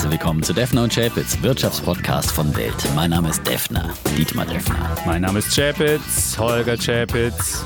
[0.00, 2.74] herzlich willkommen zu Defner und Chapitz, Wirtschaftspodcast von Welt.
[2.94, 4.96] Mein Name ist Defner, Dietmar Defner.
[5.04, 7.62] Mein Name ist Chapitz, Holger Chapitz.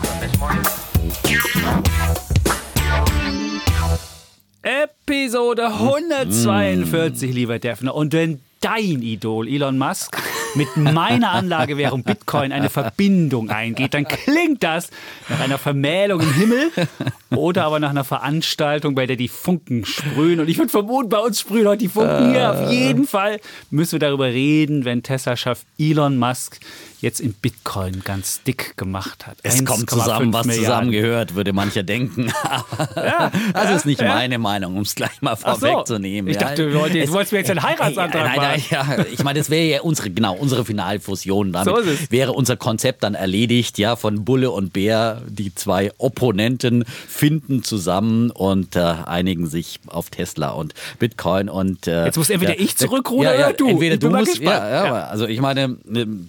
[4.62, 7.95] Episode 142, lieber Defner.
[7.95, 10.21] Und wenn dein Idol Elon Musk
[10.55, 14.91] mit meiner Anlagewährung Bitcoin eine Verbindung eingeht, dann klingt das
[15.29, 16.71] nach einer Vermählung im Himmel
[17.30, 20.40] oder aber nach einer Veranstaltung, bei der die Funken sprühen.
[20.40, 22.53] Und ich würde vermuten, bei uns sprühen heute die Funken hier.
[22.53, 23.40] Auf jeden Fall
[23.71, 26.61] müssen wir darüber reden, wenn Tesla-Chef Elon Musk
[27.04, 29.36] jetzt in Bitcoin ganz dick gemacht hat.
[29.44, 30.64] Es kommt zusammen, was Milliarden.
[30.67, 32.33] zusammengehört, würde mancher denken.
[32.97, 34.08] Ja, das ja, ist nicht ja.
[34.08, 35.67] meine Meinung, um es gleich mal Ach so.
[35.67, 36.30] vorwegzunehmen.
[36.30, 39.39] Ich dachte, du wolltest- du wolltest mir jetzt einen Heiratsantrag nein, nein, ja, Ich meine,
[39.39, 41.53] das wäre ja unsere, genau, unsere Finalfusion.
[41.53, 42.11] Damit So ist es.
[42.11, 45.22] wäre unser Konzept dann erledigt, ja, von Bulle und Bär.
[45.28, 51.48] Die zwei Opponenten finden zusammen und äh, einigen sich auf Tesla und Bitcoin.
[51.48, 53.69] Und, äh, Jetzt muss entweder ich zurückrudern oder du.
[53.69, 54.58] Entweder Ich du musst, gespannt.
[54.58, 55.06] ja, ja, Ja.
[55.06, 56.28] also ich meine, ähm,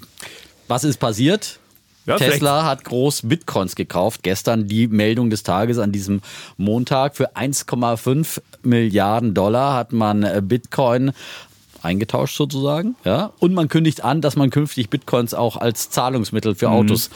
[0.68, 1.60] was ist passiert?
[2.06, 4.22] Ja, Tesla hat groß Bitcoins gekauft.
[4.22, 6.22] Gestern die Meldung des Tages an diesem
[6.58, 7.16] Montag.
[7.16, 11.14] Für 1,5 Milliarden Dollar hat man äh, Bitcoin
[11.82, 12.96] eingetauscht sozusagen.
[13.06, 13.32] Ja?
[13.40, 17.10] Und man kündigt an, dass man künftig Bitcoins auch als Zahlungsmittel für Autos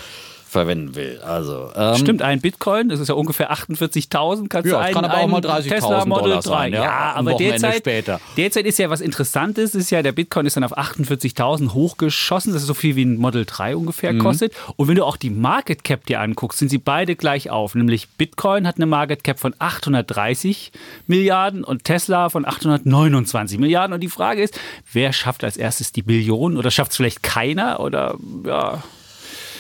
[0.50, 1.20] verwenden will.
[1.24, 5.06] Also, ähm, Stimmt, ein Bitcoin, das ist ja ungefähr 48.000, kannst Ja, du einen, kann
[5.06, 6.50] aber auch mal 30.000 Tesla Model Dollar 3.
[6.50, 8.20] sein, ja, ja, aber derzeit, später.
[8.36, 12.64] derzeit ist ja was Interessantes, ist ja, der Bitcoin ist dann auf 48.000 hochgeschossen, das
[12.64, 14.20] ist so viel wie ein Model 3 ungefähr Mhm.
[14.20, 14.54] kostet.
[14.76, 17.76] Und wenn du auch die Market Cap dir anguckst, sind sie beide gleich auf.
[17.76, 20.72] Nämlich Bitcoin hat eine Market Cap von 830
[21.08, 23.94] Milliarden und Tesla von 829 Milliarden.
[23.94, 24.60] Und die Frage ist,
[24.92, 28.82] wer schafft als erstes die Billion oder schafft es vielleicht keiner oder ja...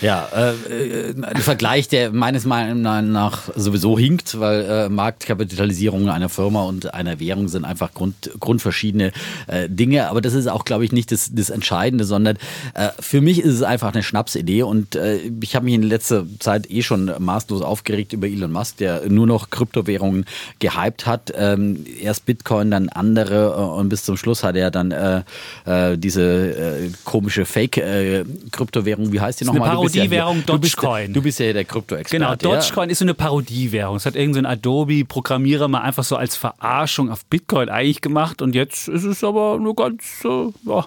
[0.02, 6.30] Ja, äh, äh, ein Vergleich, der meines Meinung nach sowieso hinkt, weil äh, Marktkapitalisierung einer
[6.30, 9.11] Firma und einer Währung sind einfach grund, grundverschiedene
[9.47, 10.09] äh, Dinge.
[10.09, 12.38] Aber das ist auch, glaube ich, nicht das, das Entscheidende, sondern
[12.75, 14.64] äh, für mich ist es einfach eine Schnapsidee.
[14.64, 18.77] Und äh, ich habe mich in letzter Zeit eh schon maßlos aufgeregt über Elon Musk,
[18.77, 20.26] der nur noch Kryptowährungen
[20.60, 21.33] gehypt hat.
[21.36, 25.23] Ähm, erst Bitcoin, dann andere äh, und bis zum Schluss hat er dann äh,
[25.66, 29.89] äh, diese äh, komische Fake-Kryptowährung, wie heißt die nochmal?
[29.95, 31.14] Ja Parodiewährung, bist- Dogecoin.
[31.14, 32.16] Du bist ja der Krypto-Experte.
[32.17, 32.36] Genau, ja?
[32.36, 33.95] Dogecoin ist so eine Parodiewährung.
[33.98, 38.55] Es hat irgendein so Adobe-Programmierer mal einfach so als Verarschung auf Bitcoin eigentlich gemacht und
[38.55, 40.83] jetzt ist es aber nur ganz, äh, ja, äh,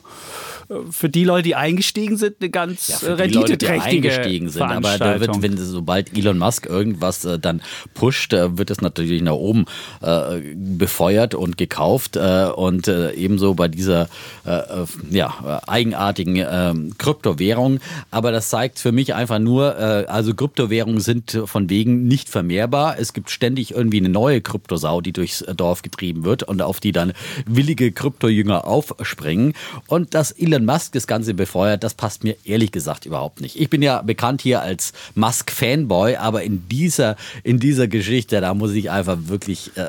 [0.90, 4.48] für die Leute, die eingestiegen sind, eine ganz Ja, äh, für die Leute, die eingestiegen
[4.48, 4.62] sind.
[4.62, 7.62] Aber da wird, wenn sobald Elon Musk irgendwas äh, dann
[7.94, 9.66] pusht, äh, wird das natürlich nach oben
[10.00, 12.16] äh, befeuert und gekauft.
[12.16, 14.08] Äh, und äh, ebenso bei dieser
[14.46, 17.80] äh, äh, ja, äh, eigenartigen äh, Kryptowährung.
[18.10, 22.98] Aber das zeigt für mich einfach nur, äh, also Kryptowährungen sind von wegen nicht vermehrbar.
[22.98, 26.92] Es gibt ständig irgendwie eine neue Kryptosau, die durchs Dorf getrieben wird und auf die
[26.92, 27.12] dann
[27.46, 29.54] willige Kryptojünger aufspringen.
[29.86, 33.60] Und dass Elon Musk das Ganze befeuert, das passt mir ehrlich gesagt überhaupt nicht.
[33.60, 38.72] Ich bin ja bekannt hier als Musk-Fanboy, aber in dieser, in dieser Geschichte, da muss
[38.72, 39.88] ich einfach wirklich äh,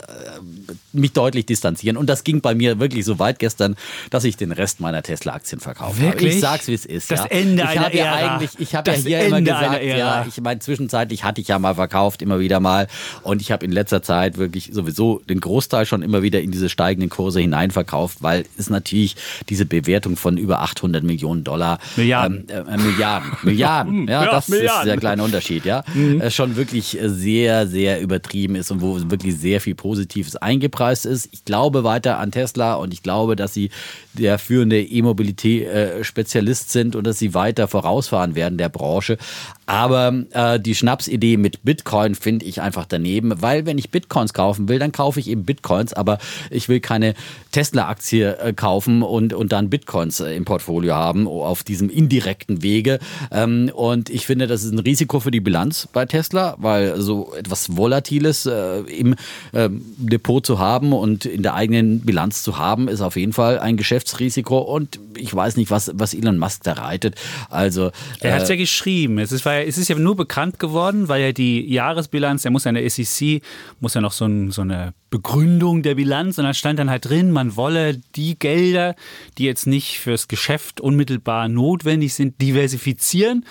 [0.93, 1.97] mich deutlich distanzieren.
[1.97, 3.75] Und das ging bei mir wirklich so weit gestern,
[4.09, 6.07] dass ich den Rest meiner Tesla-Aktien verkauft habe.
[6.07, 6.35] Wirklich?
[6.35, 7.11] Ich sag's, wie es ist.
[7.11, 7.25] Das ja.
[7.27, 8.35] Ende ich einer hab ja Ära.
[8.35, 11.59] eigentlich, ich habe ja hier Ende immer gesagt, ja, ich meine, zwischenzeitlich hatte ich ja
[11.59, 12.87] mal verkauft, immer wieder mal.
[13.23, 16.69] Und ich habe in letzter Zeit wirklich sowieso den Großteil schon immer wieder in diese
[16.69, 19.15] steigenden Kurse hinein verkauft, weil es natürlich
[19.49, 21.79] diese Bewertung von über 800 Millionen Dollar.
[21.95, 22.45] Milliarden.
[22.49, 23.31] Ähm, äh, Milliarden.
[23.43, 24.07] Milliarden.
[24.13, 24.81] Ja, Ja, das Milliarden.
[24.81, 25.83] ist der kleine Unterschied, ja.
[25.95, 30.35] Äh, schon wirklich äh, sehr, sehr übertrieben ist und wo wirklich sehr viel Positives
[30.83, 31.29] eingepreist ist.
[31.31, 33.69] Ich glaube weiter an Tesla und ich glaube, dass sie
[34.13, 39.17] der führende E-Mobilität-Spezialist sind und dass sie weiter vorausfahren werden der Branche.
[39.66, 44.67] Aber äh, die Schnapsidee mit Bitcoin finde ich einfach daneben, weil wenn ich Bitcoins kaufen
[44.67, 47.13] will, dann kaufe ich eben Bitcoins, aber ich will keine
[47.51, 52.99] Tesla-Aktie äh, kaufen und, und dann Bitcoins äh, im Portfolio haben auf diesem indirekten Wege.
[53.31, 57.33] Ähm, und ich finde, das ist ein Risiko für die Bilanz bei Tesla, weil so
[57.33, 59.16] etwas Volatiles äh, im
[59.53, 63.59] ähm, Depot zu haben und in der eigenen Bilanz zu haben, ist auf jeden Fall
[63.59, 64.58] ein Geschäftsrisiko.
[64.58, 67.16] Und ich weiß nicht, was, was Elon Musk da reitet.
[67.49, 69.20] Also Er hat äh, es ja geschrieben.
[69.20, 72.64] Es ist, ja, es ist ja nur bekannt geworden, weil ja die Jahresbilanz, der muss
[72.64, 73.41] ja in der SEC,
[73.79, 77.08] muss ja noch so, ein, so eine Begründung der Bilanz und da stand dann halt
[77.08, 78.96] drin, man wolle die Gelder,
[79.37, 83.46] die jetzt nicht fürs Geschäft unmittelbar notwendig sind, diversifizieren.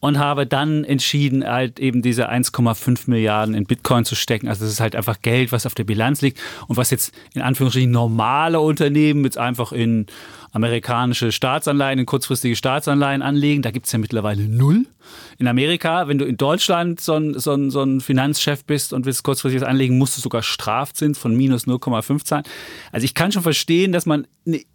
[0.00, 4.48] Und habe dann entschieden, halt eben diese 1,5 Milliarden in Bitcoin zu stecken.
[4.48, 7.42] Also das ist halt einfach Geld, was auf der Bilanz liegt und was jetzt in
[7.42, 10.06] Anführungsstrichen normale Unternehmen jetzt einfach in
[10.52, 13.62] amerikanische Staatsanleihen, in kurzfristige Staatsanleihen anlegen.
[13.62, 14.86] Da gibt es ja mittlerweile null.
[15.38, 19.04] In Amerika, wenn du in Deutschland so ein, so ein, so ein Finanzchef bist und
[19.04, 22.44] willst kurzfristiges anlegen, musst du sogar Strafzins von minus 0,5 zahlen.
[22.92, 24.26] Also ich kann schon verstehen, dass man,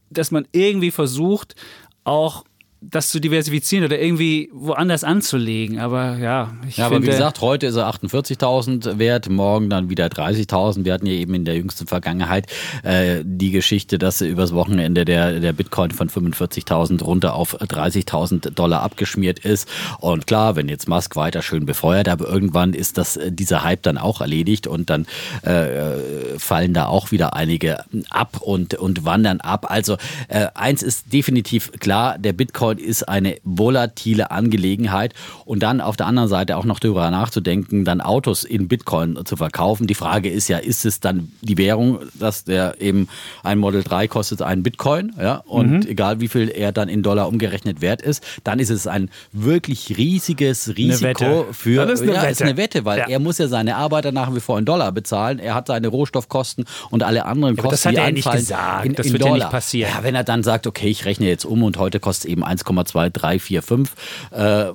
[0.09, 1.55] dass man irgendwie versucht,
[2.03, 2.43] auch
[2.89, 5.79] das zu diversifizieren oder irgendwie woanders anzulegen.
[5.79, 6.97] Aber ja, ich ja, finde.
[6.97, 10.85] Aber wie gesagt, heute ist er 48.000 wert, morgen dann wieder 30.000.
[10.85, 12.47] Wir hatten ja eben in der jüngsten Vergangenheit
[12.83, 18.81] äh, die Geschichte, dass übers Wochenende der, der Bitcoin von 45.000 runter auf 30.000 Dollar
[18.81, 19.67] abgeschmiert ist.
[19.99, 23.83] Und klar, wenn jetzt Musk weiter schön befeuert, aber irgendwann ist das, äh, dieser Hype
[23.83, 25.05] dann auch erledigt und dann
[25.43, 29.67] äh, fallen da auch wieder einige ab und, und wandern ab.
[29.69, 29.97] Also
[30.27, 35.13] äh, eins ist definitiv klar, der Bitcoin Bitcoin ist eine volatile Angelegenheit
[35.45, 39.35] und dann auf der anderen Seite auch noch darüber nachzudenken, dann Autos in Bitcoin zu
[39.35, 39.87] verkaufen.
[39.87, 43.07] Die Frage ist ja, ist es dann die Währung, dass der eben
[43.43, 45.87] ein Model 3 kostet einen Bitcoin, ja, und mhm.
[45.87, 49.97] egal wie viel er dann in Dollar umgerechnet wert ist, dann ist es ein wirklich
[49.97, 52.31] riesiges Risiko für ist eine, ja, Wette.
[52.31, 53.07] ist eine Wette, weil ja.
[53.07, 55.39] er muss ja seine Arbeiter nach wie vor in Dollar bezahlen.
[55.39, 58.85] Er hat seine Rohstoffkosten und alle anderen Kosten, das hat er nicht gesagt.
[58.85, 59.37] In, das in wird Dollar.
[59.37, 59.91] ja nicht passieren.
[59.93, 62.43] Ja, wenn er dann sagt, okay, ich rechne jetzt um und heute kostet es eben
[62.43, 63.87] 1, 1,2345
[64.31, 64.73] äh,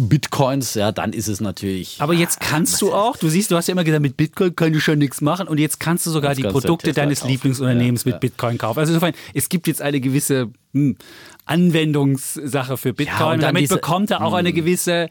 [0.00, 1.96] Bitcoins, ja, dann ist es natürlich.
[1.98, 4.72] Aber jetzt kannst du auch, du siehst, du hast ja immer gesagt, mit Bitcoin kann
[4.72, 7.32] ich schon nichts machen und jetzt kannst du sogar die Produkte deines kaufen.
[7.32, 8.78] Lieblingsunternehmens ja, mit Bitcoin kaufen.
[8.78, 10.96] Also insofern, es gibt jetzt eine gewisse hm,
[11.46, 14.56] Anwendungssache für Bitcoin ja, und, damit diese, bekommt er auch eine hm.
[14.56, 15.08] gewisse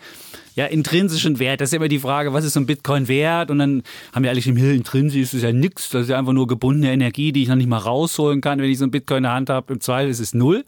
[0.57, 1.61] ja, intrinsischen Wert.
[1.61, 3.51] Das ist ja immer die Frage, was ist so ein Bitcoin wert?
[3.51, 5.89] Und dann haben wir eigentlich im Hill intrinsisch ist es ja nichts.
[5.91, 8.71] Das ist ja einfach nur gebundene Energie, die ich noch nicht mal rausholen kann, wenn
[8.71, 9.71] ich so ein Bitcoin in der Hand habe.
[9.71, 10.65] Im Zweifel ist es null.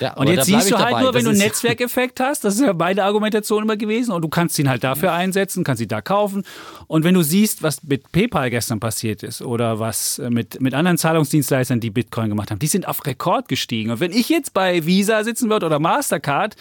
[0.00, 1.02] Ja, und jetzt siehst du halt dabei.
[1.02, 4.22] nur, wenn das du einen Netzwerkeffekt hast, das ist ja meine Argumentation immer gewesen, und
[4.22, 6.44] du kannst ihn halt dafür einsetzen, kannst ihn da kaufen.
[6.86, 10.98] Und wenn du siehst, was mit PayPal gestern passiert ist oder was mit, mit anderen
[10.98, 13.90] Zahlungsdienstleistern, die Bitcoin gemacht haben, die sind auf Rekord gestiegen.
[13.90, 16.56] Und wenn ich jetzt bei Visa sitzen würde oder Mastercard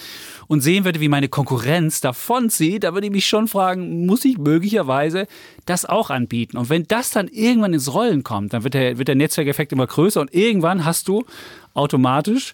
[0.47, 4.25] und sehen würde, wie meine Konkurrenz davon zieht, da würde ich mich schon fragen, muss
[4.25, 5.27] ich möglicherweise
[5.65, 6.57] das auch anbieten?
[6.57, 9.87] Und wenn das dann irgendwann ins Rollen kommt, dann wird der, wird der Netzwerkeffekt immer
[9.87, 11.25] größer und irgendwann hast du
[11.73, 12.53] automatisch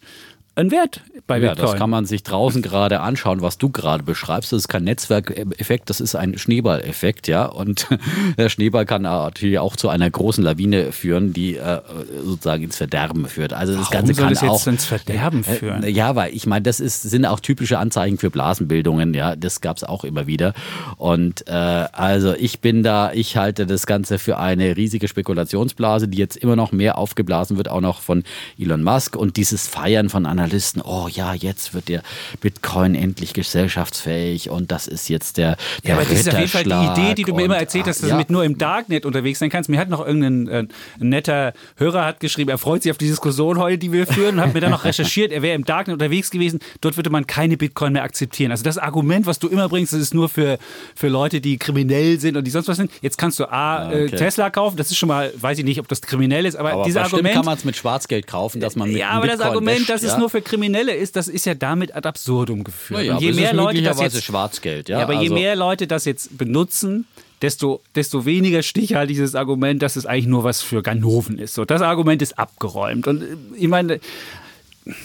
[0.55, 1.57] einen Wert bei Bitcoin.
[1.57, 4.51] Ja, das kann man sich draußen gerade anschauen, was du gerade beschreibst.
[4.51, 7.45] Das ist kein Netzwerkeffekt, das ist ein Schneeballeffekt, ja.
[7.45, 7.87] Und
[8.37, 11.79] der Schneeball kann natürlich auch zu einer großen Lawine führen, die äh,
[12.23, 13.53] sozusagen ins Verderben führt.
[13.53, 15.87] Also das Warum Ganze soll kann das auch ins Verderben äh, führen.
[15.87, 19.37] ja, weil ich meine, das ist, sind auch typische Anzeichen für Blasenbildungen, ja.
[19.37, 20.53] Das gab es auch immer wieder.
[20.97, 26.17] Und äh, also ich bin da, ich halte das Ganze für eine riesige Spekulationsblase, die
[26.17, 28.23] jetzt immer noch mehr aufgeblasen wird, auch noch von
[28.59, 32.01] Elon Musk und dieses Feiern von einer Analysten, oh ja, jetzt wird der
[32.39, 36.49] Bitcoin endlich gesellschaftsfähig und das ist jetzt der, der Ja, aber das ist auf jeden
[36.49, 38.15] Fall die Idee, die du mir immer erzählt hast, dass ja.
[38.15, 39.69] du mit nur im Darknet unterwegs sein kannst.
[39.69, 40.67] Mir hat noch irgendein äh,
[40.99, 44.41] netter Hörer hat geschrieben, er freut sich auf die Diskussion heute, die wir führen und
[44.41, 47.57] hat mir dann noch recherchiert, er wäre im Darknet unterwegs gewesen, dort würde man keine
[47.57, 48.51] Bitcoin mehr akzeptieren.
[48.51, 50.57] Also das Argument, was du immer bringst, das ist nur für,
[50.95, 52.91] für Leute, die kriminell sind und die sonst was sind.
[53.01, 54.05] Jetzt kannst du A, ah, okay.
[54.05, 56.73] äh, Tesla kaufen, das ist schon mal, weiß ich nicht, ob das kriminell ist, aber,
[56.73, 57.35] aber dieses Argument...
[57.35, 59.89] kann man es mit Schwarzgeld kaufen, dass man mit Ja, aber Bitcoin das Argument, wäscht,
[59.89, 60.09] dass ja?
[60.09, 63.03] es nur für Kriminelle ist, das ist ja damit ad absurdum geführt.
[63.03, 64.97] Ja, und je mehr Leute das jetzt Schwarzgeld, ja.
[64.97, 67.05] ja aber also, je mehr Leute das jetzt benutzen,
[67.41, 71.53] desto, desto weniger stichhaltig dieses Argument, dass es eigentlich nur was für Ganoven ist.
[71.53, 73.07] So, das Argument ist abgeräumt.
[73.07, 73.99] Und äh, ich meine,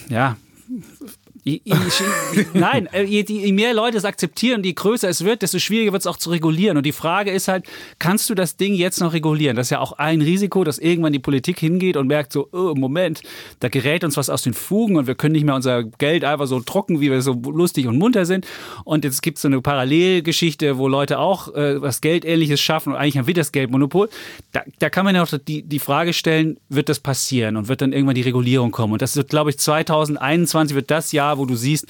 [0.09, 0.37] ja,
[2.55, 6.03] Nein, äh, je, je, mehr Leute es akzeptieren, je größer es wird, desto schwieriger wird
[6.03, 6.77] es auch zu regulieren.
[6.77, 7.67] Und die Frage ist halt,
[8.01, 9.55] kannst du das Ding jetzt noch regulieren?
[9.55, 12.75] Das ist ja auch ein Risiko, dass irgendwann die Politik hingeht und merkt so, oh,
[12.75, 13.23] Moment,
[13.61, 16.49] da gerät uns was aus den Fugen und wir können nicht mehr unser Geld einfach
[16.49, 18.45] so trocken, wie wir so lustig und munter sind.
[18.85, 22.99] Und jetzt gibt es so eine Parallelgeschichte, wo Leute auch äh, was Geldähnliches schaffen und
[22.99, 24.09] eigentlich haben wir das Geldmonopol.
[24.51, 27.83] Da, da kann man ja auch die, die Frage stellen, wird das passieren und wird
[27.83, 28.95] dann irgendwann die Regulierung kommen?
[28.95, 31.87] Und das wird, glaube ich, 2021 wird das Jahr, wo du siehst,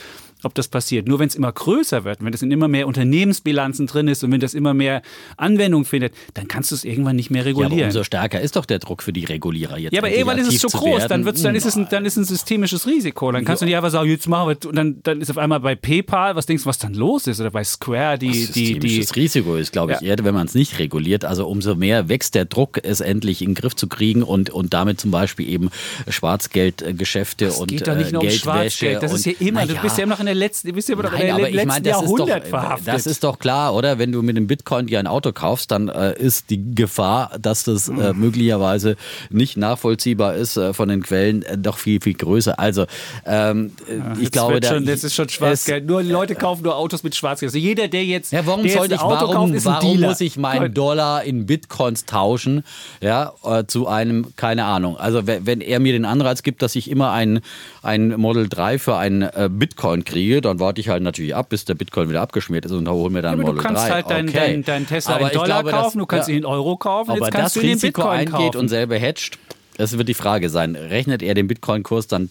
[0.46, 1.06] ob das passiert.
[1.08, 4.32] Nur wenn es immer größer wird, wenn das in immer mehr Unternehmensbilanzen drin ist und
[4.32, 5.02] wenn das immer mehr
[5.36, 7.78] Anwendung findet, dann kannst du es irgendwann nicht mehr regulieren.
[7.78, 9.92] Ja, umso stärker ist doch der Druck für die Regulierer jetzt.
[9.92, 11.08] Ja, aber irgendwann ist es zu groß, werden.
[11.08, 13.30] dann, wird's, dann, ist es ein, dann ist es ein systemisches Risiko.
[13.32, 13.66] Dann kannst ja.
[13.66, 16.36] du nicht einfach sagen, jetzt machen wir, und dann, dann ist auf einmal bei PayPal,
[16.36, 17.40] was denkst du, was dann los ist?
[17.40, 18.46] Oder bei Square, die.
[18.46, 20.14] Das die, die Risiko ist, glaube ich, ja.
[20.14, 21.24] eher, wenn man es nicht reguliert.
[21.24, 24.72] Also umso mehr wächst der Druck, es endlich in den Griff zu kriegen und, und
[24.72, 25.70] damit zum Beispiel eben
[26.08, 28.30] Schwarzgeldgeschäfte und geht doch nicht nur um.
[28.30, 29.02] Schwarzgeld.
[29.02, 31.12] Das ist ja immer, du bist ja immer noch in der letzten, wisst ihr, Nein,
[31.12, 32.88] in der aber ich letzten meine, das ist, Jahrhundert doch, verhaftet.
[32.88, 33.98] das ist doch klar, oder?
[33.98, 37.64] Wenn du mit dem Bitcoin dir ein Auto kaufst, dann äh, ist die Gefahr, dass
[37.64, 38.20] das äh, Mhm.
[38.20, 38.96] möglicherweise
[39.30, 42.58] nicht nachvollziehbar ist äh, von den Quellen, äh, doch viel, viel größer.
[42.58, 42.86] Also,
[43.24, 45.86] ähm, äh, ich glaube, da, schon, das ist schon Schwarzgeld.
[45.86, 47.48] Nur Leute kaufen nur Autos mit Schwarzgeld.
[47.50, 50.20] Also jeder, der jetzt, Ja, warum der soll jetzt ich, Auto warum, kauft, warum muss
[50.20, 52.64] ich meinen Dollar in Bitcoins tauschen,
[53.00, 54.96] ja, äh, zu einem, keine Ahnung.
[54.96, 57.40] Also wenn, wenn er mir den Anreiz gibt, dass ich immer ein,
[57.82, 61.64] ein Model 3 für einen äh, Bitcoin kriege, dann warte ich halt natürlich ab, bis
[61.64, 63.90] der Bitcoin wieder abgeschmiert ist und hole mir dann Ja, aber du Model kannst 3.
[63.90, 64.38] halt deinen okay.
[64.38, 66.34] dein, dein Tesla Aber in Dollar glaube, kaufen, du kannst ja.
[66.34, 68.56] ihn in Euro kaufen, Ob jetzt kannst das du ihn in Risiko Bitcoin eingeht kaufen.
[68.58, 69.38] und selber hedgt,
[69.76, 70.76] das wird die Frage sein.
[70.76, 72.30] Rechnet er den Bitcoin-Kurs dann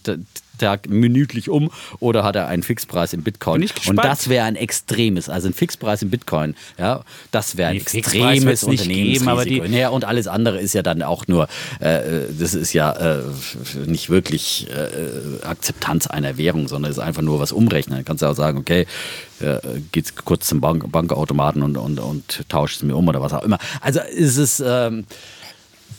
[0.58, 3.60] Tag minütlich um oder hat er einen Fixpreis in Bitcoin?
[3.86, 7.80] Und das wäre ein extremes, also ein Fixpreis in Bitcoin, ja, das wäre ein Nee,
[7.98, 11.48] extremes geben, die- ja, und alles andere ist ja dann auch nur,
[11.80, 12.00] äh,
[12.38, 13.22] das ist ja äh,
[13.86, 17.98] nicht wirklich äh, Akzeptanz einer Währung, sondern ist einfach nur was umrechnen.
[17.98, 18.86] Du kannst ja auch sagen, okay,
[19.40, 19.58] äh,
[19.92, 23.42] geht's kurz zum Bank, Bankautomaten und, und, und tauscht es mir um oder was auch
[23.42, 23.58] immer.
[23.82, 25.04] Also ist es ähm,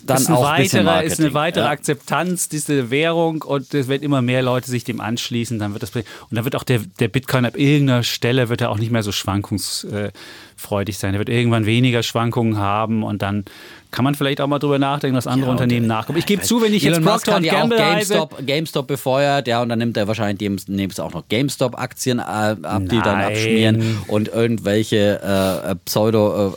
[0.09, 1.69] dann ist, auch ein weiterer, ist eine weitere ja.
[1.69, 5.95] Akzeptanz, diese Währung und es werden immer mehr Leute sich dem anschließen, dann wird das
[5.95, 9.03] und dann wird auch der, der Bitcoin ab irgendeiner Stelle wird er auch nicht mehr
[9.03, 11.13] so schwankungsfreudig sein.
[11.13, 13.45] Er wird irgendwann weniger Schwankungen haben und dann
[13.91, 16.19] kann man vielleicht auch mal drüber nachdenken, dass andere Ja, Unternehmen äh, nachkommen.
[16.19, 19.61] Ich gebe zu, wenn ich jetzt Procter und ja Gamble heiße, GameStop, GameStop befeuert, ja,
[19.61, 23.25] und dann nimmt er wahrscheinlich demnächst auch noch GameStop-Aktien äh, ab, die dann Nein.
[23.27, 25.21] abschmieren und irgendwelche
[25.69, 26.53] äh, Pseudo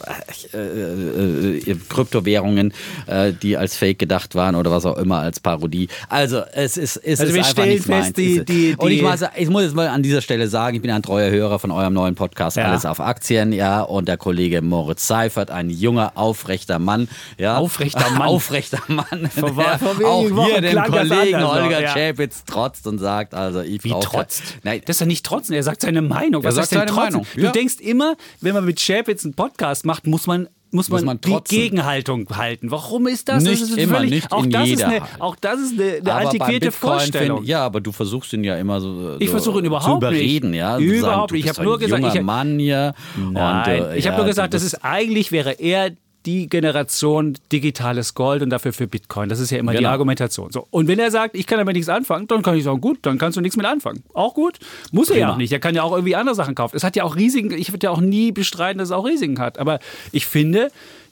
[0.52, 2.72] äh, äh, äh, Kryptowährungen,
[3.06, 5.88] äh, die als Fake gedacht waren oder was auch immer als Parodie.
[6.08, 8.12] Also es ist, es Also ist einfach nicht fest, meins.
[8.14, 10.90] die- die- und ich, muss, ich muss jetzt mal an dieser Stelle sagen, ich bin
[10.90, 12.64] ein treuer Hörer von eurem neuen Podcast Ja.
[12.64, 17.08] Alles auf Aktien, ja, und der Kollege Moritz Seifert, ein junger, aufrechter Mann,
[17.38, 17.56] ja.
[17.58, 18.22] Aufrechter Mann.
[18.28, 19.30] Aufrechter Mann.
[19.30, 22.12] Vor- der auch hier dem Kollegen Holger ja.
[22.46, 24.42] Trotzt und sagt, also ich Wie trotzt?
[24.62, 26.42] Nein, Das ist ja nicht trotzen, er sagt seine Meinung.
[26.44, 27.12] Was Er sagt denn seine trotzen?
[27.12, 27.50] Meinung, Du ja.
[27.52, 31.20] denkst immer, wenn man mit Chapitz einen Podcast macht, muss man muss man, Muss man
[31.20, 31.56] die.
[31.56, 32.70] Gegenhaltung halten.
[32.70, 33.42] Warum ist das?
[33.42, 35.72] Nicht das ist immer, völlig, nicht auch, in das ist jeder eine, auch das ist
[35.72, 37.38] eine, eine antiquierte Vorstellung.
[37.38, 40.00] Find, ja, aber du versuchst ihn ja immer so, Ich so versuche ihn zu überhaupt
[40.02, 40.12] nicht.
[40.12, 40.76] überreden, ja.
[40.76, 41.40] zu Überhaupt sagen, nicht.
[41.40, 42.94] Ich bist hab nur gesagt, ich- Mann hier.
[43.16, 45.90] Nein, und, äh, ich habe nur gesagt, das ist eigentlich wäre er
[46.26, 49.28] die Generation digitales Gold und dafür für Bitcoin.
[49.28, 49.90] Das ist ja immer die Genau.
[49.90, 50.52] Argumentation.
[50.52, 50.66] So.
[50.70, 53.16] Und wenn er sagt, ich kann damit nichts anfangen, dann kann ich sagen, gut, dann
[53.18, 54.02] kannst du nichts mit anfangen.
[54.12, 54.58] Auch gut.
[54.92, 55.34] Muss er ja Prima.
[55.34, 55.52] auch nicht.
[55.52, 56.76] Er kann ja auch irgendwie andere Sachen kaufen.
[56.76, 57.52] Es hat ja auch Risiken.
[57.52, 59.58] Ich würde ja auch nie bestreiten, dass es auch Risiken hat.
[59.58, 59.78] Aber
[60.12, 60.70] ich finde,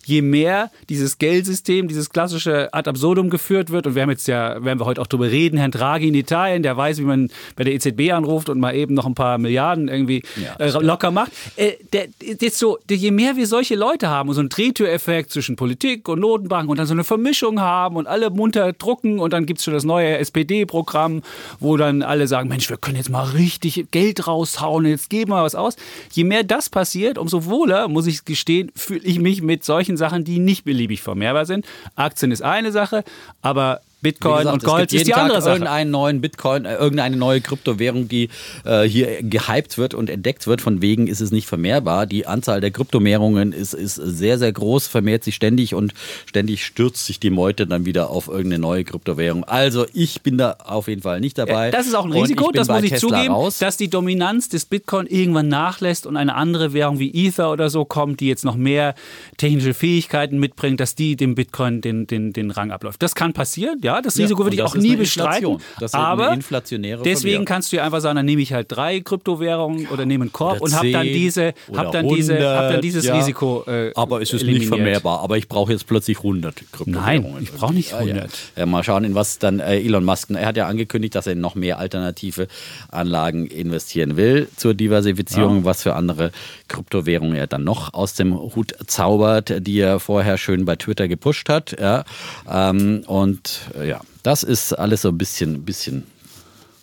[0.08, 4.64] je mehr dieses Geldsystem, dieses klassische ad absurdum geführt wird, und wir haben jetzt ja,
[4.64, 7.64] werden wir heute auch drüber reden, Herrn Draghi in Italien, der weiß, wie man bei
[7.64, 11.32] der EZB anruft und mal eben noch ein paar Milliarden irgendwie Ja, äh, locker macht.
[11.56, 12.08] Äh, der,
[12.50, 16.20] so, der, je mehr wir solche Leute haben und so einen Drehtüreffekt zwischen Politik und
[16.20, 19.64] Notenbank und dann so eine Vermischung haben und alle munter drucken und dann gibt es
[19.64, 21.22] schon das neue SPD-Programm,
[21.60, 25.42] wo dann alle sagen, Mensch, wir können jetzt mal richtig Geld raushauen, jetzt geben wir
[25.42, 25.76] was aus.
[26.12, 30.24] Je mehr das passiert, umso wohler, muss ich gestehen, fühle ich mich mit solchen Sachen,
[30.24, 31.66] die nicht beliebig vermehrbar sind.
[31.96, 33.04] Aktien ist eine Sache,
[33.42, 35.52] aber Bitcoin gesagt, und es gibt Gold jeden ist die Tag andere Sache.
[35.54, 38.28] irgendeinen neuen Bitcoin, äh, irgendeine neue Kryptowährung, die
[38.64, 40.60] äh, hier gehypt wird und entdeckt wird.
[40.60, 42.06] Von wegen ist es nicht vermehrbar.
[42.06, 45.94] Die Anzahl der Kryptowährungen ist, ist sehr, sehr groß, vermehrt sich ständig und
[46.26, 49.44] ständig stürzt sich die Meute dann wieder auf irgendeine neue Kryptowährung.
[49.44, 51.66] Also ich bin da auf jeden Fall nicht dabei.
[51.66, 53.58] Ja, Das ist auch ein Risiko, das muss ich Tesla zugeben, Raus.
[53.58, 57.84] dass die Dominanz des Bitcoin irgendwann nachlässt und eine andere Währung wie Ether oder so
[57.84, 58.94] kommt, die jetzt noch mehr
[59.36, 63.02] technische Fähigkeiten mitbringt, dass die dem Bitcoin den, den, den Rang abläuft.
[63.02, 65.58] Das kann passieren, ja, das Ja, Risiko würde und ich auch nie bestreiten.
[65.80, 68.66] Das ist eine aber inflationäre deswegen kannst du ja einfach sagen, dann nehme ich halt
[68.70, 72.64] drei Kryptowährungen oder nehme einen Korb und habe dann diese, hab dann diese, hab dann
[72.66, 73.16] 100, dieses ja.
[73.16, 73.64] Risiko.
[73.66, 74.60] Äh, aber es ist eliminiert.
[74.60, 75.20] nicht vermehrbar.
[75.20, 77.32] Aber ich brauche jetzt plötzlich 100 Kryptowährungen.
[77.32, 78.14] Nein, ich brauche nicht Ah, ja.
[78.14, 78.30] 100.
[78.56, 81.32] Ja, mal schauen, in was dann äh, Elon Musk, er hat ja angekündigt, dass er
[81.32, 82.48] in noch mehr alternative
[82.90, 86.32] Anlagen investieren will zur Diversifizierung, was für andere
[86.68, 91.48] Kryptowährungen er dann noch aus dem Hut zaubert, die er vorher schön bei Twitter gepusht
[91.48, 91.76] hat.
[91.80, 92.04] Ja.
[92.50, 96.04] Ähm, und ja, das ist alles so ein bisschen, bisschen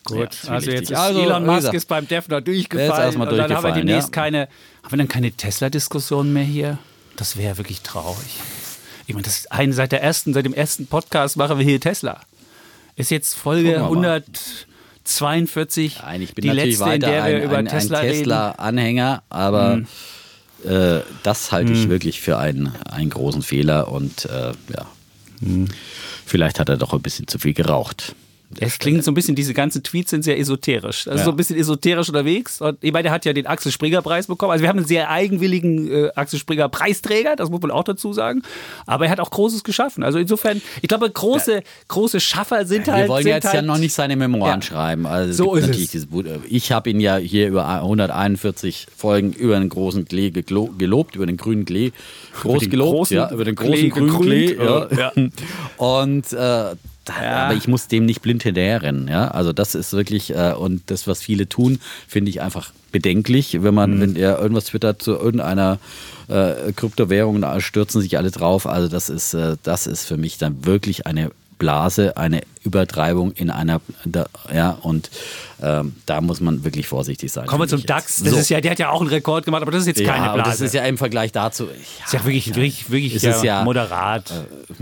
[0.05, 3.53] Gut, Ja, also jetzt ist Also, Elon Musk gesagt, ist beim ist durchgefallen und dann
[3.53, 4.21] haben wir demnächst ja.
[4.21, 4.47] keine,
[4.83, 6.77] haben wir dann keine Tesla-Diskussion mehr hier?
[7.15, 8.39] Das wäre wirklich traurig.
[9.07, 11.79] Ich meine, das ist ein, seit der ersten, seit dem ersten Podcast machen wir hier
[11.79, 12.21] Tesla.
[12.95, 14.23] Ist jetzt Folge Gucken wir mal.
[15.05, 17.99] 142, Nein, ich bin die natürlich letzte, in weiter der wir ein, über ein, Tesla,
[17.99, 18.17] ein reden.
[18.19, 19.81] Tesla-Anhänger, aber
[20.63, 24.87] äh, das halte ich wirklich für einen, einen großen Fehler und äh, ja,
[26.25, 28.15] vielleicht hat er doch ein bisschen zu viel geraucht.
[28.59, 31.07] Es klingt so ein bisschen, diese ganzen Tweets sind sehr esoterisch.
[31.07, 31.25] Also ja.
[31.25, 32.61] so ein bisschen esoterisch unterwegs.
[32.61, 34.51] Und ich meine, der hat ja den Axel Springer Preis bekommen.
[34.51, 38.13] Also wir haben einen sehr eigenwilligen äh, Axel Springer Preisträger, das muss man auch dazu
[38.13, 38.43] sagen.
[38.85, 40.03] Aber er hat auch Großes geschaffen.
[40.03, 41.61] Also insofern, ich glaube, große, ja.
[41.87, 43.05] große Schaffer sind wir halt.
[43.05, 44.65] Wir wollen jetzt halt, ja noch nicht seine Memoiren ja.
[44.65, 45.05] schreiben.
[45.05, 46.07] Also so ist es.
[46.47, 51.37] Ich habe ihn ja hier über 141 Folgen über den großen Klee gelobt, über den
[51.37, 51.91] grünen Klee.
[52.41, 54.55] Groß gelobt, ja, über den großen grünen Klee.
[54.55, 55.11] Ja.
[55.77, 56.75] Und äh,
[57.09, 57.45] ja.
[57.45, 59.07] aber ich muss dem nicht blind hinterherrennen.
[59.07, 59.29] Ja?
[59.29, 63.73] Also das ist wirklich, äh, und das, was viele tun, finde ich einfach bedenklich, wenn
[63.73, 64.01] man, mhm.
[64.01, 65.79] wenn er irgendwas twittert zu irgendeiner
[66.27, 68.67] äh, Kryptowährung, da stürzen sich alle drauf.
[68.67, 73.49] Also das ist, äh, das ist für mich dann wirklich eine Blase, eine Übertreibung in
[73.49, 73.79] einer,
[74.53, 75.09] ja, und
[75.61, 77.45] ähm, da muss man wirklich vorsichtig sein.
[77.45, 78.21] Kommen wir zum DAX.
[78.23, 78.39] Das so.
[78.39, 80.33] ist ja, der hat ja auch einen Rekord gemacht, aber das ist jetzt keine ja,
[80.33, 80.49] Blase.
[80.49, 81.65] Das ist ja im Vergleich dazu.
[81.65, 84.31] Ja, ist ja wirklich, ja, wirklich, wirklich ist ja moderat.
[84.31, 84.75] Äh,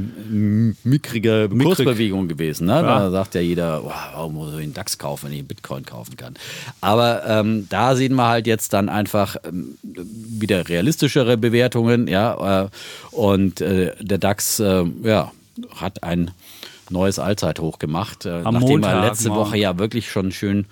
[0.84, 1.76] mickrige Mickrig.
[1.76, 2.66] Kursbewegung gewesen.
[2.68, 2.82] Ne?
[2.82, 5.86] Da sagt ja jeder, wow, warum muss ich einen DAX kaufen, wenn ich einen Bitcoin
[5.86, 6.34] kaufen kann.
[6.82, 12.64] Aber ähm, da sehen wir halt jetzt dann einfach ähm, wieder realistischere Bewertungen, ja.
[12.64, 12.70] Äh,
[13.12, 15.32] und äh, der DAX, äh, ja,
[15.76, 16.32] hat ein
[16.94, 19.42] neues Allzeithoch gemacht, äh, Am nachdem Montag, er letzte morgen.
[19.42, 20.68] Woche ja wirklich schon schön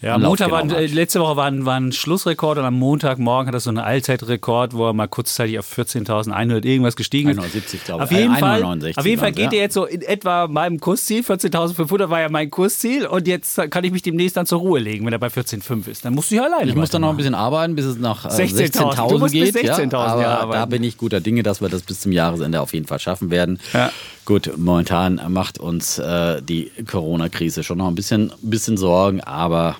[0.00, 3.48] ja, am Montag war, äh, letzte Woche war ein, war ein Schlussrekord und am Montagmorgen
[3.48, 7.38] hat er so einen Allzeitrekord, wo er mal kurzzeitig auf 14.100 irgendwas gestiegen ist.
[7.38, 8.10] 71, glaube ich.
[8.10, 9.58] Auf jeden, Fall, auf jeden Fall geht ja.
[9.58, 11.22] er jetzt so in etwa meinem Kursziel.
[11.22, 15.04] 14.500 war ja mein Kursziel und jetzt kann ich mich demnächst dann zur Ruhe legen,
[15.04, 16.04] wenn er bei 14.5 ist.
[16.04, 16.70] Dann musst du ja alleine.
[16.70, 19.52] Ich muss dann noch ein bisschen arbeiten, bis es nach 16.000 äh, 16 geht.
[19.52, 22.72] 16 ja, aber da bin ich guter Dinge, dass wir das bis zum Jahresende auf
[22.72, 23.58] jeden Fall schaffen werden.
[23.72, 23.90] Ja.
[24.28, 29.76] Gut, momentan macht uns äh, die Corona-Krise schon noch ein bisschen, bisschen Sorgen, aber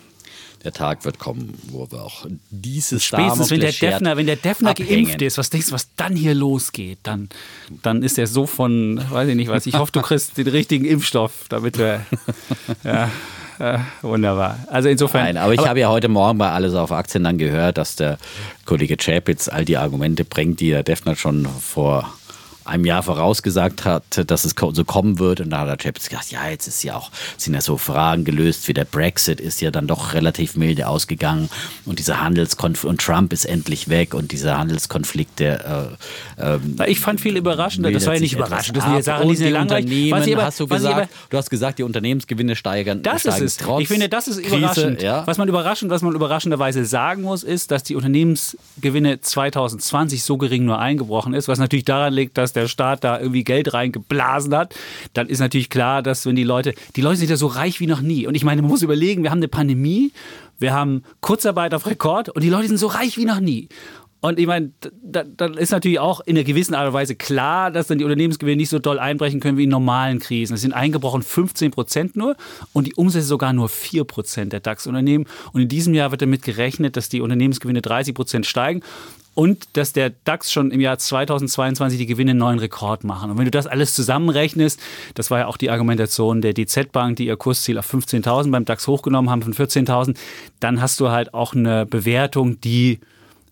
[0.64, 4.72] der Tag wird kommen, wo wir auch dieses Spätestens wenn der Defner, wenn der Defner
[4.72, 7.00] geimpft ist, was denkst du, was dann hier losgeht?
[7.02, 7.28] Dann,
[7.82, 9.66] dann ist er so von, weiß ich nicht was.
[9.66, 12.06] Ich hoffe, du kriegst den richtigen Impfstoff, damit wir.
[12.84, 13.10] ja.
[13.58, 14.60] Äh, wunderbar.
[14.68, 15.24] Also insofern.
[15.24, 18.16] Nein, aber ich habe ja heute Morgen bei Alles auf Aktien dann gehört, dass der
[18.64, 22.17] Kollege Chapitz all die Argumente bringt, die der Defner schon vor
[22.68, 25.40] einem Jahr vorausgesagt hat, dass es so kommen wird.
[25.40, 28.24] Und da hat der Chapitz gesagt, ja, jetzt ist ja auch, sind ja so Fragen
[28.24, 31.48] gelöst, wie der Brexit ist ja dann doch relativ milde ausgegangen
[31.84, 35.96] und dieser Handelskonflikt und Trump ist endlich weg und dieser Handelskonflikt, der
[36.38, 39.28] äh, ähm, Ich fand viel überraschender, das war ja nicht überraschend, das sind ja Sachen,
[39.28, 40.12] die sind langweilig.
[40.12, 43.02] Was aber, hast du gesagt, aber, du hast gesagt, die Unternehmensgewinne steigern.
[43.02, 43.58] Das ist es.
[43.78, 45.02] Ich finde, das ist überraschend.
[45.02, 45.26] ja?
[45.26, 50.64] Was man überraschend, was man überraschenderweise sagen muss, ist, dass die Unternehmensgewinne 2020 so gering
[50.64, 54.74] nur eingebrochen ist, was natürlich daran liegt, dass der Staat da irgendwie Geld reingeblasen hat,
[55.12, 57.86] dann ist natürlich klar, dass wenn die Leute, die Leute sind ja so reich wie
[57.86, 58.26] noch nie.
[58.26, 60.12] Und ich meine, man muss überlegen, wir haben eine Pandemie,
[60.58, 63.68] wir haben Kurzarbeit auf Rekord und die Leute sind so reich wie noch nie.
[64.20, 64.72] Und ich meine,
[65.02, 68.56] dann ist natürlich auch in einer gewissen Art und Weise klar, dass dann die Unternehmensgewinne
[68.56, 70.54] nicht so doll einbrechen können wie in normalen Krisen.
[70.54, 72.36] Es sind eingebrochen 15 Prozent nur
[72.72, 75.26] und die Umsätze sogar nur 4 Prozent der DAX-Unternehmen.
[75.52, 78.82] Und in diesem Jahr wird damit gerechnet, dass die Unternehmensgewinne 30 Prozent steigen
[79.38, 83.30] und dass der DAX schon im Jahr 2022 die Gewinne einen neuen Rekord machen.
[83.30, 84.80] Und wenn du das alles zusammenrechnest,
[85.14, 88.64] das war ja auch die Argumentation der DZ Bank, die ihr Kursziel auf 15.000 beim
[88.64, 90.16] DAX hochgenommen haben von 14.000,
[90.58, 92.98] dann hast du halt auch eine Bewertung, die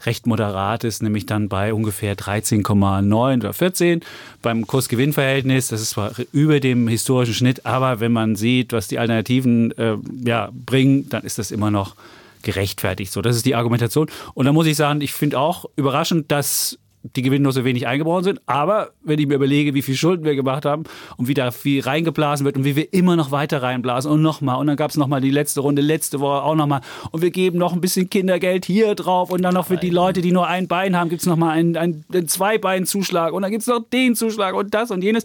[0.04, 4.00] recht moderat ist, nämlich dann bei ungefähr 13,9 oder 14
[4.42, 5.68] beim Kursgewinnverhältnis.
[5.68, 9.96] Das ist zwar über dem historischen Schnitt, aber wenn man sieht, was die Alternativen äh,
[10.24, 11.94] ja, bringen, dann ist das immer noch
[12.46, 13.12] gerechtfertigt.
[13.12, 14.08] So, das ist die Argumentation.
[14.32, 16.78] Und da muss ich sagen, ich finde auch überraschend, dass
[17.14, 18.40] die Gewinne so wenig eingebrochen sind.
[18.46, 20.84] Aber wenn ich mir überlege, wie viel Schulden wir gemacht haben
[21.16, 24.58] und wie da viel reingeblasen wird und wie wir immer noch weiter reinblasen und nochmal
[24.58, 26.80] und dann gab es nochmal die letzte Runde, letzte Woche auch nochmal
[27.12, 30.20] und wir geben noch ein bisschen Kindergeld hier drauf und dann noch für die Leute,
[30.20, 33.62] die nur ein Bein haben, gibt es nochmal einen, einen, einen Zwei-Bein-Zuschlag und dann gibt
[33.62, 35.22] es noch den Zuschlag und das und jenes.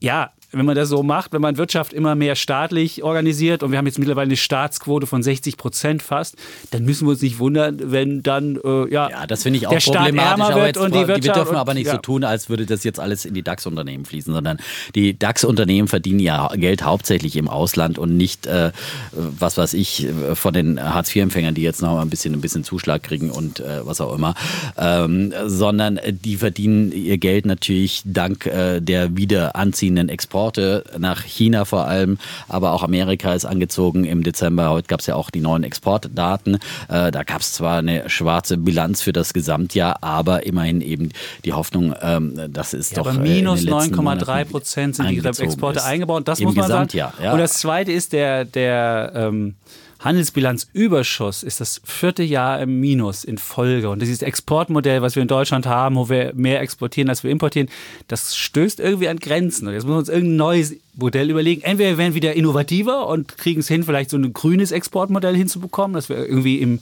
[0.00, 3.78] Ja, wenn man das so macht, wenn man Wirtschaft immer mehr staatlich organisiert und wir
[3.78, 6.36] haben jetzt mittlerweile eine Staatsquote von 60 Prozent fast,
[6.70, 9.72] dann müssen wir uns nicht wundern, wenn dann äh, ja, ja, das finde ich auch
[9.72, 11.24] der Staat ärmer wird und die Wirtschaft.
[11.24, 14.04] Wir dürfen aber nicht und, so tun, als würde das jetzt alles in die DAX-Unternehmen
[14.04, 14.58] fließen, sondern
[14.94, 18.72] die DAX-Unternehmen verdienen ja Geld hauptsächlich im Ausland und nicht, äh,
[19.12, 23.30] was weiß ich, von den Hartz-IV-Empfängern, die jetzt noch ein bisschen, ein bisschen Zuschlag kriegen
[23.30, 24.34] und äh, was auch immer,
[24.78, 31.22] ähm, sondern die verdienen ihr Geld natürlich dank äh, der wieder anziehenden Export Exporte nach
[31.22, 34.68] China vor allem, aber auch Amerika ist angezogen im Dezember.
[34.68, 36.56] Heute gab es ja auch die neuen Exportdaten.
[36.88, 41.08] Äh, da gab es zwar eine schwarze Bilanz für das Gesamtjahr, aber immerhin eben
[41.46, 43.06] die Hoffnung, ähm, das ist ja, doch.
[43.10, 45.86] Aber äh, minus 9,3 Prozent sind die Exporte ist.
[45.86, 46.28] eingebaut.
[46.28, 47.24] Das Im muss man Gesamtjahr, sagen.
[47.24, 47.32] Ja.
[47.32, 49.54] Und das zweite ist der, der ähm,
[50.00, 53.88] Handelsbilanzüberschuss ist das vierte Jahr im Minus in Folge.
[53.88, 57.68] Und dieses Exportmodell, was wir in Deutschland haben, wo wir mehr exportieren, als wir importieren,
[58.08, 59.66] das stößt irgendwie an Grenzen.
[59.66, 61.62] Und jetzt müssen wir uns irgendein neues Modell überlegen.
[61.62, 65.94] Entweder wir werden wieder innovativer und kriegen es hin, vielleicht so ein grünes Exportmodell hinzubekommen,
[65.94, 66.80] dass wir irgendwie im,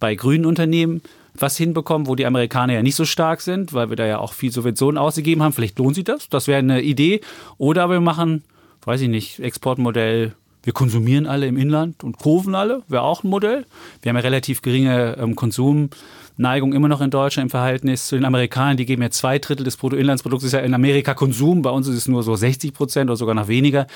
[0.00, 1.02] bei grünen Unternehmen
[1.34, 4.32] was hinbekommen, wo die Amerikaner ja nicht so stark sind, weil wir da ja auch
[4.32, 5.52] viel Subventionen ausgegeben haben.
[5.52, 6.28] Vielleicht lohnt sich das.
[6.28, 7.20] Das wäre eine Idee.
[7.58, 8.42] Oder wir machen,
[8.84, 10.32] weiß ich nicht, Exportmodell
[10.68, 13.64] wir konsumieren alle im Inland und kaufen alle, wäre auch ein Modell.
[14.02, 18.26] Wir haben ja relativ geringe ähm, Konsumneigung immer noch in Deutschland im Verhältnis zu den
[18.26, 18.76] Amerikanern.
[18.76, 21.96] Die geben ja zwei Drittel des Bruttoinlandsprodukts, ist ja in Amerika Konsum, bei uns ist
[21.96, 23.86] es nur so 60 Prozent oder sogar noch weniger.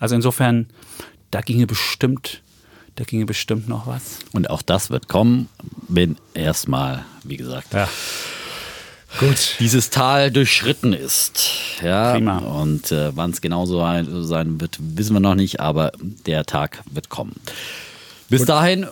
[0.00, 0.66] Also insofern,
[1.30, 2.42] da ginge bestimmt,
[2.96, 4.18] da ginge bestimmt noch was.
[4.32, 5.48] Und auch das wird kommen,
[5.86, 7.88] wenn erstmal, wie gesagt, ja
[9.18, 9.56] Gut.
[9.60, 11.40] dieses Tal durchschritten ist.
[11.82, 12.38] Ja, Prima.
[12.38, 13.78] Und äh, wann es genau so
[14.22, 15.92] sein wird, wissen wir noch nicht, aber
[16.26, 17.34] der Tag wird kommen.
[18.28, 18.48] Bis Gut.
[18.48, 18.86] dahin.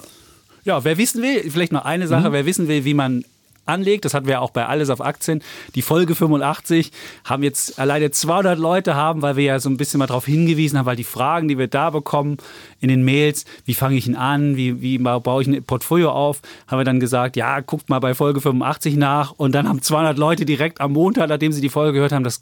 [0.65, 2.33] Ja, wer wissen will, vielleicht noch eine Sache, mhm.
[2.33, 3.25] wer wissen will, wie man
[3.67, 5.43] anlegt, das hatten wir auch bei Alles auf Aktien,
[5.75, 6.93] die Folge 85
[7.25, 10.79] haben jetzt alleine 200 Leute haben, weil wir ja so ein bisschen mal darauf hingewiesen
[10.79, 12.37] haben, weil die Fragen, die wir da bekommen
[12.81, 16.43] in den Mails, wie fange ich ihn an, wie, wie baue ich ein Portfolio auf,
[16.67, 19.33] haben wir dann gesagt, ja, guckt mal bei Folge 85 nach.
[19.33, 22.39] Und dann haben 200 Leute direkt am Montag, nachdem sie die Folge gehört haben, das,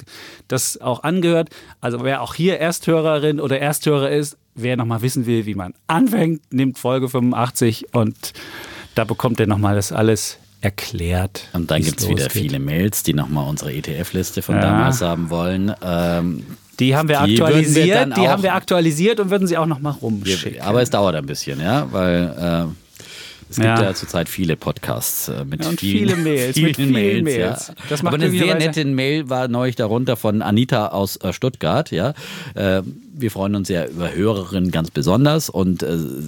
[0.49, 1.51] das auch angehört.
[1.81, 6.43] Also wer auch hier Ersthörerin oder Ersthörer ist, wer nochmal wissen will, wie man anfängt,
[6.53, 8.33] nimmt Folge 85 und
[8.95, 11.49] da bekommt er nochmal das alles erklärt.
[11.53, 14.63] Und dann gibt es wieder viele Mails, die nochmal unsere ETF-Liste von ja.
[14.63, 15.75] damals haben wollen.
[15.85, 16.47] Ähm,
[16.79, 19.93] die haben wir die aktualisiert, wir die haben wir aktualisiert und würden sie auch nochmal
[20.01, 20.63] rumschicken.
[20.63, 22.82] aber es dauert ein bisschen, ja, weil äh,
[23.53, 26.55] es gibt ja, ja zurzeit viele Podcasts äh, mit ja, vielen, viele Mails.
[26.55, 27.25] Vielen mit vielen Mails.
[27.25, 27.69] Mails.
[27.69, 27.75] Ja.
[27.91, 31.91] Das macht Aber eine sehr nette Mail war neulich darunter von Anita aus äh, Stuttgart.
[31.91, 32.15] Ja,
[32.55, 32.81] äh,
[33.15, 35.85] wir freuen uns ja über Hörerinnen ganz besonders und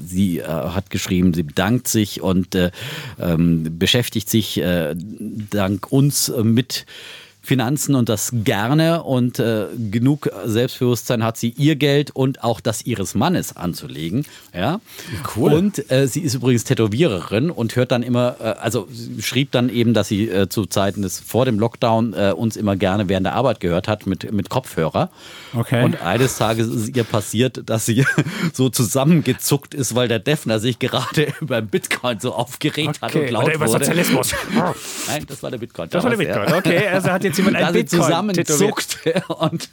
[0.06, 2.70] sie hat geschrieben, sie bedankt sich und äh,
[3.18, 4.62] ähm, beschäftigt sich
[5.50, 6.84] dank uns mit
[7.44, 12.86] Finanzen und das gerne und äh, genug Selbstbewusstsein hat sie, ihr Geld und auch das
[12.86, 14.24] ihres Mannes anzulegen.
[14.54, 14.80] Ja,
[15.36, 15.52] cool.
[15.52, 18.88] Und äh, sie ist übrigens Tätowiererin und hört dann immer, äh, also
[19.20, 22.76] schrieb dann eben, dass sie äh, zu Zeiten des vor dem Lockdown äh, uns immer
[22.76, 25.10] gerne während der Arbeit gehört hat mit, mit Kopfhörer.
[25.54, 25.84] Okay.
[25.84, 28.06] Und eines Tages ist ihr passiert, dass sie
[28.54, 33.06] so zusammengezuckt ist, weil der Defner sich gerade über Bitcoin so aufgeregt okay.
[33.06, 33.68] hat und laut Oder über.
[33.68, 34.32] Sozialismus.
[35.08, 35.90] Nein, das war der Bitcoin.
[35.90, 36.52] Das war der Bitcoin.
[36.54, 39.68] Okay, also hat jetzt jetzt jemand ein Bitcoin zusammenzuckt und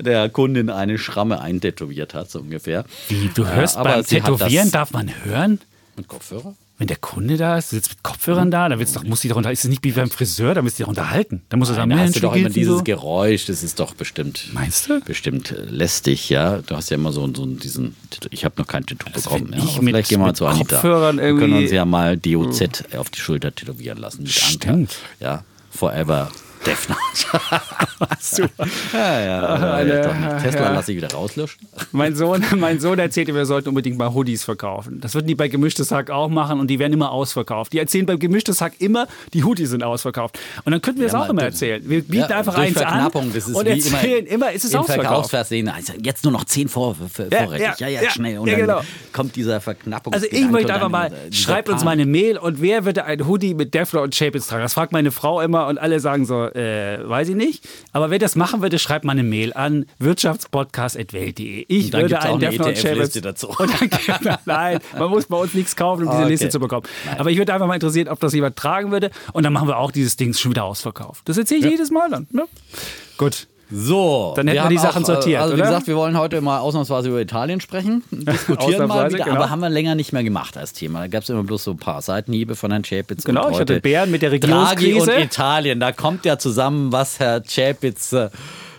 [0.00, 2.84] der Kundin eine Schramme eintätowiert hat, so ungefähr.
[3.08, 5.60] Wie, du hörst ja, beim Tätowieren, darf man hören?
[5.96, 6.54] Mit Kopfhörer?
[6.78, 9.36] Wenn der Kunde da ist, sitzt mit Kopfhörern da, dann wird's doch, muss die doch
[9.36, 11.42] unter, ist es nicht wie beim Friseur, da müsst ihr doch unterhalten.
[11.48, 12.84] Da muss es am hast du doch immer dieses so.
[12.84, 14.50] Geräusch, das ist doch bestimmt.
[14.52, 15.00] Meinst du?
[15.00, 16.58] Bestimmt lästig, ja.
[16.58, 17.96] Du hast ja immer so, so diesen,
[18.30, 19.54] ich habe noch kein Tattoo also bekommen.
[19.56, 19.64] Ja.
[19.64, 20.76] Ich vielleicht gehen wir mal zu Anita.
[20.76, 21.46] Kopfhörern irgendwie.
[21.46, 24.22] Wir können uns ja mal DOZ auf die Schulter tätowieren lassen.
[24.22, 24.68] Mit Stimmt.
[24.68, 24.92] Anker.
[25.18, 26.30] Ja, forever
[26.66, 26.96] Defner.
[28.20, 28.66] Super.
[28.92, 31.66] Ja, ja, ja, Tesla lasse ich wieder rauslöschen.
[31.92, 35.00] Mein Sohn, mein Sohn erzählte, wir sollten unbedingt mal Hoodies verkaufen.
[35.00, 37.72] Das würden die bei Gemischtes Hack auch machen und die werden immer ausverkauft.
[37.72, 40.38] Die erzählen bei Gemischtes Hack immer, die Hoodies sind ausverkauft.
[40.64, 41.82] Und dann könnten wir es auch immer erzählen.
[41.84, 43.34] Wir bieten einfach eins an und
[43.66, 45.06] erzählen immer, immer ist es ausverkauft.
[45.08, 47.78] Verkaufsversehen, also jetzt nur noch zehn vor, vor, vorrätig.
[47.78, 48.38] Ja, ja, schnell.
[48.38, 48.80] Und dann genau.
[49.12, 50.12] kommt dieser Verknappung.
[50.12, 53.54] Also ich möchte einfach mal, schreibt uns mal eine Mail und wer würde ein Hoodie
[53.54, 54.62] mit Defner und Chapitz tragen?
[54.62, 57.68] Das fragt meine Frau immer und alle sagen so, äh, weiß ich nicht.
[57.92, 61.64] Aber wer das machen würde, schreibt mal eine Mail an wirtschaftspodcast.welt.de.
[61.68, 63.48] Ich würde einen Defner Liste dazu.
[63.48, 66.30] Und dann, nein, man muss bei uns nichts kaufen, um diese okay.
[66.30, 66.86] Liste zu bekommen.
[67.06, 67.18] Nein.
[67.18, 69.10] Aber ich würde einfach mal interessieren, ob das jemand tragen würde.
[69.32, 71.28] Und dann machen wir auch dieses Ding schon wieder ausverkauft.
[71.28, 71.70] Das erzähle ich ja.
[71.72, 72.26] jedes Mal dann.
[72.30, 72.44] Ne?
[73.16, 73.48] Gut.
[73.70, 75.42] So, dann hätten wir, wir die Sachen auch, sortiert.
[75.42, 78.02] Also, wie gesagt, wir wollen heute mal ausnahmsweise über Italien sprechen.
[78.10, 79.36] Diskutieren mal wieder, genau.
[79.36, 81.00] aber haben wir länger nicht mehr gemacht als Thema.
[81.00, 83.24] Da gab es immer bloß so ein paar Seitenhiebe von Herrn Chapitz.
[83.24, 85.06] Genau, ich hatte Bären mit der Regierungskrise.
[85.06, 88.30] Draghi und Italien, da kommt ja zusammen, was Herr Chapitz äh,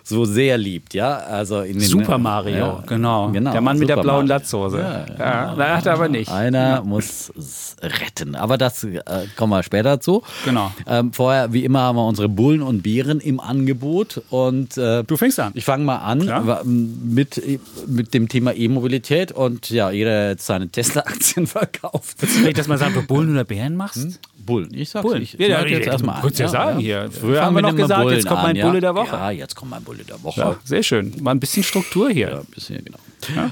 [0.10, 1.17] so sehr liebt, ja.
[1.17, 3.30] Also in den, Super Mario, ja, genau.
[3.32, 3.52] genau.
[3.52, 4.80] Der Mann mit der blauen Latzhose.
[4.80, 6.32] Ja, ja, ja, hat er aber nicht.
[6.32, 8.36] Einer muss es retten.
[8.36, 9.00] Aber das äh,
[9.36, 10.24] kommen wir später zu.
[10.45, 10.72] Genau.
[10.86, 14.22] Ähm, vorher, wie immer, haben wir unsere Bullen und Beeren im Angebot.
[14.30, 15.54] Und, äh, du fängst an.
[15.56, 17.41] Ich fange mal an mit,
[17.88, 19.32] mit dem Thema E-Mobilität.
[19.32, 22.17] Und ja, jeder der jetzt seine Tesla-Aktien verkauft.
[22.19, 24.04] Willst du das mal sagen, ob du Bullen oder Bären machst?
[24.04, 24.15] Hm?
[24.50, 24.70] Bullen.
[24.74, 25.22] Ich sag's Bullen.
[25.22, 26.32] Ich, ja, ja, jetzt erstmal an.
[26.34, 27.04] ja sagen ja.
[27.04, 27.12] hier.
[27.12, 29.16] Früher haben wir noch gesagt, Bullen jetzt kommt mein Bulle der Woche.
[29.16, 30.58] Ja, jetzt kommt mein Bulle der Woche.
[30.64, 31.14] Sehr schön.
[31.22, 32.30] Mal ein bisschen Struktur hier.
[32.30, 33.00] Ja, ein bisschen, genau.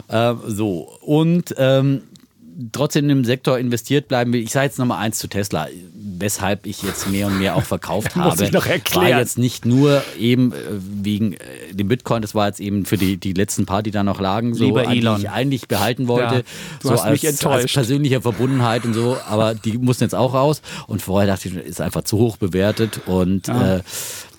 [0.08, 2.02] Äh, so, und ähm,
[2.72, 4.42] trotzdem im Sektor investiert bleiben will.
[4.42, 8.16] Ich sage jetzt nochmal eins zu Tesla, weshalb ich jetzt mehr und mehr auch verkauft
[8.16, 8.44] Muss habe.
[8.46, 9.12] ich noch erklären.
[9.12, 11.38] War jetzt nicht nur eben äh, wegen äh,
[11.72, 14.56] dem Bitcoin, das war jetzt eben für die, die letzten paar, die da noch lagen,
[14.56, 15.20] so, Lieber die Elon.
[15.20, 16.36] ich eigentlich behalten wollte.
[16.36, 16.42] Ja,
[16.82, 17.64] du so hast mich als, enttäuscht.
[17.66, 20.62] Als persönliche Verbundenheit und so, aber die mussten jetzt auch raus.
[20.88, 23.82] Und vorher dachte ich, ist einfach zu hoch bewertet und äh,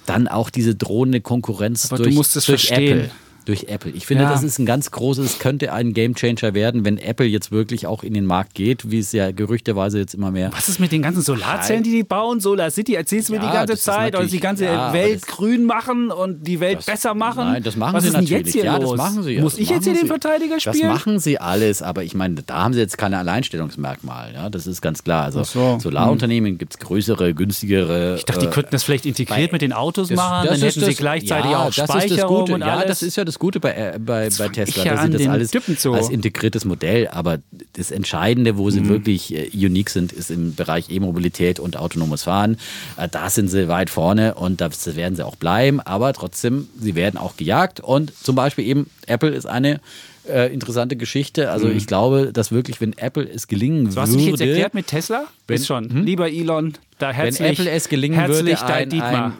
[0.07, 2.98] dann auch diese drohende Konkurrenz Aber du durch, musst es durch verstehen.
[2.98, 3.11] Apple.
[3.48, 3.90] Durch Apple.
[3.92, 4.30] Ich finde, Ja.
[4.30, 8.12] das ist ein ganz großes, könnte ein Gamechanger werden, wenn Apple jetzt wirklich auch in
[8.12, 10.50] den Markt geht, wie es ja gerüchteweise jetzt immer mehr.
[10.52, 12.40] Was ist mit den ganzen Solarzellen, die die bauen?
[12.40, 15.22] Solar City, erzählst du mir Ja, die ganze das Zeit, oder die ganze ja, Welt
[15.22, 17.44] das- grün machen und die Welt besser machen?
[17.52, 18.44] Nein, das machen Was sie ist natürlich.
[18.46, 18.90] jetzt hier ja, los?
[18.90, 19.32] das machen sie.
[19.32, 19.40] ja.
[19.40, 20.06] Muss Das ich jetzt hier den.
[20.08, 20.88] Verteidiger Das spielen?
[20.92, 24.32] machen sie alles, aber ich meine, da haben sie jetzt keine Alleinstellungsmerkmal.
[24.34, 25.24] Ja, das ist ganz klar.
[25.24, 25.78] Also so.
[25.80, 28.16] Solarunternehmen gibt es größere, günstigere.
[28.16, 30.68] ich dachte, die äh, könnten das vielleicht integriert mit den Autos das- machen, das dann
[30.68, 32.87] hätten sie das- gleichzeitig ja, auch das das Speicherung und Ja, alles.
[32.88, 34.85] das ist ja das Gute bei, äh, bei, bei Tesla.
[34.85, 35.53] ja an das alles
[35.87, 37.38] als integriertes Modell, aber
[37.74, 38.70] das Entscheidende, wo Mhm.
[38.70, 42.57] sie wirklich äh, unique sind, ist im Bereich E-Mobilität und autonomes Fahren.
[42.96, 46.94] Äh, da sind sie weit vorne und das werden sie auch bleiben, aber trotzdem, sie
[46.94, 49.81] werden auch gejagt und zum Beispiel eben Apple ist eine
[50.29, 51.51] äh, interessante Geschichte.
[51.51, 53.90] Also ich glaube, dass wirklich, wenn Apple es gelingen Mhm.
[53.92, 55.24] So hast würde, du dich jetzt erklärt mit Tesla?
[55.46, 56.05] Wenn- Ist schon.
[56.05, 59.24] Lieber Elon, da wenn herzlich, Apple es gelingen herzlich würde, dein ein, Dietmar.
[59.27, 59.33] ein,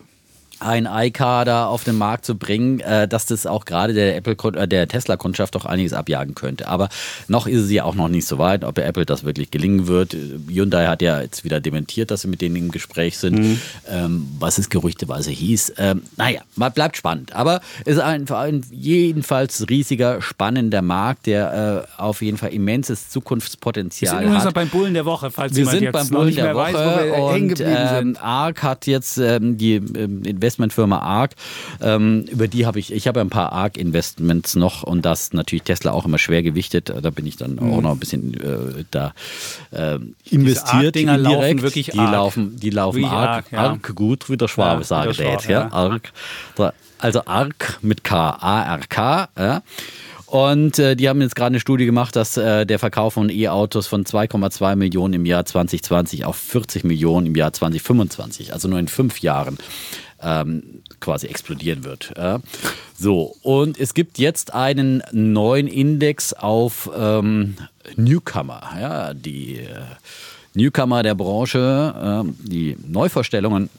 [0.61, 4.37] ein iCar da auf den Markt zu bringen, äh, dass das auch gerade der Apple
[4.57, 6.69] äh, der Tesla Kundschaft doch einiges abjagen könnte.
[6.69, 6.89] Aber
[7.29, 10.17] noch ist es ja auch noch nicht so weit, ob Apple das wirklich gelingen wird.
[10.49, 13.61] Hyundai hat ja jetzt wieder dementiert, dass sie mit denen im Gespräch sind, Mhm.
[13.89, 15.75] ähm, was es gerüchteweise hieß.
[15.79, 17.35] Ähm, naja, bleibt spannend.
[17.35, 22.89] Aber es ist ein, ein jedenfalls riesiger, spannender Markt, der äh, auf jeden Fall immenses
[22.89, 24.55] Wir sind Zukunftspotenzial übrigens hat.
[24.55, 27.05] beim Bullen der Woche, falls Wir jemand sind jetzt beim Bullen der Woche weiß, wo
[27.05, 28.17] wir hängen und ähm.
[28.21, 31.33] ARK hat jetzt ähm, die ähm, Investmentfirma ARK,
[31.83, 35.93] ähm, über die habe ich, ich habe ein paar ARK-Investments noch und das natürlich Tesla
[35.93, 36.91] auch immer schwer gewichtet.
[37.03, 37.73] Da bin ich dann Mhm.
[37.73, 39.13] auch noch ein bisschen äh, da
[39.73, 42.13] ähm, investiert ARK-Dinger laufen wirklich die arg.
[42.13, 43.93] laufen, die laufen ARK, arg, ja.
[43.95, 45.73] Gut, wie der Schwabe Ja, jetzt, Schwabe, ja, ja.
[45.73, 46.13] ARK.
[46.57, 49.63] Da- Also ARK mit K, A-R-K, ja.
[50.27, 53.87] Und äh, die haben jetzt gerade eine Studie gemacht, dass äh, der Verkauf von E-Autos
[53.87, 58.89] von 2,2 Millionen im Jahr 2020 auf 40 Millionen im Jahr 2025, also nur in
[58.89, 59.57] fünf Jahren,
[60.23, 62.13] ähm, quasi explodieren wird.
[62.17, 62.41] Ja.
[62.99, 67.57] So, und es gibt jetzt einen neuen Index auf ähm,
[67.97, 69.81] Newcomer, ja, die äh,
[70.55, 73.71] Newcomer der Branche, äh, die Neuvorstellungen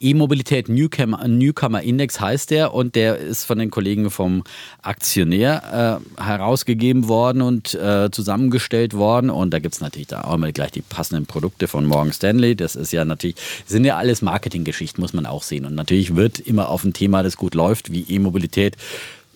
[0.00, 4.44] E-Mobilität Newcomer, Newcomer Index heißt der und der ist von den Kollegen vom
[4.82, 9.30] Aktionär äh, herausgegeben worden und äh, zusammengestellt worden.
[9.30, 12.56] Und da gibt es natürlich da auch mal gleich die passenden Produkte von Morgan Stanley.
[12.56, 15.64] Das ist ja natürlich, sind ja alles Marketinggeschichten, muss man auch sehen.
[15.64, 18.76] Und natürlich wird immer auf ein Thema, das gut läuft, wie E-Mobilität,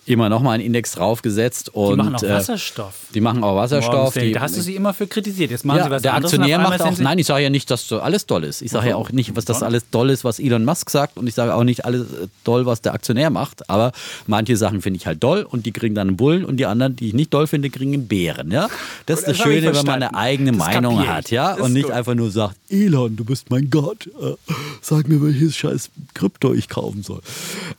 [0.09, 1.69] immer nochmal ein Index draufgesetzt.
[1.69, 2.93] Und, Die machen auch äh, Wasserstoff.
[3.13, 4.13] Die machen auch Wasserstoff.
[4.13, 5.51] Die, da hast du sie immer für kritisiert.
[5.51, 7.87] Jetzt machen ja, sie was der Aktionär macht auch, nein, ich sage ja nicht, dass
[7.87, 8.61] so alles toll ist.
[8.61, 11.27] Ich sage ja auch nicht, was das alles toll ist, was Elon Musk sagt und
[11.27, 13.91] ich sage auch nicht alles äh, toll, was der Aktionär macht, aber
[14.27, 16.95] manche Sachen finde ich halt toll und die kriegen dann einen Bullen und die anderen,
[16.95, 18.67] die ich nicht toll finde, kriegen einen Bären, ja?
[19.05, 21.53] Das ist das das Schöne, wenn man eine eigene Das Meinung hat, ja?
[21.53, 21.93] Und nicht gut.
[21.93, 24.35] einfach nur sagt, Elon, du bist mein Gott, äh,
[24.81, 27.21] sag mir, welches scheiß Krypto ich kaufen soll.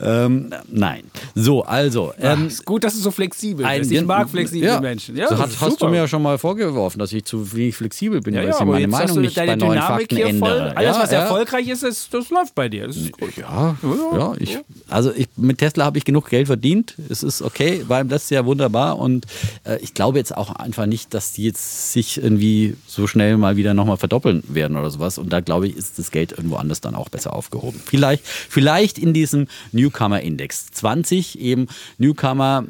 [0.00, 1.02] Ähm, nein.
[1.34, 3.90] So, also, ähm, ist gut, dass du so flexibel bist.
[3.90, 4.80] Ich mag flexible ja.
[4.80, 5.16] Menschen.
[5.16, 8.20] Ja, so hast, hast du mir ja schon mal vorgeworfen, dass ich zu wenig flexibel
[8.20, 10.58] bin, Ja, weil ja, ich meine Meinung nicht deine bei neuen Dynamik Fakten hier ändere.
[10.58, 10.72] voll.
[10.74, 12.88] Alles, was erfolgreich ist, ist, das läuft bei dir.
[13.36, 13.76] Ja,
[14.12, 16.94] ja, ich, also ich, mit Tesla habe ich genug Geld verdient.
[17.08, 19.26] Es ist okay, war im letzten Jahr wunderbar und
[19.64, 23.56] äh, ich glaube jetzt auch einfach nicht, dass die jetzt sich irgendwie so schnell mal
[23.56, 25.18] wieder nochmal verdoppeln werden oder sowas.
[25.18, 27.80] Und da glaube ich, ist das Geld irgendwo anders dann auch besser aufgehoben.
[27.84, 30.70] Vielleicht, vielleicht in diesem Newcomer-Index.
[30.72, 31.66] 20 eben
[31.98, 32.09] Newcomer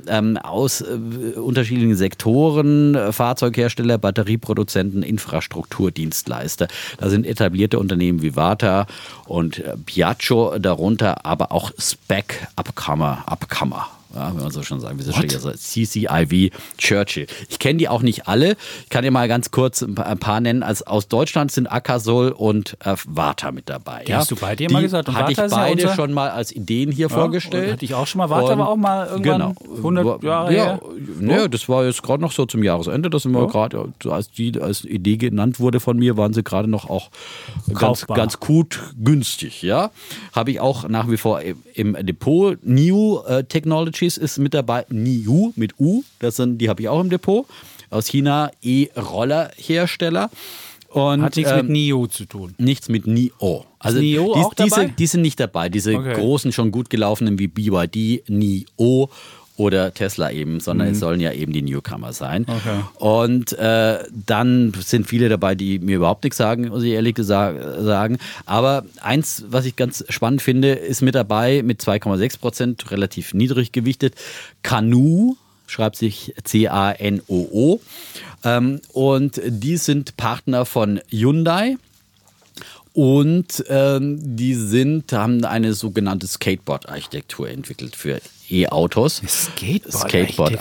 [0.08, 6.68] ähm, aus äh, unterschiedlichen Sektoren, äh, Fahrzeughersteller, Batterieproduzenten, Infrastrukturdienstleister.
[6.98, 8.86] Da sind etablierte Unternehmen wie Vata
[9.26, 13.99] und äh, Piaggio darunter, aber auch Spec Upcomer, Upcomer.
[14.14, 15.12] Ja, wenn man so schon sagen, so
[15.52, 17.26] CCIV Churchill.
[17.48, 18.56] Ich kenne die auch nicht alle.
[18.82, 20.62] Ich kann dir mal ganz kurz ein paar, ein paar nennen.
[20.62, 24.02] Als, aus Deutschland sind Akasol und äh, Vata mit dabei.
[24.04, 24.18] Die ja.
[24.18, 25.08] hast du bei dir die mal gesagt.
[25.08, 27.72] Und hatte ich Vata ja beide unser- schon mal als Ideen hier Ja, vorgestellt.
[27.72, 28.30] hatte ich auch schon mal.
[28.30, 30.80] Vata Und- war auch mal irgendwann 100 Jahre ja, her.
[31.20, 33.10] Ja, das war jetzt gerade noch so zum Jahresende.
[33.10, 36.68] Das sind wir gerade, als die als Idee genannt wurde von mir, waren sie gerade
[36.68, 37.10] noch auch
[37.68, 38.16] ganz, Kaufbar.
[38.16, 39.62] ganz gut günstig.
[39.62, 39.90] Ja,
[40.32, 42.58] habe ich auch nach wie vor im, im Depot.
[42.62, 43.44] New äh,
[44.00, 44.86] Technologies ist mit dabei.
[44.88, 46.02] Niu mit U.
[46.18, 47.46] Das sind, die habe ich auch im Depot.
[47.90, 50.30] Aus China E-Roller-Hersteller.
[50.88, 52.54] Und, Hat nichts ähm, mit NIO zu tun.
[52.58, 53.64] Nichts mit NIO.
[53.78, 54.64] Also NIO die, auch dabei?
[54.64, 55.68] diese, die sind nicht dabei.
[55.68, 56.14] Diese Okay.
[56.14, 59.08] großen, schon gut gelaufenen wie BYD, NIO
[59.60, 60.94] oder Tesla eben, sondern mhm.
[60.94, 62.46] es sollen ja eben die Newcomer sein.
[62.48, 62.80] Okay.
[62.98, 67.60] Und äh, dann sind viele dabei, die mir überhaupt nichts sagen, muss ich ehrlich gesagt
[67.82, 68.16] sagen.
[68.46, 73.70] Aber eins, was ich ganz spannend finde, ist mit dabei mit 2,6 Prozent, relativ niedrig
[73.72, 74.14] gewichtet,
[74.62, 77.80] Canoe schreibt sich C-A-N-O-O.
[78.42, 81.76] Ähm, und die sind Partner von Hyundai.
[82.92, 89.22] Und ähm, die sind, haben eine sogenannte Skateboard-Architektur entwickelt für E-Autos.
[89.26, 89.90] Skateboard-Architektur.
[89.90, 90.56] Skateboard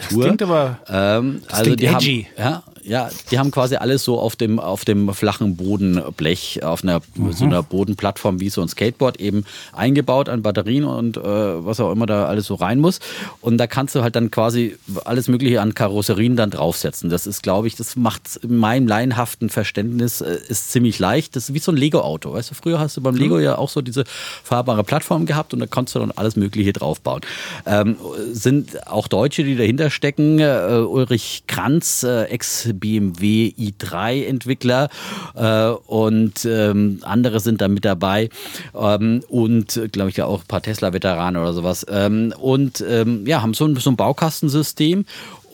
[0.00, 2.28] das klingt aber ähm, das also klingt die edgy.
[2.36, 6.82] Haben, ja, ja, die haben quasi alles so auf dem, auf dem flachen Bodenblech, auf
[6.82, 7.32] einer mhm.
[7.32, 11.90] so einer Bodenplattform wie so ein Skateboard eben eingebaut an Batterien und äh, was auch
[11.90, 13.00] immer da alles so rein muss.
[13.40, 17.08] Und da kannst du halt dann quasi alles Mögliche an Karosserien dann draufsetzen.
[17.08, 21.36] Das ist, glaube ich, das macht in meinem laienhaften Verständnis äh, ist ziemlich leicht.
[21.36, 22.34] Das ist wie so ein Lego-Auto.
[22.34, 23.42] Weißt du, früher hast du beim Lego mhm.
[23.42, 24.04] ja auch so diese
[24.42, 27.22] fahrbare Plattform gehabt und da konntest du dann alles Mögliche draufbauen.
[27.64, 27.96] Ähm,
[28.32, 30.38] sind auch Deutsche, die dahinter stecken.
[30.38, 34.88] Äh, Ulrich Kranz, äh, ex BMW i3-Entwickler
[35.34, 38.28] äh, und ähm, andere sind da mit dabei
[38.74, 43.42] ähm, und glaube ich ja auch ein paar Tesla-Veteranen oder sowas ähm, und ähm, ja,
[43.42, 45.04] haben so ein, so ein Baukastensystem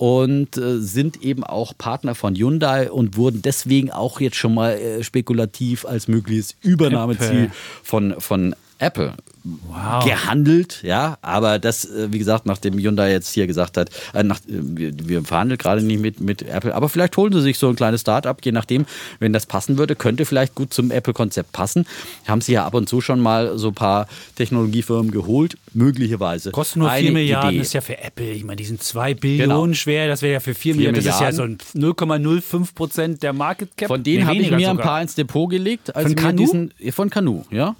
[0.00, 4.72] und äh, sind eben auch Partner von Hyundai und wurden deswegen auch jetzt schon mal
[4.72, 7.50] äh, spekulativ als mögliches Übernahmeziel
[7.82, 9.14] von, von Apple
[9.44, 10.04] wow.
[10.04, 14.38] gehandelt, ja, aber das, äh, wie gesagt, nachdem Hyundai jetzt hier gesagt hat, äh, nach,
[14.40, 17.68] äh, wir, wir verhandeln gerade nicht mit, mit Apple, aber vielleicht holen sie sich so
[17.68, 18.86] ein kleines Start-up, je nachdem,
[19.18, 21.86] wenn das passen würde, könnte vielleicht gut zum Apple-Konzept passen.
[22.26, 26.50] Haben sie ja ab und zu schon mal so ein paar Technologiefirmen geholt, möglicherweise.
[26.50, 27.60] Kosten nur 4 Milliarden, Idee.
[27.60, 29.74] ist ja für Apple, ich meine, die sind 2 Billionen genau.
[29.74, 33.76] schwer, das wäre ja für 4 Milliarden, das ist ja so 0,05 Prozent der Market
[33.76, 33.88] Cap.
[33.88, 34.70] Von denen habe ich mir sogar.
[34.70, 35.92] ein paar ins Depot gelegt.
[35.94, 36.38] von Canu?
[36.38, 37.76] Diesen, von Canu, ja.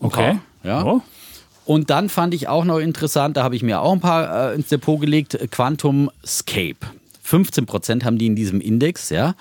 [0.00, 0.38] Okay.
[0.62, 0.84] Ja.
[0.84, 1.02] Oh.
[1.64, 4.54] Und dann fand ich auch noch interessant, da habe ich mir auch ein paar äh,
[4.54, 6.78] ins Depot gelegt, Quantum Scape.
[7.22, 9.34] 15 Prozent haben die in diesem Index, ja.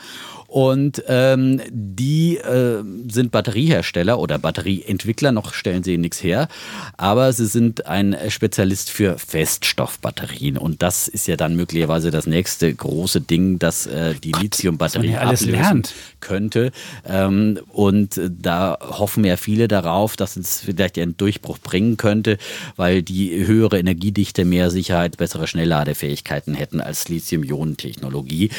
[0.47, 6.47] Und ähm, die äh, sind Batteriehersteller oder Batterieentwickler, noch stellen sie nichts her,
[6.95, 10.57] aber sie sind ein Spezialist für Feststoffbatterien.
[10.57, 15.19] Und das ist ja dann möglicherweise das nächste große Ding, das äh, die Lithium-Batterie ja
[15.19, 15.93] ablösen lernt.
[16.21, 16.71] könnte.
[17.05, 22.37] Ähm, und da hoffen ja viele darauf, dass es vielleicht einen Durchbruch bringen könnte,
[22.77, 28.49] weil die höhere Energiedichte, mehr Sicherheit, bessere Schnellladefähigkeiten hätten als Lithium-Ionen-Technologie.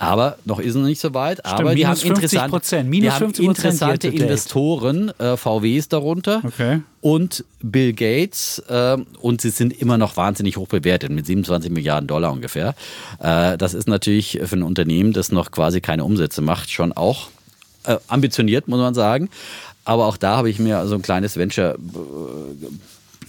[0.00, 1.40] Aber noch ist es noch nicht so weit.
[1.40, 6.80] Stimmt, aber die haben, interessant, Prozent, die haben interessante Investoren, äh, VWs darunter okay.
[7.02, 8.60] und Bill Gates.
[8.68, 12.74] Äh, und sie sind immer noch wahnsinnig hoch bewertet mit 27 Milliarden Dollar ungefähr.
[13.18, 17.28] Äh, das ist natürlich für ein Unternehmen, das noch quasi keine Umsätze macht, schon auch
[17.84, 19.28] äh, ambitioniert, muss man sagen.
[19.84, 22.66] Aber auch da habe ich mir so ein kleines Venture äh,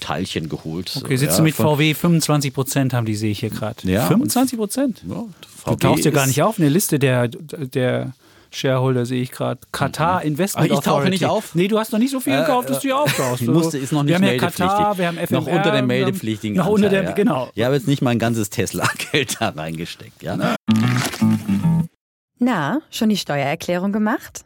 [0.01, 0.99] Teilchen geholt.
[1.01, 3.89] Okay, sitzt ja, du mit VW 25 Prozent haben die, sehe ich hier gerade.
[3.89, 5.03] Ja, 25 Prozent?
[5.07, 5.23] Ja,
[5.65, 8.13] du tauchst ja gar nicht auf in der Liste der, der
[8.53, 9.61] Shareholder sehe ich gerade.
[9.71, 10.27] Katar mhm.
[10.27, 11.55] Investment Ach, ich tauche nicht auf.
[11.55, 13.43] Nee, du hast noch nicht so viel gekauft, äh, dass du hier auftauchst.
[13.43, 16.57] musste, ist noch nicht wir haben ja Katar, wir haben FMR, Noch unter den meldepflichtigen
[16.57, 17.11] Noch unter der, ja.
[17.11, 17.49] genau.
[17.55, 20.21] Ich habe jetzt nicht mein ganzes Tesla-Geld da reingesteckt.
[20.21, 20.55] Ja?
[22.39, 24.45] Na, schon die Steuererklärung gemacht?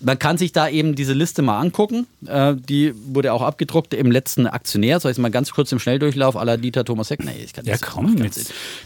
[0.00, 2.06] man kann sich da eben diese Liste mal angucken.
[2.26, 5.00] Äh, die wurde auch abgedruckt im letzten Aktionär.
[5.00, 7.24] Soll ich mal ganz kurz im Schnelldurchlauf aller Dieter Thomas Heck?
[7.24, 8.34] Nee, ich kann ja, komm mit.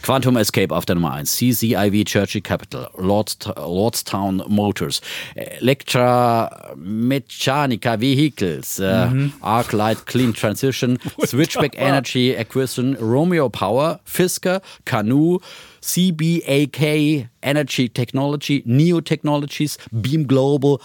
[0.03, 1.37] Quantum Escape auf der Nummer 1.
[1.37, 2.89] CCIV Churchill Capital.
[2.97, 5.01] Lords, Lordstown Motors.
[5.35, 8.79] Electra Mechanica Vehicles.
[8.79, 9.33] Äh, mhm.
[9.41, 10.99] Arclight Clean Transition.
[11.27, 12.97] Switchback Energy Acquisition.
[12.97, 14.01] Romeo Power.
[14.05, 14.63] Fisker.
[14.85, 15.41] Canoe.
[15.83, 20.81] CBAK Energy Technology, Neo Technologies, Beam Global,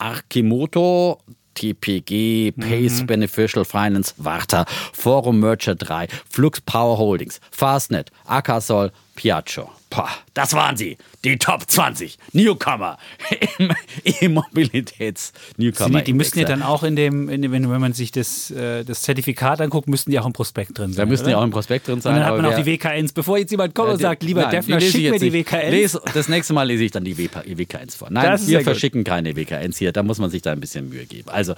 [0.00, 1.20] Arkimoto,
[1.54, 3.06] TPG, Pace mhm.
[3.06, 9.79] Beneficial Finance, Warta, Forum Merger 3, Flux Power Holdings, Fastnet, Akasol, Piaggio.
[9.90, 10.96] Pah, das waren sie.
[11.24, 12.96] Die Top 20 Newcomer
[13.58, 13.72] im
[14.04, 15.98] E-Mobilitäts Newcomer.
[15.98, 18.84] Die, die müssten ja dann auch in dem, in dem, wenn, man sich das, äh,
[18.84, 21.04] das Zertifikat anguckt, müssten die auch im Prospekt drin sein.
[21.04, 22.14] Da müssten die auch im Prospekt drin sein.
[22.14, 23.12] Und dann hat man auch die WKNs.
[23.12, 25.32] Bevor jetzt jemand kommt ja, und sagt, lieber nein, Defner, schick mir die.
[25.32, 25.70] WKNs.
[25.70, 28.08] Lese, das nächste Mal lese ich dann die WKNs vor.
[28.10, 29.08] Nein, wir verschicken gut.
[29.08, 29.90] keine WKNs hier.
[29.90, 31.30] Da muss man sich da ein bisschen Mühe geben.
[31.30, 31.54] Also,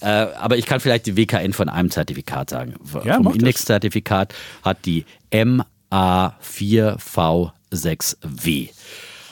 [0.00, 2.74] äh, aber ich kann vielleicht die WKN von einem Zertifikat sagen.
[3.04, 8.70] Ja, Vom Index-Zertifikat hat die MA4V 6W.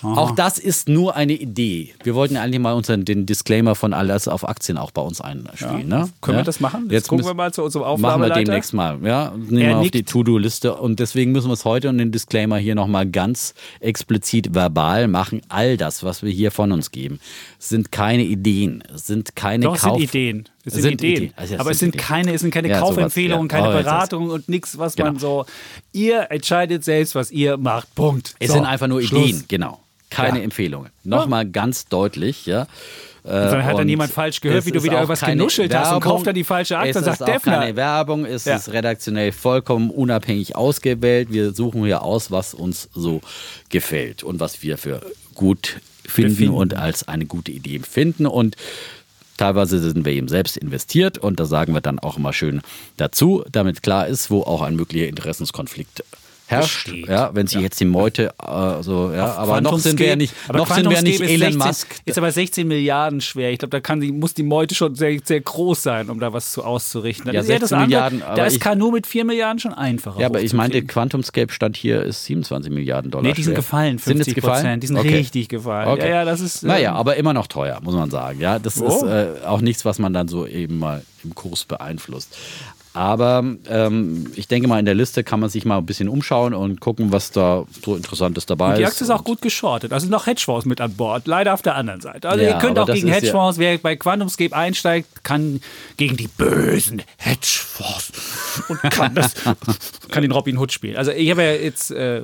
[0.04, 0.20] Aha.
[0.20, 1.94] Auch das ist nur eine Idee.
[2.02, 5.90] Wir wollten eigentlich mal unseren, den Disclaimer von alles auf Aktien auch bei uns einspielen.
[5.90, 5.98] Ja.
[6.00, 6.10] Ne?
[6.20, 6.42] Können ja?
[6.42, 6.84] wir das machen?
[6.84, 8.34] Jetzt, Jetzt gucken wir mal zu unserem Aufnahmeleiter.
[8.34, 8.98] Machen wir demnächst mal.
[9.02, 9.32] Ja?
[9.34, 10.74] Nehmen wir auf die To-Do-Liste.
[10.74, 15.40] Und deswegen müssen wir es heute und den Disclaimer hier nochmal ganz explizit verbal machen.
[15.48, 17.18] All das, was wir hier von uns geben,
[17.68, 19.98] sind keine Ideen, sind keine Doch, es Kauf...
[19.98, 20.48] sind Ideen.
[20.64, 21.16] Es sind, Sind Ideen.
[21.16, 21.32] Ideen.
[21.36, 22.06] Also, es Aber es sind Ideen.
[22.06, 23.56] keine, es sind keine Ja, Kaufempfehlungen, ja.
[23.56, 25.18] keine Oh, ist- Beratungen und nichts, was man Genau.
[25.20, 25.46] so.
[25.92, 27.94] Ihr entscheidet selbst, was ihr macht.
[27.94, 28.34] Punkt.
[28.38, 29.28] Es So, sind einfach nur Schluss.
[29.28, 29.80] Ideen, genau.
[30.10, 30.44] Keine Ja.
[30.44, 30.90] Empfehlungen.
[31.02, 32.62] Nochmal ganz deutlich, ja.
[33.24, 35.74] Äh, Dann hat dann und jemand falsch gehört, es wie du ist wieder irgendwas genuschelt
[35.74, 36.02] hast und Werbung.
[36.02, 37.58] kauft dann die falsche Aktie Es und sagt ist auch Defner.
[37.60, 38.56] keine Werbung, es Ja.
[38.56, 41.28] ist redaktionell vollkommen unabhängig ausgewählt.
[41.32, 43.22] Wir suchen hier aus, was uns so
[43.70, 45.00] gefällt und was wir für
[45.34, 46.54] gut finden Befinden.
[46.54, 48.26] und als eine gute Idee finden.
[48.26, 48.56] Und
[49.36, 52.60] Teilweise sind wir eben selbst investiert und da sagen wir dann auch immer schön
[52.96, 56.04] dazu, damit klar ist, wo auch ein möglicher Interessenskonflikt
[56.46, 56.84] herrscht.
[56.86, 57.08] Besteht.
[57.08, 60.34] Ja, wenn sie jetzt die Meute, äh, so, ja, aber noch sind wir ja nicht,
[60.48, 61.86] aber noch sind wir ja nicht Elon 16 Musk.
[62.04, 63.50] Ist aber 16 Milliarden schwer.
[63.52, 66.32] Ich glaube, da kann die, muss die Meute schon sehr, sehr groß sein, um da
[66.32, 67.26] was zu auszurichten.
[67.26, 69.24] Dann Ja, ist eher das 16 andere, Milliarden, Da aber ist ich- Kanu mit 4
[69.24, 70.20] Milliarden schon einfacher.
[70.20, 70.82] Ja, aber ich meinte.
[70.82, 73.24] Quantumscape stand hier, ist 27 Milliarden Dollar.
[73.26, 73.56] Nee, die sind schwer.
[73.56, 74.62] gefallen, Sind 50 jetzt gefallen?
[74.62, 74.82] Prozent.
[74.82, 75.14] Die sind Okay.
[75.16, 75.88] richtig gefallen.
[75.88, 76.08] Okay.
[76.08, 76.62] Ja, ja, das ist.
[76.62, 78.40] Naja, ähm, aber immer noch teuer, muss man sagen.
[78.40, 78.86] Ja, das Oh.
[78.86, 82.36] ist äh, auch nichts, was man dann so eben mal im Kurs beeinflusst.
[82.96, 86.54] Aber ähm, ich denke mal, in der Liste kann man sich mal ein bisschen umschauen
[86.54, 88.90] und gucken, was da so Interessantes dabei Und die ist.
[88.90, 89.92] Aktie ist auch gut geschortet.
[89.92, 91.26] Also noch Hedgefonds mit an Bord.
[91.26, 92.28] Leider auf der anderen Seite.
[92.28, 95.60] Also Ja, ihr könnt auch gegen ist ja- Hedgefonds, wer bei QuantumScape einsteigt, kann
[95.96, 98.12] gegen die bösen Hedgefonds
[98.68, 99.34] und kann das,
[100.10, 100.96] kann den Robin Hood spielen.
[100.96, 102.22] Also ich habe ja jetzt äh,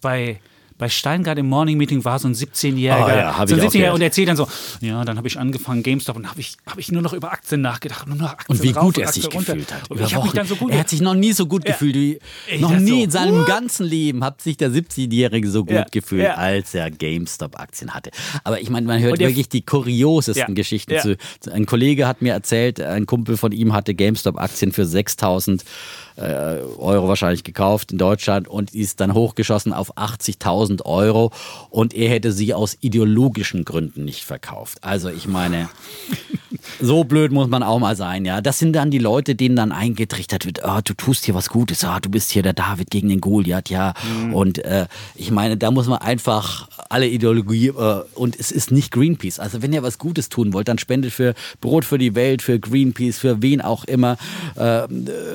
[0.00, 0.38] bei
[0.84, 3.70] bei Steingart im Morning Meeting war so ein 17-Jähriger, Ah, ja, so ein ich auch
[3.70, 3.94] 17-Jähriger gehört.
[3.94, 4.46] und erzählt dann so,
[4.82, 7.62] ja, dann habe ich angefangen GameStop und habe ich, hab ich nur noch über Aktien
[7.62, 9.54] nachgedacht, nur noch Aktien Und wie rauf gut er sich runter.
[9.54, 9.90] gefühlt hat.
[9.90, 11.72] Über ich mich dann so gut er hat sich noch nie so gut Ja.
[11.72, 12.18] gefühlt wie
[12.52, 13.46] Ich noch nie so, in seinem what?
[13.46, 15.86] ganzen Leben hat sich der 17-Jährige so gut Ja.
[15.90, 18.10] gefühlt, als er GameStop-Aktien hatte.
[18.44, 20.54] Aber ich meine, man hört wirklich die kuriosesten.
[20.54, 20.98] Geschichten.
[21.00, 21.16] Zu,
[21.50, 25.64] ein Kollege hat mir erzählt, ein Kumpel von ihm hatte GameStop-Aktien für 6000 äh,
[26.16, 31.32] Euro wahrscheinlich gekauft in Deutschland und ist dann hochgeschossen auf 80.000 Euro
[31.70, 34.78] und er hätte sie aus ideologischen Gründen nicht verkauft.
[34.82, 35.68] Also ich meine,
[36.80, 38.40] so blöd muss man auch mal sein, ja.
[38.40, 41.84] Das sind dann die Leute, denen dann eingetrichtert wird, ah, du tust hier was Gutes,
[41.84, 43.94] ah, du bist hier der David gegen den Goliath, ja.
[44.32, 44.86] Und äh,
[45.16, 49.40] ich meine, da muss man einfach alle Ideologie äh, und es ist nicht Greenpeace.
[49.40, 52.60] Also wenn ihr was Gutes tun wollt, dann spendet für Brot für die Welt, für
[52.60, 54.16] Greenpeace, für wen auch immer.
[54.54, 54.82] Äh,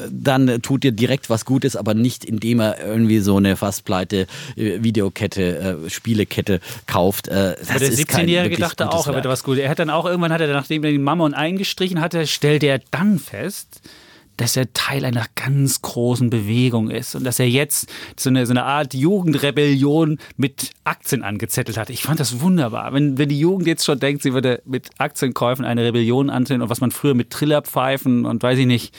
[0.09, 4.27] dann tut ihr direkt was Gutes, aber nicht indem er irgendwie so eine fast pleite
[4.55, 7.27] äh, Videokette, äh, Spielekette kauft.
[7.27, 9.63] Äh, das der ist kein 17-Jährige wirklich dachte auch, er hätte was Gutes.
[9.63, 12.79] Er hat dann auch irgendwann, hat er, nachdem er den Mammon eingestrichen hatte, stellte er
[12.91, 13.81] dann fest,
[14.39, 18.53] dass er Teil einer ganz großen Bewegung ist und dass er jetzt so eine, so
[18.53, 21.89] eine Art Jugendrebellion mit Aktien angezettelt hat.
[21.89, 22.93] Ich fand das wunderbar.
[22.93, 26.69] Wenn, wenn die Jugend jetzt schon denkt, sie würde mit Aktienkäufen eine Rebellion anzetteln und
[26.69, 28.95] was man früher mit Trillerpfeifen und weiß ich nicht,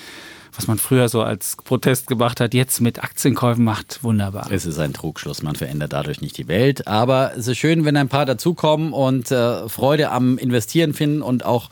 [0.60, 4.46] was man früher so als Protest gemacht hat, jetzt mit Aktienkäufen macht, wunderbar.
[4.50, 6.86] Es ist ein Trugschluss, man verändert dadurch nicht die Welt.
[6.86, 11.46] Aber es ist schön, wenn ein paar dazukommen und äh, Freude am Investieren finden und
[11.46, 11.70] auch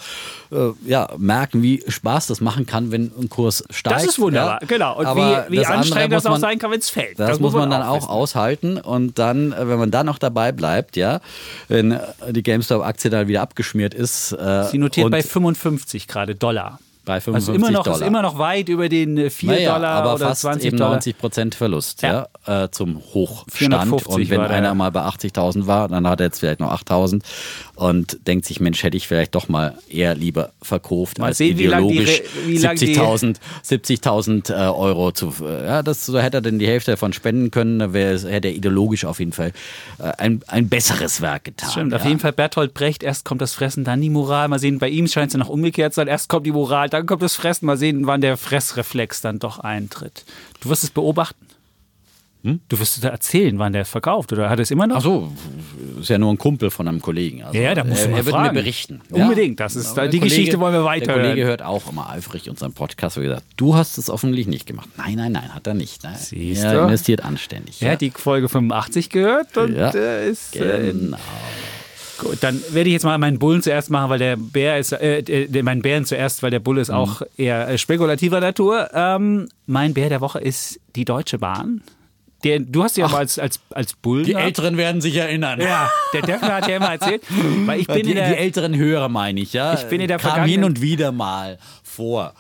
[0.51, 3.95] äh, ja, merken, wie Spaß das machen kann, wenn ein Kurs steigt.
[3.97, 4.67] Das ist wunderbar, ja.
[4.67, 4.99] genau.
[4.99, 7.21] Und Aber wie, wie das anstrengend das muss auch man- sein kann, wenn es fällt.
[7.21, 8.09] Das, muss man dann auch wissen.
[8.09, 11.21] aushalten und dann, äh, wenn man dann noch dabei bleibt, ja,
[11.69, 11.99] wenn äh,
[12.31, 14.33] die GameStop-Aktie dann wieder abgeschmiert ist.
[14.33, 16.79] Äh, Sie notiert bei 55 gerade Dollar.
[17.09, 17.99] Bei 55 Also immer noch, Dollar.
[18.01, 20.77] ist immer noch weit über den äh, 4 naja, Dollar aber oder fast 20 eben
[20.77, 20.93] Dollar.
[20.93, 22.29] 90 Prozent Verlust ja.
[22.47, 23.49] äh, zum Hochstand.
[23.75, 27.23] 450 Und wenn einer mal bei 80.000 war, dann hat er jetzt vielleicht noch 8.000
[27.75, 31.59] und denkt sich, Mensch, hätte ich vielleicht doch mal eher lieber verkauft Mal als sehen,
[31.59, 35.33] ideologisch Re- wie lang die- 70.000 70.000 äh, Euro zu.
[35.43, 38.55] äh, Ja, das so hätte er dann die Hälfte davon spenden können, dann hätte er
[38.55, 39.53] ideologisch auf jeden Fall
[39.99, 41.71] äh, ein, ein besseres Werk getan.
[41.71, 41.99] Stimmt, ja.
[41.99, 44.49] auf jeden Fall Bertolt Brecht, erst kommt das Fressen, dann die Moral.
[44.49, 46.09] Mal sehen, bei ihm scheint es ja noch umgekehrt zu sein.
[46.09, 47.67] Erst kommt die Moral, dann kommt das Fressen.
[47.67, 50.25] Mal sehen, wann der Fressreflex dann doch eintritt.
[50.61, 51.45] Du wirst es beobachten.
[52.69, 54.99] Du wirst da erzählen, wann der verkauft, oder hat er es immer noch?
[54.99, 55.33] Ach so,
[56.01, 57.43] ist ja nur ein Kumpel von einem Kollegen.
[57.43, 58.55] Also, Ja, da musst du er, mal er wird fragen.
[58.57, 59.01] mir berichten.
[59.11, 61.23] Unbedingt, das ist- Aber die der Geschichte wollen wir Der weiterhören.
[61.31, 64.89] Kollege hört auch immer eifrig unseren Podcast und gesagt, du hast es offensichtlich nicht gemacht.
[64.97, 66.05] Nein, nein, nein, hat er nicht.
[66.05, 66.15] Ne?
[66.17, 66.83] Siehst er du?
[66.85, 67.83] investiert anständig.
[67.83, 69.91] er hat die Folge 85 gehört und Ja.
[69.91, 71.19] äh, ist äh, Genau.
[72.19, 75.19] Gut, dann werde ich jetzt mal meinen Bullen zuerst machen, weil der Bär ist, äh,
[75.21, 76.83] äh, meinen Bären zuerst, weil der Bulle Mhm.
[76.83, 78.91] ist auch eher äh, spekulativer Natur.
[78.93, 81.83] Ähm, mein Bär der Woche ist die Deutsche Bahn.
[82.45, 84.25] Der, du hast ja mal als, als, als Bullen.
[84.25, 84.35] Die.
[84.35, 85.61] Älteren werden sich erinnern.
[85.61, 87.23] Ja, der Defner hat ja immer erzählt,
[87.67, 89.75] weil ich bin die, der, die älteren Hörer meine ich, ja.
[89.75, 92.35] Ich bin in der Kam hin und wieder mal vor.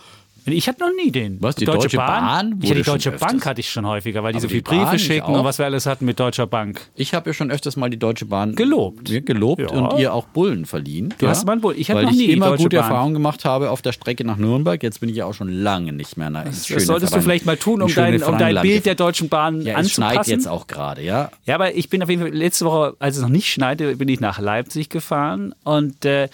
[0.53, 1.41] Ich hatte noch nie den.
[1.41, 3.29] Was, die Deutsche Bahn Ich ja, die Deutsche öfters.
[3.31, 5.35] Bank hatte ich schon häufiger, weil die Aber so die viel Briefe Bahn, ich schicken
[5.35, 6.81] und was wir alles hatten mit Deutscher Bank.
[6.95, 9.05] Ich habe ja schon öfters mal die Deutsche Bahn Gelobt.
[9.27, 9.69] gelobt Ja.
[9.69, 11.15] und ihr auch Bullen verliehen.
[11.19, 11.79] Du hast mal einen Bullen.
[11.79, 12.85] Ich hatte noch ich nie die immer Deutsche gute Bahn.
[12.91, 14.83] Erfahrungen gemacht habe auf der Strecke nach Nürnberg.
[14.83, 16.31] Jetzt bin ich ja auch schon lange nicht mehr.
[16.31, 19.63] Na, Das solltest du vielleicht mal tun, um dein, um dein Bild der Deutschen Bahn
[19.63, 20.31] ja, es schneit anzupassen.
[20.31, 21.31] jetzt auch gerade, ja.
[21.47, 24.09] Ja, aber ich bin auf jeden Fall letzte Woche, als es noch nicht schneite, bin
[24.09, 26.29] ich nach Leipzig gefahren und äh,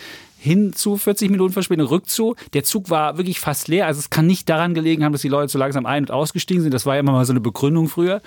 [0.45, 2.37] hinzu 40 Minuten Verspätung, rückzu.
[2.53, 3.87] Der Zug war wirklich fast leer.
[3.87, 6.63] Also es kann nicht daran gelegen haben, dass die Leute so langsam ein- und ausgestiegen
[6.63, 6.75] sind.
[6.75, 8.21] Das war ja immer mal so eine Begründung früher.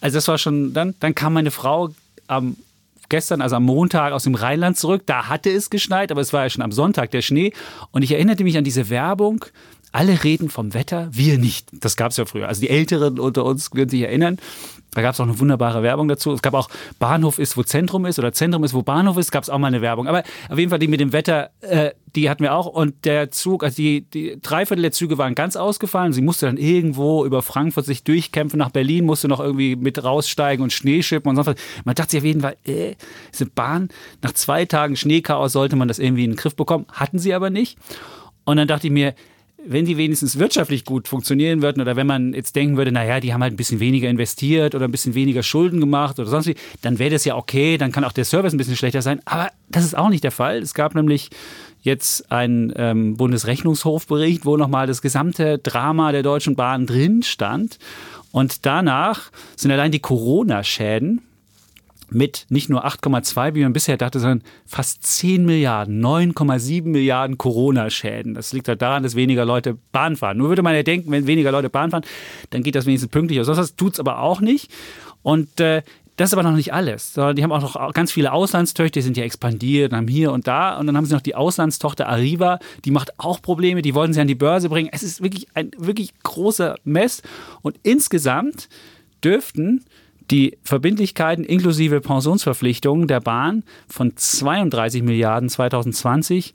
[0.00, 0.94] Also das war schon dann.
[1.00, 1.90] Dann kam meine Frau
[2.28, 2.56] am
[3.08, 5.02] gestern, also am Montag aus dem Rheinland zurück.
[5.06, 7.52] Da hatte es geschneit, aber es war ja schon am Sonntag der Schnee.
[7.90, 9.44] Und ich erinnerte mich an diese Werbung.
[9.90, 11.68] Alle reden vom Wetter, wir nicht.
[11.72, 12.48] Das gab es ja früher.
[12.48, 14.38] Also die Älteren unter uns werden sich erinnern.
[14.96, 16.32] Da gab es auch eine wunderbare Werbung dazu.
[16.32, 19.42] Es gab auch Bahnhof ist, wo Zentrum ist oder Zentrum ist, wo Bahnhof ist, gab
[19.42, 20.08] es auch mal eine Werbung.
[20.08, 22.64] Aber auf jeden Fall die mit dem Wetter, äh, die hatten wir auch.
[22.64, 26.14] Und der Zug, also die, die drei Viertel der Züge waren ganz ausgefallen.
[26.14, 30.62] Sie musste dann irgendwo über Frankfurt sich durchkämpfen nach Berlin, musste noch irgendwie mit raussteigen
[30.62, 31.56] und Schnee schippen und sonst was.
[31.84, 32.94] Man dachte sich auf jeden Fall, äh,
[33.34, 33.90] diese Bahn,
[34.22, 36.86] nach zwei Tagen Schneechaos sollte man das irgendwie in den Griff bekommen.
[36.90, 37.76] Hatten sie aber nicht.
[38.46, 39.14] Und dann dachte ich mir,
[39.68, 43.32] wenn die wenigstens wirtschaftlich gut funktionieren würden oder wenn man jetzt denken würde, naja, die
[43.32, 46.54] haben halt ein bisschen weniger investiert oder ein bisschen weniger Schulden gemacht oder sonst wie,
[46.82, 49.20] dann wäre das ja okay, dann kann auch der Service ein bisschen schlechter sein.
[49.24, 50.58] Aber das ist auch nicht der Fall.
[50.58, 51.30] Es gab nämlich
[51.82, 57.78] jetzt einen ähm, Bundesrechnungshofbericht, wo nochmal das gesamte Drama der Deutschen Bahn drin stand.
[58.32, 61.22] Und danach sind allein die Corona-Schäden
[62.10, 68.34] mit nicht nur 8,2, wie man bisher dachte, sondern fast 10 Milliarden, 9,7 Milliarden Corona-Schäden.
[68.34, 70.38] Das liegt halt daran, dass weniger Leute Bahn fahren.
[70.38, 72.04] Nur würde man ja denken, wenn weniger Leute Bahn fahren,
[72.50, 73.42] dann geht das wenigstens pünktlich.
[73.44, 74.70] Sonst was tut es aber auch nicht.
[75.22, 75.82] Und äh,
[76.16, 79.04] das ist aber noch nicht alles, sondern die haben auch noch ganz viele Auslandstöchter, die
[79.04, 80.78] sind ja expandiert, haben hier und da.
[80.78, 84.20] Und dann haben sie noch die Auslandstochter Arriva, die macht auch Probleme, die wollen sie
[84.20, 84.88] an die Börse bringen.
[84.92, 87.22] Es ist wirklich ein wirklich großer Mess.
[87.60, 88.70] Und insgesamt
[89.22, 89.84] dürften
[90.30, 96.54] die Verbindlichkeiten inklusive Pensionsverpflichtungen der Bahn von 32 Milliarden 2020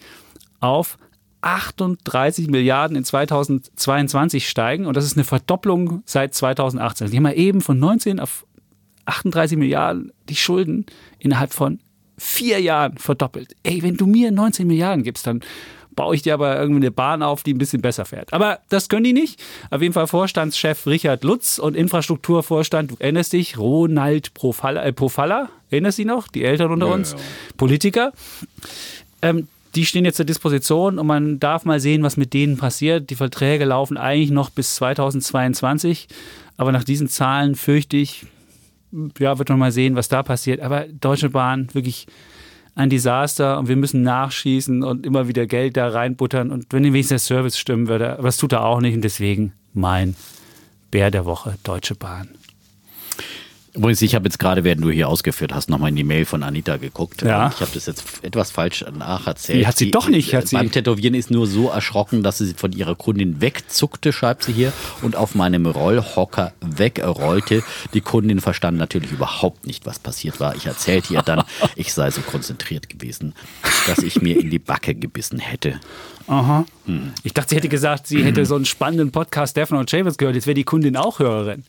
[0.60, 0.98] auf
[1.42, 4.86] 38 Milliarden in 2022 steigen.
[4.86, 7.10] Und das ist eine Verdopplung seit 2018.
[7.10, 8.46] Die haben ja eben von 19 auf
[9.06, 10.86] 38 Milliarden die Schulden
[11.18, 11.80] innerhalb von
[12.18, 13.56] vier Jahren verdoppelt.
[13.64, 15.42] Ey, wenn du mir 19 Milliarden gibst, dann
[15.96, 18.32] baue ich dir aber irgendwie eine Bahn auf, die ein bisschen besser fährt.
[18.34, 19.42] Aber das können die nicht.
[19.70, 25.50] Auf jeden Fall Vorstandschef Richard Lutz und Infrastrukturvorstand, du erinnerst dich, Ronald Profalla, äh, Profalla
[25.70, 26.28] erinnerst du dich noch?
[26.28, 27.18] Die Eltern unter Ja, uns, ja.
[27.58, 28.14] Politiker.
[29.22, 33.10] Ähm, die stehen jetzt zur Disposition und man darf mal sehen, was mit denen passiert.
[33.10, 36.08] Die Verträge laufen eigentlich noch bis 2022,
[36.58, 38.26] aber nach diesen Zahlen fürchte ich,
[39.20, 40.60] ja, wird man mal sehen, was da passiert.
[40.60, 42.08] Aber Deutsche Bahn, wirklich
[42.76, 46.52] ein Desaster und wir müssen nachschießen und immer wieder Geld da reinbuttern.
[46.52, 49.54] Und wenn wenigstens der Service stimmen würde, aber das tut er auch nicht und deswegen
[49.74, 50.16] mein
[50.90, 52.30] Bär der Woche, Deutsche Bahn.
[53.74, 56.44] Übrigens, ich habe jetzt gerade, während du hier ausgeführt hast, nochmal in die Mail von
[56.44, 57.22] Anita geguckt.
[57.22, 57.52] Ja.
[57.56, 59.60] Ich habe das jetzt etwas falsch nacherzählt.
[59.62, 62.54] Die hat sie doch nicht, hat sie- Beim Tätowieren ist nur so erschrocken, dass sie
[62.54, 67.64] von ihrer Kundin wegzuckte, schreibt sie hier, und auf meinem Rollhocker wegrollte.
[67.94, 70.56] Die Kundin verstand natürlich überhaupt nicht, was passiert war.
[70.56, 71.44] Ich erzählte ihr dann,
[71.78, 73.34] ich sei so konzentriert gewesen,
[73.88, 75.80] dass ich mir in die Backe gebissen hätte.
[76.28, 76.66] Aha.
[77.24, 80.36] Ich dachte, sie hätte gesagt, sie hätte so einen spannenden Podcast Stefan und Chavez gehört.
[80.36, 81.64] Jetzt wäre die Kundin auch Hörerin.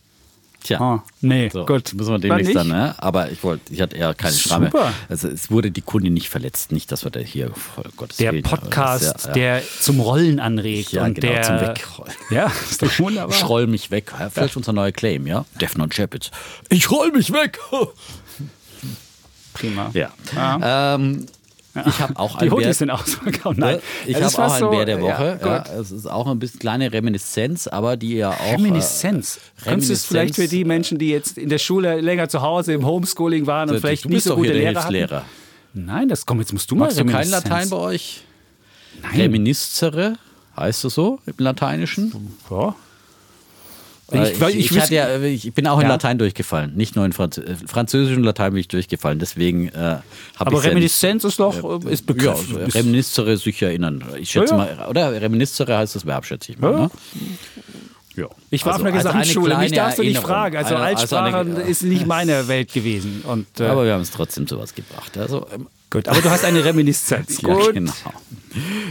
[0.63, 0.81] Tja.
[0.81, 1.93] Ah, nee, So, gut.
[1.95, 2.95] Müssen wir demnächst dann, ne?
[2.99, 4.35] Aber ich wollte, ich hatte eher keine.
[4.35, 4.71] Schramme.
[5.09, 8.33] Also es wurde die Kundin nicht verletzt, nicht, dass wir da hier, voll Gottes Der
[8.33, 9.33] Willen, Podcast, ja, ja.
[9.33, 10.93] der zum Rollen anregt.
[10.93, 12.13] Ja, und genau, der, zum Wegrollen.
[12.31, 13.37] Ja, ist doch wunderbar.
[13.37, 14.13] Schroll mich weg.
[14.33, 15.45] Vielleicht unser neuer Claim, ja?
[15.61, 16.31] Defner und Chapitz.
[16.69, 17.59] Ich roll mich weg.
[19.55, 19.91] Prima.
[19.93, 20.11] Ja.
[20.35, 20.95] Ja.
[20.95, 21.27] Ähm,
[21.75, 23.59] ich habe auch Die einen Hoodies sind ausverkauft.
[23.59, 25.39] Nein, ich habe auch einen Bär der Woche.
[25.41, 28.53] Ja, Ja, es ist auch ein bisschen kleine Reminiszenz, aber die ja auch.
[28.53, 29.37] Reminiszenz.
[29.61, 32.43] Äh, Könntest du es vielleicht für die Menschen, die jetzt in der Schule länger zu
[32.43, 34.95] Hause im Homeschooling waren und Du vielleicht nicht so gute Lehrer hatten?
[34.95, 35.25] Hilfslehrer.
[35.75, 37.45] Nein, das komm, jetzt musst du mal Magst du kein Reminiszenz.
[37.45, 38.25] Latein bei euch?
[39.03, 39.21] Nein.
[39.21, 40.17] Reminiscere,
[40.57, 42.35] heißt es so im Lateinischen?
[42.51, 42.75] Ja.
[44.13, 45.89] Äh, Ich- ich ich, hatte ja, ich bin auch in Ja.
[45.89, 49.19] Latein durchgefallen, nicht nur in Franz äh, Französisch und Latein bin ich durchgefallen.
[49.19, 50.03] Deswegen äh, habe
[50.37, 52.57] ich Aber Reminiszenz ist doch ist Ja, Begriff.
[52.57, 54.05] Ist- reminiscere sich erinnern.
[54.19, 54.77] Ich schätze Ja, ja.
[54.77, 56.73] mal, oder reminiscere heißt das Verb, schätze ich mal.
[56.73, 56.79] Ja.
[56.81, 56.91] Ne?
[58.15, 58.27] Ja.
[58.51, 60.37] Ich war Also auf einer Gesamtschule, mich kleine darfst du nicht Erinnerung.
[60.37, 60.57] fragen.
[60.59, 63.23] Also Eine- also eine- Altsprache ist nicht meine Welt gewesen.
[63.27, 65.17] Und, äh, Aber wir haben es trotzdem sowas gebracht.
[65.17, 67.41] Also, ähm, gut, aber du hast eine Reminiszenz.
[67.43, 67.73] ja, Gut.
[67.73, 67.93] genau.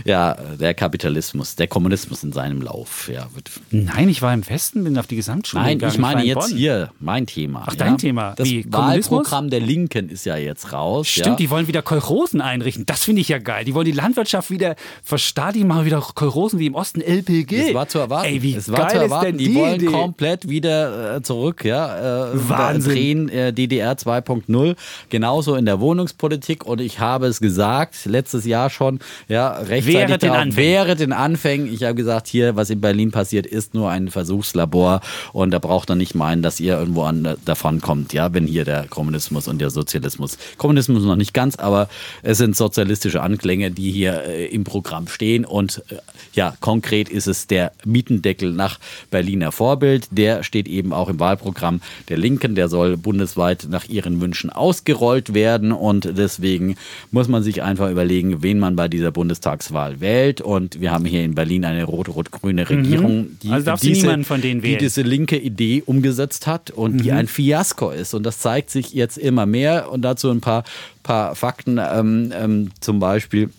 [0.05, 3.09] Ja, der Kapitalismus, der Kommunismus in seinem Lauf.
[3.11, 3.27] Ja,
[3.71, 5.93] Nein, ich war im Westen, bin auf die Gesamtschule Nein, gegangen.
[5.93, 6.57] ich meine in jetzt Bonn.
[6.57, 7.63] hier mein Thema.
[7.67, 7.77] Ach, ja?
[7.77, 8.33] dein Thema.
[8.35, 8.65] Das Wie?
[8.71, 11.07] Wahlprogramm der Linken ist ja jetzt raus.
[11.07, 11.35] Stimmt, ja?
[11.35, 12.85] die wollen wieder Kolchosen einrichten.
[12.85, 13.65] Das finde ich ja geil.
[13.65, 17.69] Die wollen die Landwirtschaft wieder verstadigen, machen wieder Kolchosen wie im Osten LPG.
[17.69, 18.27] Es war zu erwarten.
[18.27, 19.25] Ey, wie es war geil zu erwarten.
[19.25, 19.85] ist denn die, die wollen Idee?
[19.85, 22.31] komplett wieder äh, zurück, ja.
[22.31, 22.91] Äh, Wahnsinn.
[22.91, 24.75] Drehen äh, DDR 2.0.
[25.09, 26.65] Genauso in der Wohnungspolitik.
[26.65, 30.57] Und ich habe es gesagt, letztes Jahr schon, ja, rechtzeitig Während den Anfängen.
[30.57, 31.73] während den Anfängen.
[31.73, 35.01] Ich habe gesagt, hier, was in Berlin passiert, ist nur ein Versuchslabor.
[35.33, 38.65] Und da braucht ihr nicht meinen, dass ihr irgendwo an, davon kommt, ja, wenn hier
[38.65, 40.37] der Kommunismus und der Sozialismus.
[40.57, 41.89] Kommunismus noch nicht ganz, aber
[42.23, 45.45] es sind sozialistische Anklänge, die hier äh, im Programm stehen.
[45.45, 45.95] Und äh,
[46.33, 48.79] ja, konkret ist es der Mietendeckel nach
[49.09, 50.07] Berliner Vorbild.
[50.11, 52.55] Der steht eben auch im Wahlprogramm der Linken.
[52.55, 55.71] Der soll bundesweit nach ihren Wünschen ausgerollt werden.
[55.71, 56.75] Und deswegen
[57.11, 59.11] muss man sich einfach überlegen, wen man bei dieser
[59.41, 60.41] Bundestagswahl wählt.
[60.41, 64.25] Und wir haben hier in Berlin eine rot-rot-grüne Regierung, die, Also darfst du diese, niemanden
[64.25, 68.13] von denen die diese linke Idee umgesetzt hat und die ein Fiasko ist.
[68.13, 69.91] Und das zeigt sich jetzt immer mehr.
[69.91, 70.63] Und dazu ein paar,
[71.03, 71.79] paar Fakten.
[71.79, 73.49] Ähm, ähm, zum Beispiel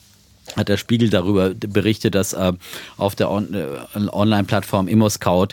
[0.57, 2.53] hat der Spiegel darüber berichtet, dass äh,
[2.97, 5.49] auf der On äh, Online-Plattform ImmoScout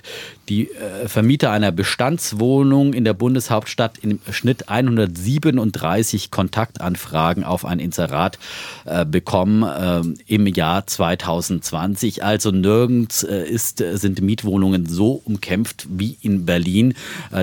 [0.50, 8.40] die äh, Vermieter einer Bestandswohnung in der Bundeshauptstadt im Schnitt 137 Kontaktanfragen auf ein Inserat
[8.86, 10.02] äh, bekommen äh,
[10.34, 12.24] im Jahr 2020.
[12.24, 16.96] Also nirgends äh, ist, sind Mietwohnungen so umkämpft wie in Berlin.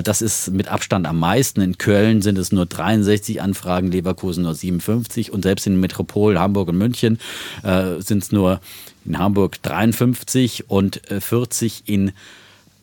[0.03, 1.61] Das ist mit Abstand am meisten.
[1.61, 6.39] In Köln sind es nur 63 Anfragen, Leverkusen nur 57 und selbst in den Metropolen
[6.39, 7.19] Hamburg und München
[7.63, 8.59] äh, sind es nur
[9.05, 12.11] in Hamburg 53 und äh, 40 in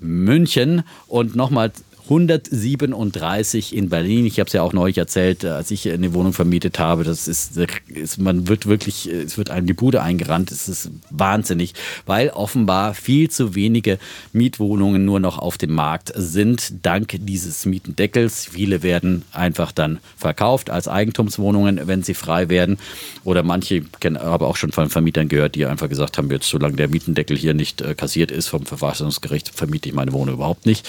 [0.00, 0.82] München.
[1.06, 1.72] Und nochmal
[2.04, 4.26] 137 in Berlin.
[4.26, 7.02] Ich habe es ja auch neulich erzählt, als ich eine Wohnung vermietet habe.
[7.02, 7.56] Das ist,
[7.88, 10.52] ist, man wird wirklich, es wird einem die Bude eingerannt.
[10.52, 11.72] Es ist wahnsinnig,
[12.04, 13.98] weil offenbar viel zu wenige
[14.34, 18.48] Mietwohnungen nur noch auf dem Markt sind, dank dieses Mietendeckels.
[18.52, 22.76] Viele werden einfach dann verkauft als Eigentumswohnungen, wenn sie frei werden.
[23.24, 26.76] Oder manche kennen aber auch schon von Vermietern gehört, die einfach gesagt haben, jetzt solange
[26.76, 30.86] der Mietendeckel hier nicht äh, kassiert ist vom Verfassungsgericht, vermiete ich meine Wohnung überhaupt nicht.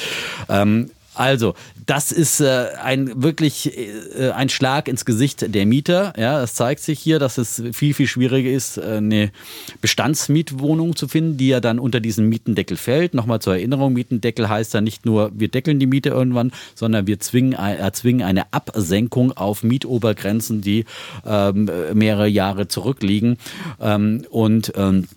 [0.49, 1.55] Ähm, also,
[1.85, 6.13] das ist äh, ein wirklich äh, ein Schlag ins Gesicht der Mieter.
[6.17, 9.31] Ja, es zeigt sich hier, dass es viel, viel schwieriger ist, äh, eine
[9.81, 13.13] Bestandsmietwohnung zu finden, die ja dann unter diesen Mietendeckel fällt.
[13.13, 17.19] Nochmal zur Erinnerung, Mietendeckel heißt ja nicht nur, wir deckeln die Miete irgendwann, sondern wir
[17.19, 20.85] zwingen, erzwingen eine Absenkung auf Mietobergrenzen, die
[21.25, 23.37] ähm, mehrere Jahre zurückliegen.
[23.79, 25.07] Ähm, und ähm,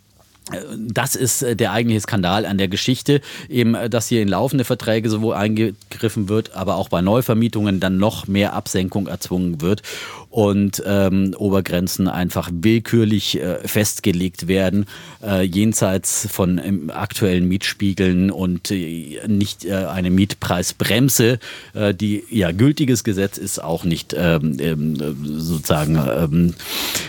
[0.78, 4.64] das ist äh, der eigentliche Skandal an der Geschichte, eben, äh, dass hier in laufende
[4.64, 9.82] Verträge sowohl eingegriffen wird, aber auch bei Neuvermietungen dann noch mehr Absenkung erzwungen wird
[10.38, 14.86] und ähm, Obergrenzen einfach willkürlich äh, festgelegt werden,
[15.20, 21.40] äh, jenseits von ähm, aktuellen Mietspiegeln und äh, nicht äh, eine Mietpreisbremse,
[21.74, 26.54] äh, die ja gültiges Gesetz ist, auch nicht ähm, ähm, sozusagen ähm,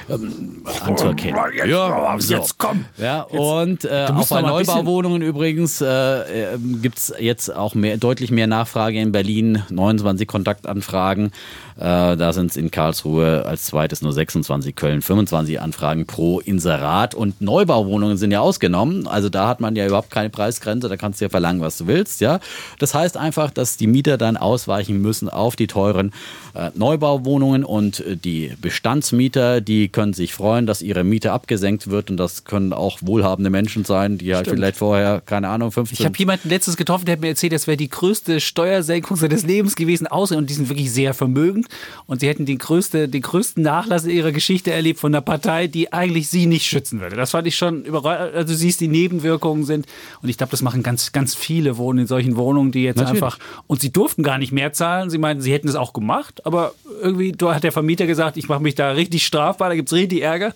[0.10, 1.40] ähm, anzuerkennen.
[1.68, 2.86] Ja, jetzt komm.
[2.98, 8.48] Ja, und äh, auch bei Neubauwohnungen übrigens äh, gibt es jetzt auch mehr, deutlich mehr
[8.48, 11.32] Nachfrage in Berlin, 29 Kontaktanfragen.
[11.80, 17.16] Äh, da sind es in Karlsruhe als zweites nur 26, Köln 25 Anfragen pro Inserat.
[17.16, 19.08] Und Neubauwohnungen sind ja ausgenommen.
[19.08, 21.88] Also da hat man ja überhaupt keine Preisgrenze, da kannst du ja verlangen, was du
[21.88, 22.20] willst.
[22.20, 22.42] Ja?
[22.80, 26.12] Das heißt einfach, dass die Mieter dann ausweichen müssen auf die teuren
[26.54, 32.12] äh, Neubauwohnungen und äh, die Bestandsmieter, die können sich freuen, dass ihre Miete abgesenkt wird
[32.12, 35.96] und das können auch wohlhabende Menschen sein, die halt vielleicht vorher, keine Ahnung, 15...
[35.98, 39.46] Ich habe jemanden letztens getroffen, der hat mir erzählt, das wäre die größte Steuersenkung seines
[39.46, 41.69] Lebens gewesen, außer und die sind wirklich sehr vermögend
[42.06, 45.68] und sie hätten den, größte, den größten Nachlass in ihrer Geschichte erlebt von einer Partei,
[45.68, 47.16] die eigentlich sie nicht schützen würde.
[47.16, 48.36] Das fand ich schon überraschend.
[48.36, 49.86] Also du siehst, die Nebenwirkungen sind
[50.22, 53.24] und ich glaube, das machen ganz, ganz viele wohnen in solchen Wohnungen, die jetzt Natürlich.
[53.24, 55.10] einfach und sie durften gar nicht mehr zahlen.
[55.10, 58.62] Sie meinten, sie hätten es auch gemacht, aber irgendwie hat der Vermieter gesagt, ich mache
[58.62, 60.54] mich da richtig strafbar, da gibt es richtig Ärger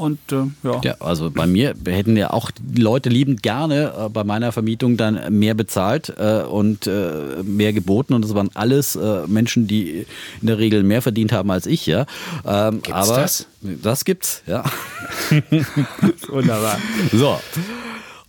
[0.00, 0.80] und äh, ja.
[0.82, 4.96] Ja, also bei mir hätten ja auch die Leute liebend gerne äh, bei meiner Vermietung
[4.96, 10.06] dann mehr bezahlt äh, und äh, mehr geboten und das waren alles äh, Menschen, die
[10.40, 12.06] in der Regel mehr verdient haben als ich, ja.
[12.46, 13.46] Ähm, aber das?
[13.60, 14.64] Das gibt's, ja.
[16.28, 16.78] Wunderbar.
[17.12, 17.38] So.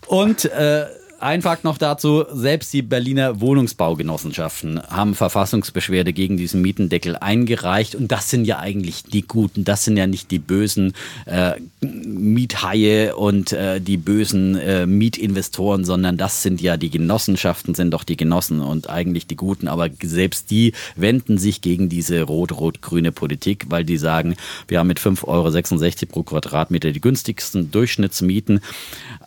[0.08, 0.86] Und äh,
[1.22, 2.26] ein Fakt noch dazu.
[2.34, 7.94] Selbst die Berliner Wohnungsbaugenossenschaften haben Verfassungsbeschwerde gegen diesen Mietendeckel eingereicht.
[7.94, 9.64] Und das sind ja eigentlich die Guten.
[9.64, 10.94] Das sind ja nicht die bösen
[11.26, 17.92] äh, Miethaie und äh, die bösen äh, Mietinvestoren, sondern das sind ja die Genossenschaften, sind
[17.92, 19.68] doch die Genossen und eigentlich die Guten.
[19.68, 25.00] Aber selbst die wenden sich gegen diese rot-rot-grüne Politik, weil die sagen, wir haben mit
[25.00, 28.62] 5,66 Euro pro Quadratmeter die günstigsten Durchschnittsmieten.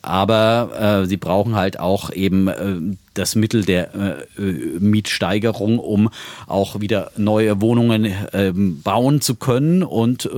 [0.02, 4.26] Aber äh, sie brauchen halt auch eben äh, das Mittel der äh,
[4.80, 6.10] Mietsteigerung, um
[6.46, 9.82] auch wieder neue Wohnungen äh, bauen zu können.
[9.82, 10.30] Und äh,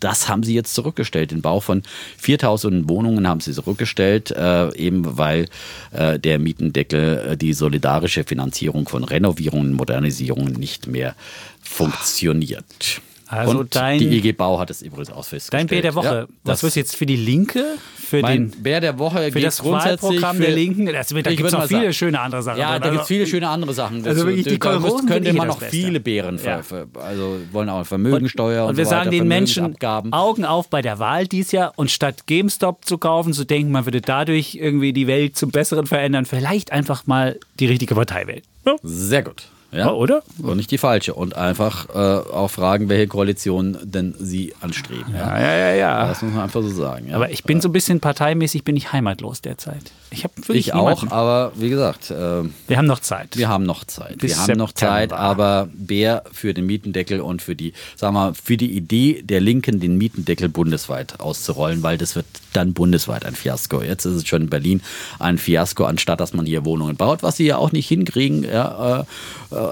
[0.00, 1.30] das haben sie jetzt zurückgestellt.
[1.30, 1.82] Den Bau von
[2.18, 5.46] 4000 Wohnungen haben sie zurückgestellt, äh, eben weil
[5.92, 11.14] äh, der Mietendeckel äh, die solidarische Finanzierung von Renovierungen und Modernisierungen nicht mehr
[11.60, 13.02] funktioniert.
[13.32, 15.62] Also und dein- die EG Bau hat es übrigens auch festgestellt.
[15.62, 16.06] Dein Bär der Woche.
[16.28, 17.64] Ja, das wird jetzt für die Linke,
[17.96, 20.86] für mein den Bär der Woche für das grundsätzlich Wahlprogramm für, der Linken.
[20.86, 21.92] Das, da gibt es noch viele sagen.
[21.94, 22.58] schöne andere Sachen.
[22.60, 24.06] Ja, da gibt es Also- viele schöne andere Sachen.
[24.06, 25.76] Also wirklich, die Kolrosen könnte sind eh das noch Beste.
[25.76, 26.62] viele Bären Ja.
[26.62, 29.76] ver, also wollen auch Vermögensteuer und, Und wir so sagen weiter, den Menschen.
[30.12, 33.86] Augen auf bei der Wahl dies Jahr und statt GameStop zu kaufen, zu denken, man
[33.86, 38.42] würde dadurch irgendwie die Welt zum Besseren verändern, vielleicht einfach mal die richtige Partei wählen.
[38.66, 38.76] Ja.
[38.82, 39.44] Sehr gut.
[39.72, 40.22] Ja, oder?
[40.42, 41.14] Und nicht die falsche.
[41.14, 41.98] Und einfach äh,
[42.30, 45.14] auch fragen, welche Koalition denn sie anstreben.
[45.14, 45.40] Ja.
[45.40, 46.08] ja, ja, ja.
[46.08, 47.08] Das muss man einfach so sagen.
[47.08, 47.16] Ja.
[47.16, 49.92] Aber ich bin so ein bisschen parteimäßig, bin ich heimatlos derzeit.
[50.10, 51.08] Ich habe wirklich ich auch, niemanden.
[51.08, 53.36] aber wie gesagt, äh, Wir haben noch Zeit.
[53.38, 54.18] Wir haben noch Zeit.
[54.18, 54.94] Bis wir haben noch September.
[54.94, 59.22] Zeit, aber Bär für den Mietendeckel und für die, sagen wir, mal, für die Idee
[59.22, 63.80] der Linken, den Mietendeckel bundesweit auszurollen, weil das wird dann bundesweit ein Fiasko.
[63.80, 64.82] Jetzt ist es schon in Berlin
[65.18, 68.44] ein Fiasko, anstatt dass man hier Wohnungen baut, was sie ja auch nicht hinkriegen.
[68.44, 69.04] Ja, äh,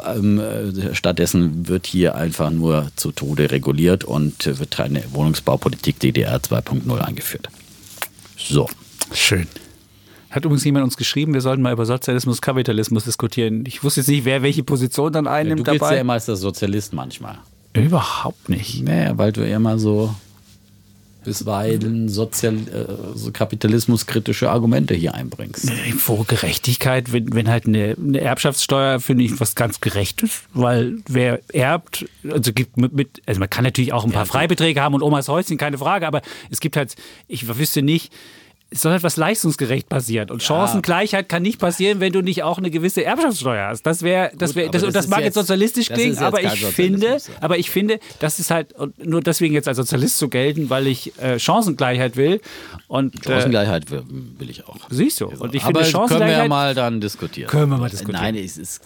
[0.07, 6.39] ähm, äh, stattdessen wird hier einfach nur zu Tode reguliert und wird eine Wohnungsbaupolitik DDR
[6.39, 7.49] 2.0 eingeführt.
[8.37, 8.69] So.
[9.13, 9.47] Schön.
[10.31, 13.65] Hat übrigens jemand uns geschrieben, wir sollten mal über Sozialismus, Kapitalismus diskutieren.
[13.67, 15.97] Ich wusste jetzt nicht, wer welche Position dann Du einnimmt gehst dabei.
[15.97, 17.39] ja immer als der Sozialist manchmal.
[17.73, 18.85] Überhaupt nicht.
[18.85, 20.15] Naja, weil du immer so
[21.25, 25.71] bisweilen sozial, äh, so kapitalismuskritische Argumente hier einbringst.
[25.99, 31.41] Vor Gerechtigkeit, wenn, wenn halt eine, eine Erbschaftssteuer, finde ich, was ganz Gerechtes, weil wer
[31.53, 35.03] erbt, also gibt mit, mit also man kann natürlich auch ein paar Freibeträge haben und
[35.03, 36.97] Omas Häuschen, keine Frage, aber es gibt halt,
[37.29, 38.13] ich wüsste nicht,
[38.73, 40.31] es soll etwas leistungsgerecht passieren.
[40.31, 43.83] Und Chancengleichheit kann nicht passieren, wenn du nicht auch eine gewisse Erbschaftssteuer hast.
[43.83, 47.07] Das wäre, das wäre, das, das das mag jetzt- sozialistisch klingen, jetzt aber ich finde,
[47.09, 47.17] ja.
[47.41, 51.19] aber ich finde, das ist halt nur deswegen jetzt als Sozialist zu gelten, weil ich
[51.21, 52.41] äh, Chancengleichheit will.
[52.87, 54.05] Und äh, Chancengleichheit will,
[54.39, 54.77] will ich auch.
[54.89, 55.27] siehst du?
[55.27, 57.51] Und ich Aber finde können wir ja Chancengleichheit mal dann diskutieren.
[57.51, 58.23] Können wir mal diskutieren.
[58.23, 58.83] Nein, es ist.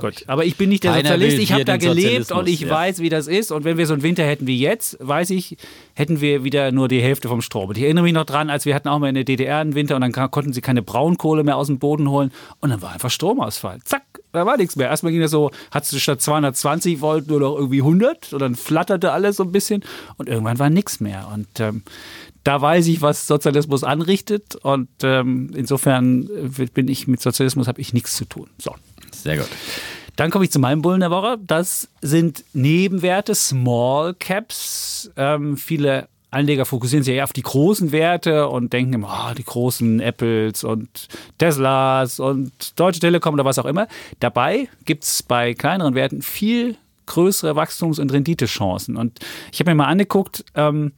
[0.00, 0.28] Gut, ich.
[0.28, 1.38] aber ich bin nicht der Keiner Sozialist.
[1.38, 2.70] Ich habe da gelebt Sozialismus, und ich ja.
[2.70, 3.52] weiß, wie das ist.
[3.52, 5.56] Und wenn wir so einen Winter hätten wie jetzt, weiß ich,
[5.94, 7.70] hätten wir wieder nur die Hälfte vom Strom.
[7.70, 9.74] Und ich erinnere mich noch dran, als wir hatten auch mal in der DDR einen
[9.74, 12.92] Winter und dann konnten sie keine Braunkohle mehr aus dem Boden holen und dann war
[12.92, 13.78] einfach Stromausfall.
[13.84, 14.88] Zack, da war nichts mehr.
[14.88, 18.54] Erstmal ging das so, hattest du statt 220 Volt nur noch irgendwie 100 und dann
[18.54, 19.84] flatterte alles so ein bisschen
[20.16, 21.28] und irgendwann war nichts mehr.
[21.32, 21.82] Und ähm,
[22.44, 26.28] da weiß ich, was Sozialismus anrichtet und ähm, insofern
[26.58, 28.48] äh, bin ich mit Sozialismus habe ich nichts zu tun.
[28.58, 28.74] So.
[29.22, 29.48] Sehr gut.
[30.16, 31.38] Dann komme ich zu meinem Bullen der Woche.
[31.46, 35.10] Das sind Nebenwerte, Small Caps.
[35.16, 39.44] Ähm, viele Anleger fokussieren sich ja auf die großen Werte und denken immer, ah, die
[39.44, 41.08] großen Apples und
[41.38, 43.88] Teslas und Deutsche Telekom oder was auch immer.
[44.20, 48.96] Dabei gibt es bei kleineren Werten viel größere Wachstums- und Renditechancen.
[48.96, 49.20] Und
[49.52, 50.92] ich habe mir mal angeguckt, ähm,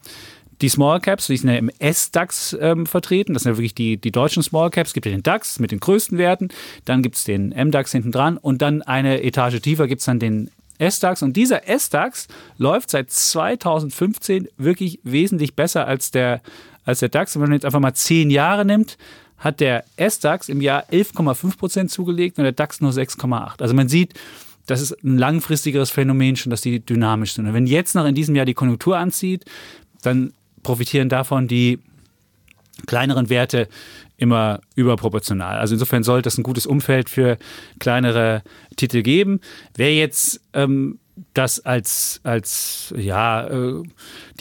[0.61, 3.35] die Small Caps, die sind ja im S-DAX ähm, vertreten.
[3.35, 4.91] Das sind ja wirklich die, die deutschen Small Caps.
[4.91, 6.49] Es gibt ja den DAX mit den größten Werten.
[6.85, 8.37] Dann gibt es den MDAX hinten dran.
[8.37, 11.23] Und dann eine Etage tiefer gibt es dann den S-DAX.
[11.23, 16.43] Und dieser S-DAX läuft seit 2015 wirklich wesentlich besser als der,
[16.85, 17.37] als der DAX.
[17.37, 18.99] Und wenn man jetzt einfach mal zehn Jahre nimmt,
[19.39, 23.63] hat der S-DAX im Jahr 11,5 Prozent zugelegt und der DAX nur 6,8.
[23.63, 24.15] Also man sieht,
[24.67, 27.47] das ist ein langfristigeres Phänomen schon, dass die dynamisch sind.
[27.47, 29.45] Und wenn jetzt noch in diesem Jahr die Konjunktur anzieht,
[30.03, 30.33] dann
[30.63, 31.79] profitieren davon die
[32.87, 33.69] kleineren Werte
[34.17, 35.59] immer überproportional.
[35.59, 37.39] Also insofern sollte es ein gutes Umfeld für
[37.79, 38.43] kleinere
[38.77, 39.41] Titel geben.
[39.77, 40.99] Wer jetzt ähm,
[41.35, 43.83] das als, als ja, äh,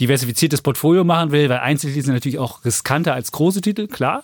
[0.00, 4.22] diversifiziertes Portfolio machen will, weil Einzeltitel sind natürlich auch riskanter als große Titel, klar.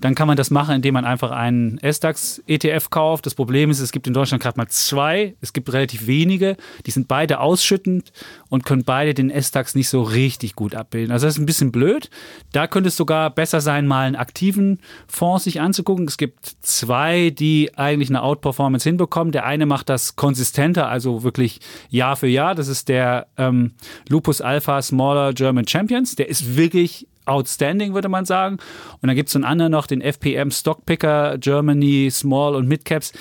[0.00, 3.26] Dann kann man das machen, indem man einfach einen S-DAX-ETF kauft.
[3.26, 5.34] Das Problem ist, es gibt in Deutschland gerade mal zwei.
[5.40, 6.56] Es gibt relativ wenige.
[6.86, 8.12] Die sind beide ausschüttend
[8.48, 11.12] und können beide den S-DAX nicht so richtig gut abbilden.
[11.12, 12.10] Also das ist ein bisschen blöd.
[12.52, 16.06] Da könnte es sogar besser sein, mal einen aktiven Fonds sich anzugucken.
[16.06, 19.32] Es gibt zwei, die eigentlich eine Outperformance hinbekommen.
[19.32, 21.60] Der eine macht das konsistenter, also wirklich
[22.08, 22.54] Jahr für Jahr.
[22.54, 23.72] Das ist der ähm,
[24.08, 26.16] Lupus Alpha Smaller German Champions.
[26.16, 28.56] Der ist wirklich outstanding, würde man sagen.
[29.00, 33.12] Und dann gibt es einen anderen noch, den FPM Stockpicker Germany Small und Midcaps.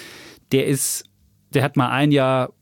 [0.51, 1.03] Der ist,
[1.53, 2.53] der hat mal ein Jahr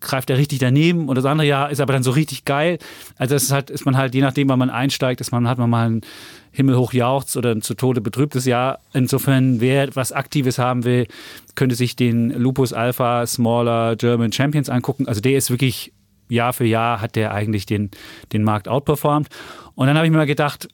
[0.00, 2.78] greift er richtig daneben und das andere Jahr ist aber dann so richtig geil.
[3.16, 5.58] Also das ist halt, ist man halt, je nachdem, wann man einsteigt, ist man, hat
[5.58, 6.00] man mal ein
[6.52, 8.78] himmelhoch jauchzt oder ein zu Tode betrübtes Jahr.
[8.92, 11.06] Insofern, wer was Aktives haben will,
[11.56, 15.08] könnte sich den Lupus Alpha Smaller German Champions angucken.
[15.08, 15.92] Also der ist wirklich
[16.28, 17.90] Jahr für Jahr hat der eigentlich den,
[18.32, 19.28] den Markt outperformed.
[19.74, 20.68] Und dann habe ich mir mal gedacht,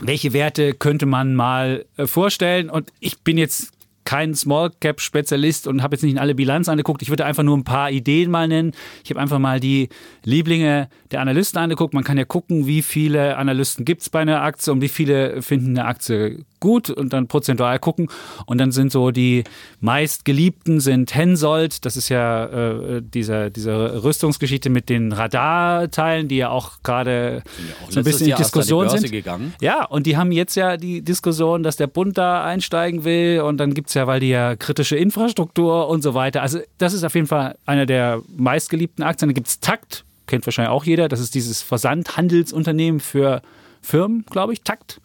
[0.00, 2.70] welche Werte könnte man mal äh, vorstellen?
[2.70, 3.72] Und ich bin jetzt
[4.10, 7.00] kein Small Cap Spezialist und habe jetzt nicht in alle Bilanz angeguckt.
[7.00, 8.72] Ich würde einfach nur ein paar Ideen mal nennen.
[9.04, 9.88] Ich habe einfach mal die
[10.24, 11.94] Lieblinge der Analysten angeguckt.
[11.94, 15.42] Man kann ja gucken, wie viele Analysten gibt es bei einer Aktie und wie viele
[15.42, 18.08] finden eine Aktie gut und dann prozentual gucken.
[18.46, 19.44] Und dann sind so die
[19.80, 21.84] meistgeliebten sind Hensoldt.
[21.84, 27.90] Das ist ja äh, diese, diese Rüstungsgeschichte mit den Radarteilen, die ja auch gerade ja
[27.90, 29.10] so ein bisschen in Diskussion sind.
[29.10, 29.54] Gegangen.
[29.60, 33.58] Ja, und die haben jetzt ja die Diskussion, dass der Bund da einsteigen will und
[33.58, 36.42] dann gibt es ja, weil die ja kritische Infrastruktur und so weiter.
[36.42, 39.28] Also das ist auf jeden Fall einer der meistgeliebten Aktien.
[39.28, 41.08] Dann gibt es Takt, kennt wahrscheinlich auch jeder.
[41.08, 43.42] Das ist dieses Versandhandelsunternehmen für
[43.82, 45.00] Firmen, glaube ich, Takt.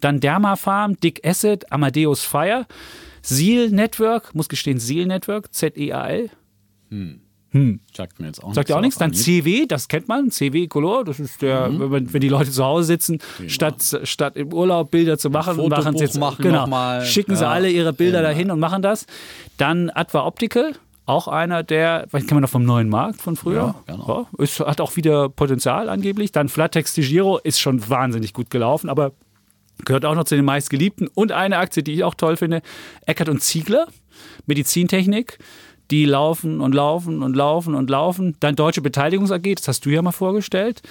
[0.00, 2.66] Dann Dermafarm, Dick Asset, Amadeus Fire,
[3.22, 6.30] Seal Network, muss gestehen, Seal Network, Z-E-A-L.
[6.90, 7.20] Hm.
[7.52, 7.80] Hm.
[7.92, 8.98] Sagt mir jetzt auch Sagt ja auch nichts.
[8.98, 11.90] Dann CW, das kennt man, CW Color, das ist der, mhm.
[11.90, 13.50] wenn, wenn, die Leute zu Hause sitzen, genau.
[13.50, 17.46] statt, statt im Urlaub Bilder zu machen, und machen sie jetzt machen genau, schicken sie
[17.46, 18.30] alle ihre Bilder genau.
[18.30, 19.06] dahin und machen das.
[19.56, 20.74] Dann Adva Optical,
[21.06, 23.74] auch einer der, was kennen wir noch vom neuen Markt von früher?
[23.86, 24.28] Ja, genau.
[24.38, 26.30] ja, ist, hat auch wieder Potenzial angeblich.
[26.30, 29.10] Dann Flattex Giro ist schon wahnsinnig gut gelaufen, aber
[29.84, 31.08] gehört auch noch zu den meistgeliebten.
[31.08, 32.62] Und eine Aktie, die ich auch toll finde,
[33.06, 33.86] Eckert und Ziegler,
[34.46, 35.38] Medizintechnik
[35.90, 38.36] die laufen und laufen und laufen und laufen.
[38.40, 40.82] Dann Deutsche Beteiligungs AG, das hast du ja mal vorgestellt.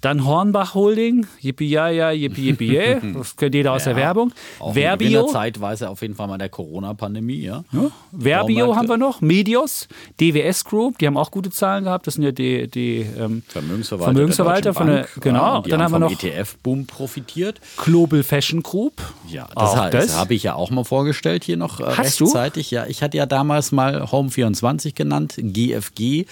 [0.00, 3.00] Dann Hornbach Holding, yippie ja ja, yippie yippie yeah.
[3.14, 4.32] das kennt jeder aus ja, der Werbung.
[4.58, 5.26] Auch Verbio.
[5.26, 7.64] zeitweise auf jeden Fall mal der Corona-Pandemie, ja.
[7.72, 7.90] ja.
[8.12, 9.88] Verbio haben wir noch, Medios,
[10.20, 14.12] DWS Group, die haben auch gute Zahlen gehabt, das sind ja die, die ähm, Vermögensverwalter,
[14.12, 15.62] Vermögensverwalter von der, genau.
[15.62, 17.60] Ja, dann haben wir noch ETF-Boom profitiert.
[17.78, 19.02] Global Fashion Group.
[19.28, 19.90] Ja, das, das.
[19.90, 22.68] das habe ich ja auch mal vorgestellt hier noch äh, Hast rechtzeitig.
[22.68, 22.76] Du?
[22.76, 26.26] Ja, ich hatte ja damals mal Home 24 genannt, GFG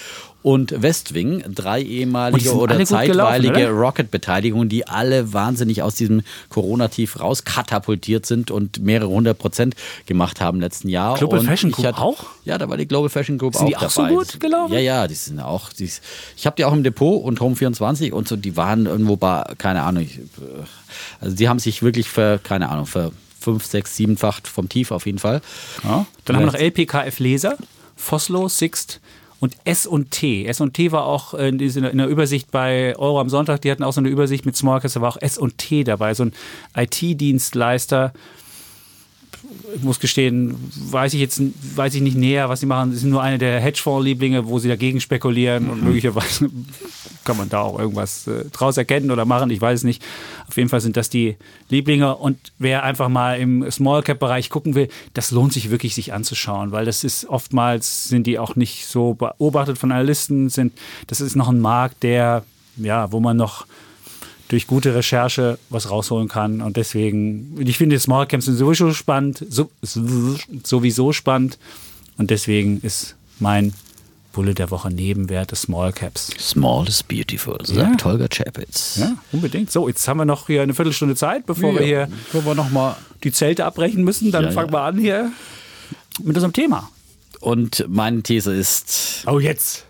[0.45, 6.20] und Westwing, drei ehemalige oder zeitweilige Rocket-Beteiligungen, die alle wahnsinnig aus diesem
[6.51, 9.74] Corona-Tief rauskatapultiert sind und mehrere hundert Prozent
[10.05, 11.16] gemacht haben im letzten Jahr.
[11.16, 12.26] Global und Fashion Group hatte, auch?
[12.45, 13.86] Ja, da war die Global Fashion Group sind auch die dabei.
[13.86, 14.74] auch so gut gelaufen?
[14.74, 15.72] Ja, ja, die sind auch.
[15.72, 15.90] Die,
[16.36, 19.82] ich habe die auch im Depot und Home24 und so, die waren irgendwo bei, keine
[19.82, 20.20] Ahnung, ich,
[21.22, 25.07] also die haben sich wirklich für, keine Ahnung, für fünf, sechs, siebenfacht vom Tief auf
[25.07, 25.40] jeden Fall.
[25.84, 26.05] Ja.
[26.26, 27.57] Dann haben wir noch LPKF Laser,
[27.97, 29.01] Foslo, Sixt,
[29.45, 30.47] und S&T.
[30.47, 34.09] S&T war auch in, der Übersicht bei Euro am Sonntag, die hatten auch so eine
[34.09, 36.32] Übersicht mit Smallcast, da war auch S&T dabei, so ein
[36.74, 38.12] IT-Dienstleister.
[39.76, 40.57] Ich muss gestehen,
[40.90, 41.40] weiß ich jetzt
[41.76, 42.92] weiß ich nicht näher, was sie machen.
[42.92, 45.86] Sie sind nur eine der Hedgefonds-Lieblinge, wo sie dagegen spekulieren und mhm.
[45.86, 46.50] möglicherweise
[47.24, 50.02] kann man da auch irgendwas äh, draus erkennen oder machen, ich weiß es nicht.
[50.48, 51.36] Auf jeden Fall sind das die
[51.68, 55.94] Lieblinge und wer einfach mal im Small Cap Bereich gucken will, das lohnt sich wirklich
[55.94, 60.72] sich anzuschauen, weil das ist oftmals sind die auch nicht so beobachtet von Analysten, sind
[61.07, 62.44] das ist noch ein Markt, der
[62.76, 63.66] ja, wo man noch
[64.55, 66.62] durch gute Recherche was rausholen kann.
[66.62, 71.59] Und deswegen, ich finde Small Camps sind sowieso spannend, so, sowieso spannend.
[72.18, 73.74] Und deswegen ist mein
[74.32, 76.30] Bulle der Woche Nebenwerte Small Caps.
[76.38, 78.05] Small is beautiful, sagt ja.
[78.05, 78.98] Holger Chapitz.
[79.00, 79.72] Ja, unbedingt.
[79.72, 82.09] So, jetzt haben wir noch hier eine Viertelstunde Zeit, bevor ja, wir hier
[82.44, 82.94] wir noch mal
[83.24, 84.30] die Zelte abbrechen müssen.
[84.30, 85.32] Dann ja, fangen wir an hier
[86.22, 86.90] mit unserem Thema.
[87.40, 89.24] Und meine These ist.
[89.26, 89.84] Oh, jetzt.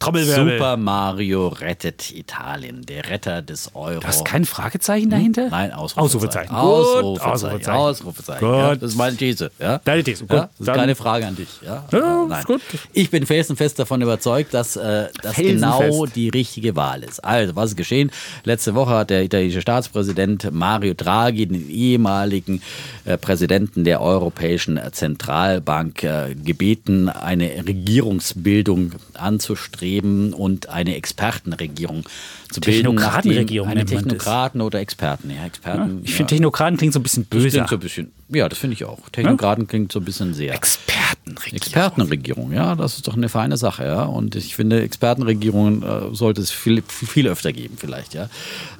[0.00, 0.54] Trommelwirbel.
[0.54, 4.00] Super Mario rettet Italien, der Retter des Euro.
[4.00, 5.42] Du hast kein Fragezeichen dahinter?
[5.44, 5.50] Hm?
[5.50, 6.54] Nein, Ausrufezeichen.
[6.54, 7.20] Ausrufezeichen.
[7.28, 7.70] Ausrufezeichen.
[7.70, 8.46] Ausrufezeichen.
[8.46, 8.46] Ausrufezeichen.
[8.46, 9.50] Ja, das ist meine These.
[9.58, 9.78] Ja?
[9.84, 10.24] Deine These.
[10.24, 10.30] Gut.
[10.30, 11.48] Ja, das ist keine Frage an dich.
[11.62, 11.84] Ja?
[11.92, 12.44] Ja, Nein.
[12.44, 12.62] gut.
[12.94, 17.22] Ich bin felsenfest davon überzeugt, dass äh, das genau die richtige Wahl ist.
[17.22, 18.10] Also, was ist geschehen?
[18.44, 22.62] Letzte Woche hat der italienische Staatspräsident Mario Draghi, den ehemaligen
[23.04, 32.04] äh, Präsidenten der Europäischen Zentralbank, äh, gebeten, eine Regierungsbildung anzustreben streben und eine Expertenregierung
[32.50, 32.78] zu bilden.
[32.78, 33.68] Technokratenregierung.
[33.68, 35.30] Eine Technokraten oder Experten.
[35.30, 35.98] Ja, Experten.
[35.98, 37.50] Ja, ich finde Technokraten klingt so ein bisschen böse.
[37.68, 37.86] So
[38.32, 39.08] ja, das finde ich auch.
[39.10, 39.68] Technokraten ja?
[39.68, 40.54] klingt so ein bisschen sehr.
[40.54, 41.56] Expertenregierung.
[41.56, 44.04] Expertenregierung, ja, das ist doch eine feine Sache, ja.
[44.04, 48.28] Und ich finde, Expertenregierungen äh, sollte es viel, viel öfter geben, vielleicht, ja.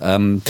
[0.00, 0.42] Ähm,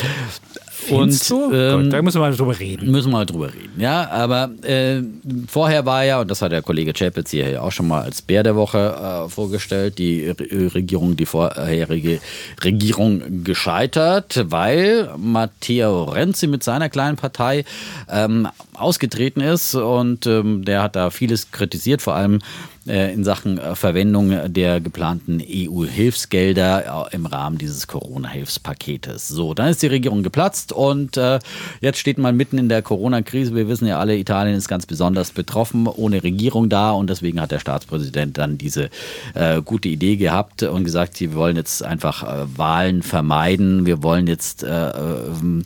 [0.80, 2.90] Findest und ähm, da müssen wir mal drüber reden.
[2.90, 3.78] Müssen wir mal drüber reden.
[3.78, 5.02] Ja, aber äh,
[5.46, 8.22] vorher war ja, und das hat der Kollege Chapitz hier ja auch schon mal als
[8.22, 8.78] Bär der Woche
[9.26, 12.20] äh, vorgestellt, die Re Regierung, die vorherige
[12.64, 17.64] Regierung gescheitert, weil Matteo Renzi mit seiner kleinen Partei
[18.10, 22.40] ähm, ausgetreten ist und ähm, der hat da vieles kritisiert, vor allem äh,
[22.86, 29.28] in Sachen äh, Verwendung der geplanten EU-Hilfsgelder äh, im Rahmen dieses Corona-Hilfspaketes.
[29.28, 31.40] So, dann ist die Regierung geplatzt und äh,
[31.82, 33.54] jetzt steht man mitten in der Corona-Krise.
[33.54, 37.50] Wir wissen ja alle, Italien ist ganz besonders betroffen, ohne Regierung da und deswegen hat
[37.50, 38.88] der Staatspräsident dann diese
[39.34, 43.84] äh, gute Idee gehabt und gesagt, sie wollen jetzt einfach äh, Wahlen vermeiden.
[43.84, 45.64] Wir wollen jetzt ähm,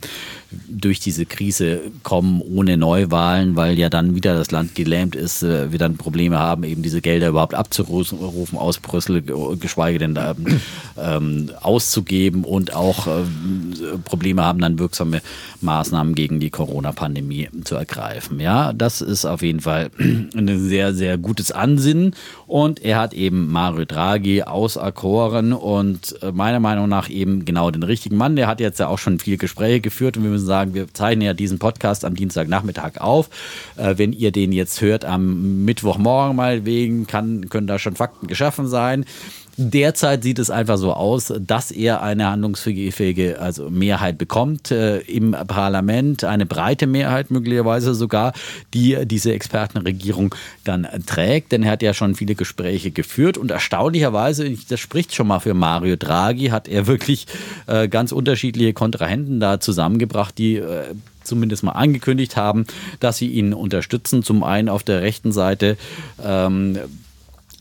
[0.67, 5.77] durch diese Krise kommen ohne Neuwahlen, weil ja dann wieder das Land gelähmt ist, wir
[5.77, 8.19] dann Probleme haben, eben diese Gelder überhaupt abzurufen
[8.57, 9.21] aus Brüssel,
[9.59, 10.17] geschweige denn
[10.97, 15.21] ähm, auszugeben und auch ähm, Probleme haben, dann wirksame
[15.61, 18.39] Maßnahmen gegen die Corona-Pandemie zu ergreifen.
[18.39, 22.15] Ja, das ist auf jeden Fall ein sehr, sehr gutes Ansinnen
[22.47, 27.83] und er hat eben Mario Draghi auserkoren und äh, meiner Meinung nach eben genau den
[27.83, 28.35] richtigen Mann.
[28.35, 31.25] Der hat jetzt ja auch schon viele Gespräche geführt und wir müssen sagen, wir zeichnen
[31.25, 33.29] ja diesen Podcast am Dienstagnachmittag auf.
[33.75, 38.27] Äh, wenn ihr den jetzt hört am Mittwochmorgen mal wegen, kann, können da schon Fakten
[38.27, 39.05] geschaffen sein.
[39.57, 45.31] Derzeit sieht es einfach so aus, dass er eine handlungsfähige also Mehrheit bekommt äh, im
[45.31, 48.33] Parlament, eine breite Mehrheit möglicherweise sogar,
[48.73, 50.35] die diese Expertenregierung
[50.65, 51.53] dann trägt.
[51.53, 55.53] Denn er hat ja schon viele Gespräche geführt und erstaunlicherweise, das spricht schon mal für
[55.53, 57.25] Mario Draghi, hat er wirklich
[57.67, 60.83] äh, ganz unterschiedliche Kontrahenten da zusammengebracht, die äh,
[61.23, 62.65] zumindest mal angekündigt haben,
[62.99, 64.21] dass sie ihn unterstützen.
[64.21, 65.77] Zum einen auf der rechten Seite
[66.23, 66.77] ähm,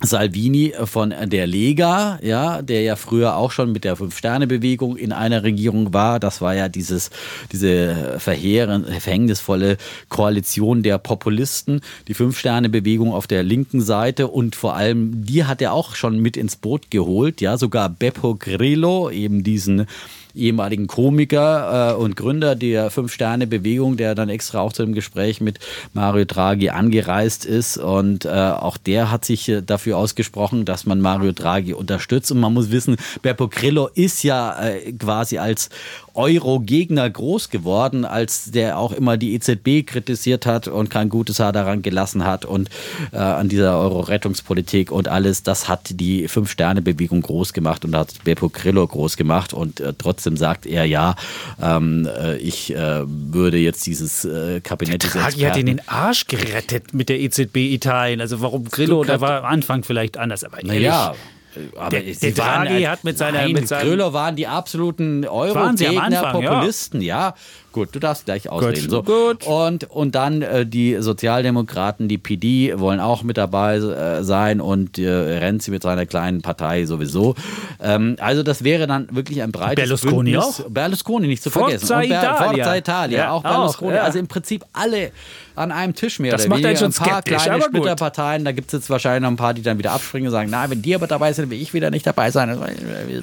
[0.03, 5.45] Salvini von der Lega, ja, der ja früher auch schon mit der Fünf-Sterne-Bewegung in einer
[5.45, 6.19] Regierung war.
[6.19, 7.11] Das war ja dieses,
[7.53, 9.77] diese verheerend, verhängnisvolle
[10.09, 15.73] Koalition der Populisten, die Fünf-Sterne-Bewegung auf der linken Seite und vor allem die hat er
[15.73, 19.87] auch schon mit ins Boot geholt, ja, sogar Beppo Grillo, eben diesen
[20.35, 25.59] ehemaligen Komiker äh, und Gründer der Fünf-Sterne-Bewegung, der dann extra auch zu dem Gespräch mit
[25.93, 27.77] Mario Draghi angereist ist.
[27.77, 32.33] Und äh, auch der hat sich äh, dafür ausgesprochen, dass man Mario Draghi unterstützt.
[32.33, 35.71] Und man muss wissen, Beppo Grillo ist ja äh, quasi als
[36.15, 41.53] Euro-Gegner groß geworden, als der auch immer die EZB kritisiert hat und kein gutes Haar
[41.53, 42.71] daran gelassen hat und
[43.13, 45.43] äh, an dieser Euro-Rettungspolitik und alles.
[45.43, 50.37] Das hat die Fünf-Sterne-Bewegung groß gemacht und hat Beppo Grillo groß gemacht und äh, trotzdem
[50.37, 51.17] sagt er ja,
[51.61, 56.27] ähm, äh, ich äh, würde jetzt dieses äh, Kabinett des Draghi hat ihn den Arsch
[56.27, 58.21] gerettet mit der EZB Italien.
[58.21, 61.15] Also warum Grillo, da war am Anfang vielleicht anders, aber ehrlich, naja,
[61.77, 63.39] aber der, der Draghi hat mit seiner.
[63.43, 67.29] Nein, mit seinem, Gröler waren die absoluten Euro-Gegner, Populisten, ja.
[67.29, 67.35] ja.
[67.75, 68.83] Gut, du darfst gleich ausreden.
[68.83, 68.91] Gut.
[68.91, 69.03] So.
[69.03, 69.47] Gut.
[69.49, 74.97] Und, und dann äh, die Sozialdemokraten, die PD, wollen auch mit dabei äh, sein und
[74.97, 77.35] äh, Renzi mit seiner kleinen Partei sowieso.
[77.83, 80.61] Ähm, also das wäre dann wirklich ein breites Berlusconi Bündnis.
[80.61, 80.71] auch?
[80.71, 82.13] Berlusconi nicht zu Forza vergessen.
[82.13, 82.37] Italia.
[82.37, 83.91] Forza Italia, ja, auch Berlusconi.
[83.91, 84.03] Auch, ja.
[84.05, 85.11] Also im Prinzip alle
[85.57, 86.79] an einem Tisch mehr das oder macht weniger.
[86.79, 87.63] schon ein paar skeptisch, kleine.
[87.65, 90.49] Splitterparteien, da gibt es jetzt wahrscheinlich noch ein paar, die dann wieder abspringen und sagen,
[90.51, 92.59] na, wenn die aber dabei sind, will ich wieder nicht dabei sein.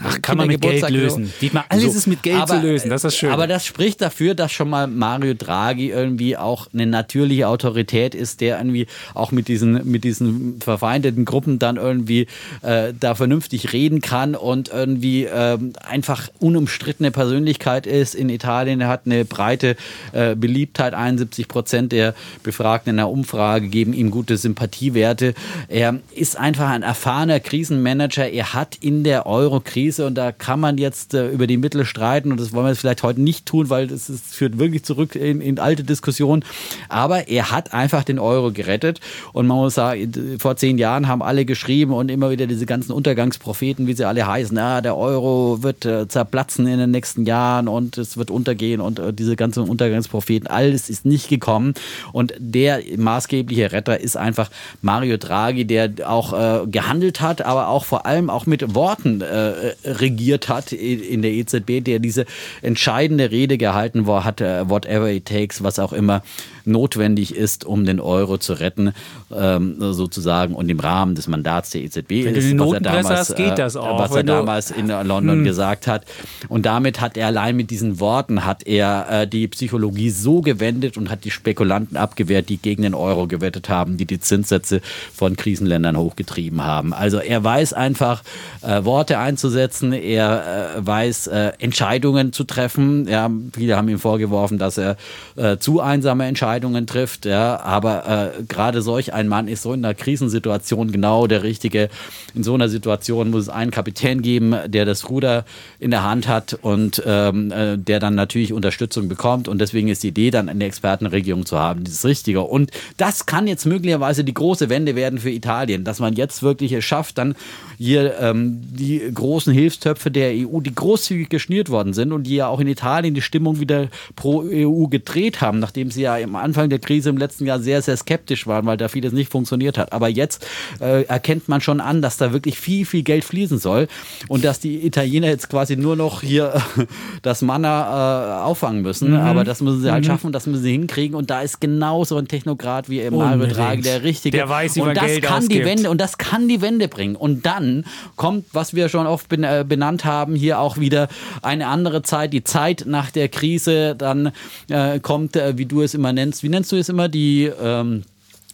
[0.04, 1.32] Ach, kann man mit Geld lösen.
[1.42, 1.98] Dietmar, alles so.
[1.98, 3.32] ist mit Geld aber, zu lösen, das ist schön.
[3.32, 8.42] Aber das spricht dafür, dass schon mal Mario Draghi irgendwie auch eine natürliche Autorität ist,
[8.42, 12.28] der irgendwie auch mit diesen, mit diesen verfeindeten Gruppen dann irgendwie
[12.64, 18.82] äh, da vernünftig reden kann und irgendwie äh, einfach unumstrittene Persönlichkeit ist in Italien.
[18.82, 19.76] Er hat eine breite
[20.12, 25.36] äh, Beliebtheit, 71 Prozent der Befragten in der Umfrage geben ihm gute Sympathiewerte.
[25.68, 28.28] Er ist einfach ein erfahrener Krisenmanager.
[28.28, 32.32] Er hat in der Euro-Krise, und da kann man jetzt äh, über die Mittel streiten,
[32.32, 33.92] und das wollen wir jetzt vielleicht heute nicht tun, weil
[34.36, 36.44] führt wirklich zurück in, in alte Diskussionen.
[36.90, 39.00] Aber er hat einfach den Euro gerettet.
[39.34, 42.92] Und man muss sagen, vor zehn Jahren haben alle geschrieben und immer wieder diese ganzen
[42.92, 47.68] Untergangspropheten, wie sie alle heißen, ah, der Euro wird äh, zerplatzen in den nächsten Jahren
[47.68, 51.74] und es wird untergehen und äh, diese ganzen Untergangspropheten, alles ist nicht gekommen.
[52.12, 54.50] Und der maßgebliche Retter ist einfach
[54.82, 59.74] Mario Draghi, der auch äh, gehandelt hat, aber auch vor allem auch mit Worten äh,
[59.86, 62.26] regiert hat in der EZB, der diese
[62.62, 66.22] entscheidende Rede gehalten hat, whatever it takes, was auch immer
[66.66, 68.94] notwendig ist, um den Euro zu retten,
[69.34, 73.36] ähm, sozusagen und im Rahmen des Mandats der EZB Wenn ist, was er damals, hast,
[73.36, 75.44] geht das auch, was er damals in London hm.
[75.44, 76.06] gesagt hat.
[76.50, 80.98] Und damit hat er allein mit diesen Worten hat er äh, die Psychologie so gewendet
[80.98, 84.82] und hat die Spekulanten abgewehrt, die gegen den Euro gewettet haben, die die Zinssätze
[85.14, 86.94] von Krisenländern hochgetrieben haben.
[86.94, 88.24] Also er weiß einfach einfach
[88.62, 93.08] äh, Worte einzusetzen, er äh, weiß äh, Entscheidungen zu treffen.
[93.08, 94.98] Ja, viele haben ihm vorgeworfen, dass er
[95.36, 97.26] äh, zu einsame Entscheidungen trifft.
[97.26, 101.90] Ja, aber äh, gerade solch ein Mann ist so in einer Krisensituation genau der richtige.
[102.34, 105.46] In so einer Situation muss es einen Kapitän geben, der das Ruder
[105.80, 109.48] in der Hand hat und ähm, äh, der dann natürlich Unterstützung bekommt.
[109.48, 112.42] Und deswegen ist die Idee, dann eine Expertenregierung zu haben, das Richtige.
[112.42, 116.72] Und das kann jetzt möglicherweise die große Wende werden für Italien, dass man jetzt wirklich
[116.72, 117.36] es schafft, dann
[117.78, 122.48] hier ähm, die großen Hilfstöpfe der EU, die großzügig geschnürt worden sind und die ja
[122.48, 126.70] auch in Italien die Stimmung wieder pro EU gedreht haben, nachdem sie ja am Anfang
[126.70, 129.94] der Krise im letzten Jahr sehr, sehr skeptisch waren, weil da vieles nicht funktioniert hat.
[129.94, 130.46] Aber jetzt
[130.80, 133.88] äh, erkennt man schon an, dass da wirklich viel, viel Geld fließen soll
[134.28, 136.86] und dass die Italiener jetzt quasi nur noch hier äh,
[137.22, 139.12] das Manna äh, auffangen müssen.
[139.12, 139.18] Mhm.
[139.18, 140.08] Aber das müssen sie halt mhm.
[140.08, 141.16] schaffen, das müssen sie hinkriegen.
[141.16, 144.38] Und da ist genau so ein Technokrat wie Mario Draghi der richtige.
[144.38, 145.62] Der weiß, wie und man das Geld kann ausgibt.
[145.62, 147.16] die Wende und das kann die Wende bringen.
[147.16, 147.86] Und dann
[148.16, 151.08] kommt, was wir schon oft äh, benannt haben, hier auch wieder
[151.42, 153.96] eine andere Zeit, die Zeit nach der Krise.
[153.96, 154.32] Dann
[154.70, 158.04] äh, kommt, äh, wie du es immer nennst, wie nennst du es immer, die ähm,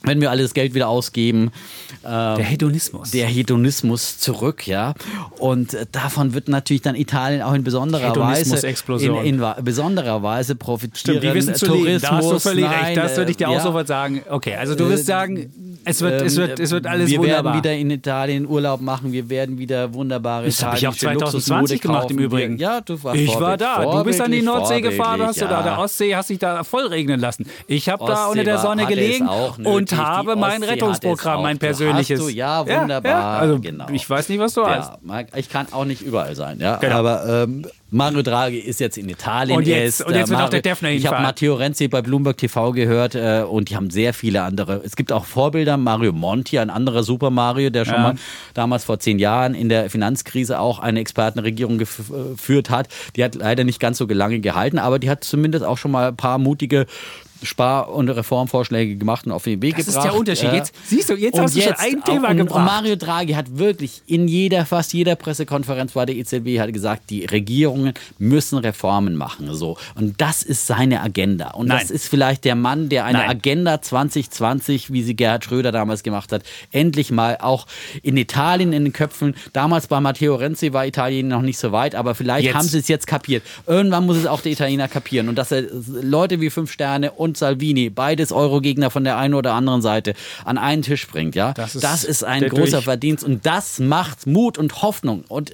[0.03, 1.51] wenn wir alles Geld wieder ausgeben.
[2.07, 3.11] Ähm, der Hedonismus.
[3.11, 4.93] Der Hedonismus zurück, ja.
[5.39, 8.65] Und äh, davon wird natürlich dann Italien auch in besonderer Weise
[8.99, 11.17] in, in, besonderer Weise profitieren.
[11.17, 12.01] Stimmt, die wissen zu Tourismus.
[12.01, 12.97] Da hast du völlig nein, recht.
[12.97, 13.59] Das würde ich dir auch ja.
[13.61, 14.21] sofort sagen.
[14.29, 15.51] Okay, also du wirst sagen,
[15.83, 17.43] es wird, es wird, es wird alles wir wunderbar.
[17.43, 19.11] Wir werden wieder in Italien Urlaub machen.
[19.11, 22.57] Wir werden wieder wunderbare Das habe ich auch 2020 gemacht im Übrigen.
[22.57, 23.83] Ja, du warst Ich war da.
[23.83, 25.47] Du bist an die Nordsee gefahren, hast ja.
[25.47, 27.45] du da der Ostsee, hast dich da voll regnen lassen.
[27.67, 31.96] Ich habe da unter der Sonne gelegen und habe mein Rettungsprogramm, mein persönliches.
[32.03, 33.11] Du, ja, wunderbar.
[33.11, 33.37] Ja, ja.
[33.39, 33.87] Also, genau.
[33.91, 34.93] Ich weiß nicht, was du hast.
[35.35, 36.59] Ich kann auch nicht überall sein.
[36.59, 36.95] Ja, genau.
[36.97, 39.57] aber ähm, Mario Draghi ist jetzt in Italien.
[39.57, 42.73] Und jetzt, und jetzt wird auch der Defner Ich habe Matteo Renzi bei Bloomberg TV
[42.73, 44.81] gehört äh, und die haben sehr viele andere.
[44.83, 45.77] Es gibt auch Vorbilder.
[45.77, 48.01] Mario Monti, ein anderer Super Mario, der schon ja.
[48.01, 48.15] mal
[48.53, 52.89] damals vor zehn Jahren in der Finanzkrise auch eine Expertenregierung geführt hat.
[53.15, 56.09] Die hat leider nicht ganz so lange gehalten, aber die hat zumindest auch schon mal
[56.09, 56.87] ein paar mutige
[57.43, 59.97] Spar- und Reformvorschläge gemacht und auf den Weg das gebracht.
[59.97, 60.53] Das ist der Unterschied.
[60.53, 62.57] Jetzt, siehst du, jetzt hast du jetzt schon ein Thema und, gebracht.
[62.57, 67.09] Und Mario Draghi hat wirklich in jeder, fast jeder Pressekonferenz bei der EZB hat gesagt,
[67.09, 69.53] die Regierungen müssen Reformen machen.
[69.53, 69.77] So.
[69.95, 71.51] Und das ist seine Agenda.
[71.51, 71.79] Und Nein.
[71.79, 73.29] das ist vielleicht der Mann, der eine Nein.
[73.29, 77.67] Agenda 2020, wie sie Gerhard Schröder damals gemacht hat, endlich mal auch
[78.03, 79.35] in Italien in den Köpfen.
[79.53, 82.55] Damals bei Matteo Renzi war Italien noch nicht so weit, aber vielleicht jetzt.
[82.55, 83.43] haben sie es jetzt kapiert.
[83.65, 85.29] Irgendwann muss es auch der Italiener kapieren.
[85.29, 89.33] Und dass er Leute wie Fünf Sterne und und Salvini, beides Eurogegner von der einen
[89.33, 90.13] oder anderen Seite,
[90.45, 94.25] an einen Tisch bringt, ja, das ist, das ist ein großer Verdienst und das macht
[94.27, 95.23] Mut und Hoffnung.
[95.27, 95.53] Und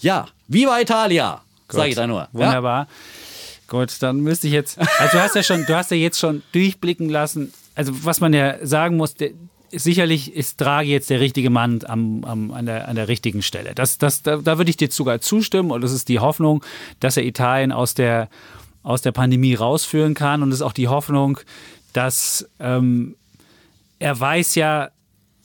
[0.00, 2.28] ja, Viva Italia, sage ich da nur.
[2.32, 2.80] Wunderbar.
[2.82, 2.88] Ja?
[3.66, 6.42] Gut, dann müsste ich jetzt, also du hast ja schon, du hast ja jetzt schon
[6.52, 9.30] durchblicken lassen, also was man ja sagen muss, der,
[9.72, 13.74] sicherlich ist Draghi jetzt der richtige Mann am, am, an, der, an der richtigen Stelle.
[13.74, 16.64] Das, das, da, da würde ich dir sogar zustimmen und das ist die Hoffnung,
[17.00, 18.28] dass er Italien aus der
[18.84, 20.44] aus der Pandemie rausführen kann.
[20.44, 21.40] Und es ist auch die Hoffnung,
[21.92, 23.16] dass ähm,
[23.98, 24.90] er weiß ja,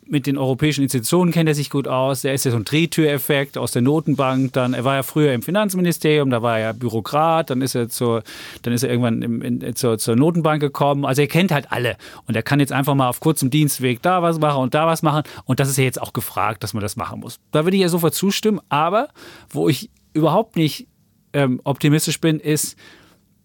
[0.10, 2.22] mit den europäischen Institutionen kennt er sich gut aus.
[2.22, 4.54] Der ist ja so ein Drehtüreffekt aus der Notenbank.
[4.54, 7.52] Dann, er war ja früher im Finanzministerium, da war er ja Bürokrat.
[7.52, 8.24] Dann ist er zur,
[8.64, 11.06] dann ist er irgendwann im, in, zur, zur Notenbank gekommen.
[11.06, 11.96] Also er kennt halt alle.
[12.26, 15.04] Und er kann jetzt einfach mal auf kurzem Dienstweg da was machen und da was
[15.04, 15.24] machen.
[15.46, 17.40] Und das ist ja jetzt auch gefragt, dass man das machen muss.
[17.52, 18.60] Da würde ich ja sofort zustimmen.
[18.70, 19.10] Aber
[19.50, 20.88] wo ich überhaupt nicht
[21.34, 22.76] ähm, optimistisch bin, ist,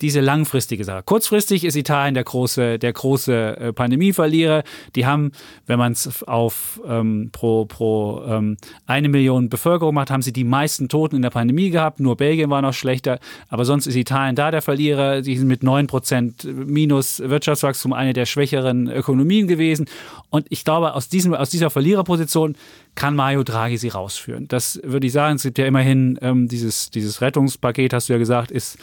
[0.00, 1.02] diese langfristige Sache.
[1.04, 4.64] Kurzfristig ist Italien der große, der große äh, Pandemieverlierer.
[4.96, 5.32] Die haben,
[5.66, 10.44] wenn man es auf ähm, pro, pro ähm, eine Million Bevölkerung macht, haben sie die
[10.44, 12.00] meisten Toten in der Pandemie gehabt.
[12.00, 13.20] Nur Belgien war noch schlechter.
[13.48, 15.22] Aber sonst ist Italien da der Verlierer.
[15.22, 19.86] Sie sind mit 9% minus Wirtschaftswachstum eine der schwächeren Ökonomien gewesen.
[20.30, 22.56] Und ich glaube, aus, diesem, aus dieser Verliererposition
[22.96, 24.48] kann Mario Draghi sie rausführen.
[24.48, 25.36] Das würde ich sagen.
[25.36, 28.78] Es gibt ja immerhin ähm, dieses, dieses Rettungspaket, hast du ja gesagt, ist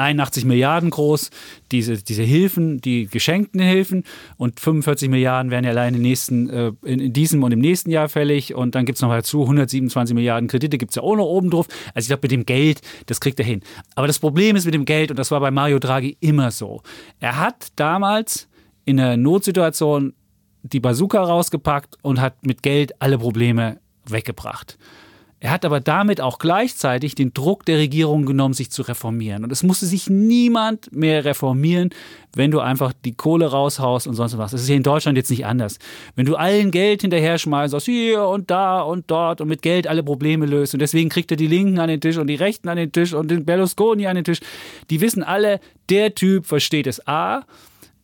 [0.00, 1.30] 81 Milliarden groß,
[1.70, 4.04] diese, diese Hilfen, die geschenkten Hilfen
[4.36, 7.90] und 45 Milliarden werden ja allein in, nächsten, äh, in, in, diesem und im nächsten
[7.90, 11.16] Jahr fällig und dann gibt es noch dazu 127 Milliarden Kredite, gibt es ja auch
[11.16, 11.66] noch oben drauf.
[11.94, 13.60] Also ich glaube, mit dem Geld, das kriegt er hin.
[13.94, 16.82] Aber das Problem ist mit dem Geld, und das war bei Mario Draghi immer so,
[17.20, 18.48] er hat damals
[18.84, 20.14] in einer Notsituation
[20.62, 24.78] die Bazooka rausgepackt und hat mit Geld alle Probleme weggebracht.
[25.42, 29.42] Er hat aber damit auch gleichzeitig den Druck der Regierung genommen, sich zu reformieren.
[29.42, 31.88] Und es musste sich niemand mehr reformieren,
[32.36, 34.50] wenn du einfach die Kohle raushaust und sonst was.
[34.50, 35.78] Das ist hier in Deutschland jetzt nicht anders.
[36.14, 39.86] Wenn du allen Geld hinterher schmeißt, aus hier und da und dort und mit Geld
[39.86, 40.74] alle Probleme löst.
[40.74, 43.14] Und deswegen kriegt er die Linken an den Tisch und die Rechten an den Tisch
[43.14, 44.40] und den Berlusconi an den Tisch.
[44.90, 47.46] Die wissen alle, der Typ versteht es A,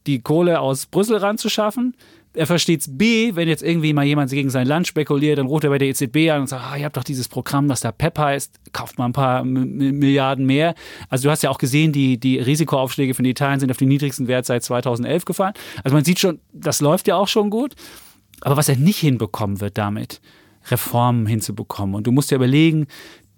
[0.07, 1.95] die Kohle aus Brüssel ranzuschaffen
[2.37, 5.65] er versteht es B, wenn jetzt irgendwie mal jemand gegen sein Land spekuliert, dann ruft
[5.65, 7.93] er bei der EZB an und sagt, ah, ihr habt doch dieses Programm, das da
[7.93, 10.75] PEP heißt, kauft mal ein paar Milliarden mehr.
[11.09, 14.29] Also du hast ja auch gesehen, die, die Risikoaufschläge von Italien sind auf den niedrigsten
[14.29, 15.55] Wert seit 2011 gefallen.
[15.83, 17.75] Also man sieht schon, das läuft ja auch schon gut.
[18.43, 20.21] Aber was er nicht hinbekommen wird damit,
[20.71, 21.95] Reformen hinzubekommen.
[21.95, 22.87] Und du musst dir überlegen,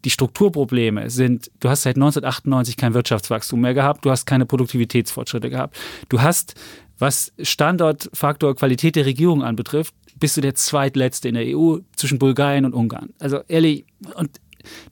[0.05, 5.51] die Strukturprobleme sind, du hast seit 1998 kein Wirtschaftswachstum mehr gehabt, du hast keine Produktivitätsfortschritte
[5.51, 5.77] gehabt.
[6.09, 6.55] Du hast,
[6.99, 12.65] was Standortfaktor Qualität der Regierung anbetrifft, bist du der zweitletzte in der EU zwischen Bulgarien
[12.65, 13.11] und Ungarn.
[13.19, 13.85] Also ehrlich,
[14.15, 14.41] und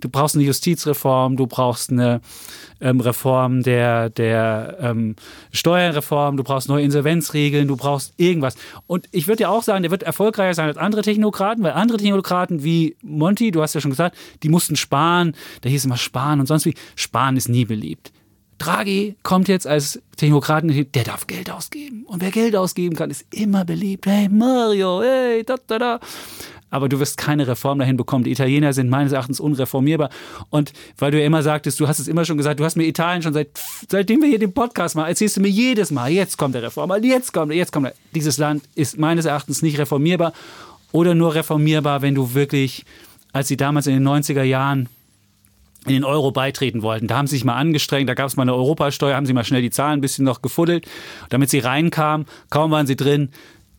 [0.00, 2.20] du brauchst eine Justizreform, du brauchst eine
[2.80, 5.16] ähm, Reform der, der ähm,
[5.52, 8.56] Steuerreform, du brauchst neue Insolvenzregeln, du brauchst irgendwas.
[8.86, 11.98] Und ich würde ja auch sagen, der wird erfolgreicher sein als andere Technokraten, weil andere
[11.98, 16.40] Technokraten wie Monty, du hast ja schon gesagt, die mussten sparen, da hieß immer sparen
[16.40, 16.74] und sonst wie.
[16.94, 18.12] Sparen ist nie beliebt.
[18.58, 22.04] Draghi kommt jetzt als Technokraten, der darf Geld ausgeben.
[22.06, 24.06] Und wer Geld ausgeben kann, ist immer beliebt.
[24.06, 26.00] Hey Mario, hey, da, da, da
[26.70, 28.24] aber du wirst keine Reform dahin bekommen.
[28.24, 30.10] Die Italiener sind meines Erachtens unreformierbar.
[30.50, 32.84] Und weil du ja immer sagtest, du hast es immer schon gesagt, du hast mir
[32.84, 33.48] Italien schon seit,
[33.88, 36.92] seitdem wir hier den Podcast machen, erzählst du mir jedes Mal, jetzt kommt der Reform,
[37.02, 37.94] jetzt kommt, jetzt kommt der.
[38.14, 40.32] Dieses Land ist meines Erachtens nicht reformierbar
[40.92, 42.84] oder nur reformierbar, wenn du wirklich,
[43.32, 44.88] als sie damals in den 90er Jahren
[45.86, 47.06] in den Euro beitreten wollten.
[47.06, 49.44] Da haben sie sich mal angestrengt, da gab es mal eine Europasteuer, haben sie mal
[49.44, 50.86] schnell die Zahlen ein bisschen noch gefuddelt,
[51.28, 52.26] damit sie reinkamen.
[52.50, 53.30] Kaum waren sie drin,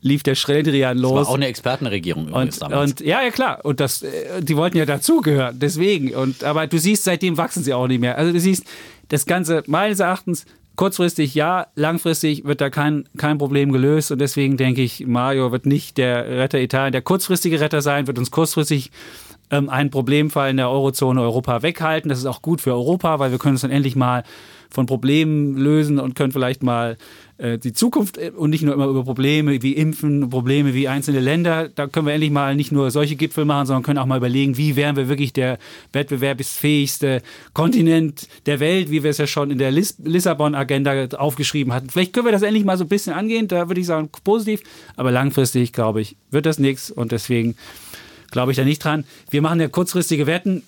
[0.01, 1.13] lief der Schreldrian los.
[1.13, 2.91] Das war auch eine Expertenregierung übrigens und, damals.
[2.91, 3.59] Und, ja, ja, klar.
[3.63, 5.59] Und das, äh, die wollten ja dazugehören.
[5.59, 6.13] Deswegen.
[6.13, 8.17] Und, aber du siehst, seitdem wachsen sie auch nicht mehr.
[8.17, 8.65] Also du siehst,
[9.09, 14.11] das Ganze meines Erachtens kurzfristig ja, langfristig wird da kein, kein Problem gelöst.
[14.11, 18.19] Und deswegen denke ich, Mario wird nicht der Retter Italien, der kurzfristige Retter sein, wird
[18.19, 18.91] uns kurzfristig
[19.49, 22.09] einen Problemfall in der Eurozone Europa weghalten.
[22.09, 24.23] Das ist auch gut für Europa, weil wir können uns dann endlich mal
[24.69, 26.97] von Problemen lösen und können vielleicht mal
[27.37, 31.19] äh, die Zukunft äh, und nicht nur immer über Probleme wie Impfen, Probleme wie einzelne
[31.19, 31.69] Länder.
[31.69, 34.57] Da können wir endlich mal nicht nur solche Gipfel machen, sondern können auch mal überlegen,
[34.57, 35.57] wie wären wir wirklich der
[35.93, 37.21] wettbewerbsfähigste
[37.53, 41.89] Kontinent der Welt, wie wir es ja schon in der Lis Lissabon-Agenda aufgeschrieben hatten.
[41.89, 43.47] Vielleicht können wir das endlich mal so ein bisschen angehen.
[43.47, 44.61] Da würde ich sagen, positiv.
[44.95, 47.55] Aber langfristig, glaube ich, wird das nichts und deswegen
[48.31, 49.05] glaube ich da nicht dran.
[49.29, 50.63] Wir machen ja kurzfristige Wetten.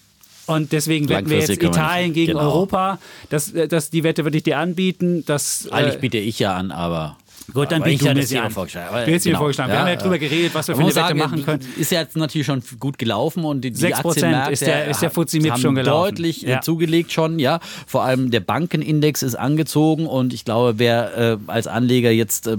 [0.47, 2.45] Und deswegen wetten wir jetzt Italien gegen genau.
[2.45, 2.97] Europa.
[3.29, 5.23] Das, das, die Wette würde ich dir anbieten.
[5.27, 7.17] Das, Eigentlich äh, biete ich ja an, aber.
[7.53, 9.05] Gut, dann bin ich ja das hier vorgeschlagen.
[9.05, 9.39] Du hast genau.
[9.39, 9.71] vorgeschlagen.
[9.71, 11.65] Wir haben ja drüber geredet, was wir für eine Wette machen können.
[11.77, 15.01] Ist ja jetzt natürlich schon gut gelaufen und die, die 6 Aktienmärkte ist der, ist
[15.01, 16.15] der FTSE MIP schon gelaufen.
[16.15, 16.61] deutlich äh, ja.
[16.61, 17.59] zugelegt schon, ja.
[17.87, 22.57] Vor allem der Bankenindex ist angezogen und ich glaube, wer äh, als Anleger jetzt äh,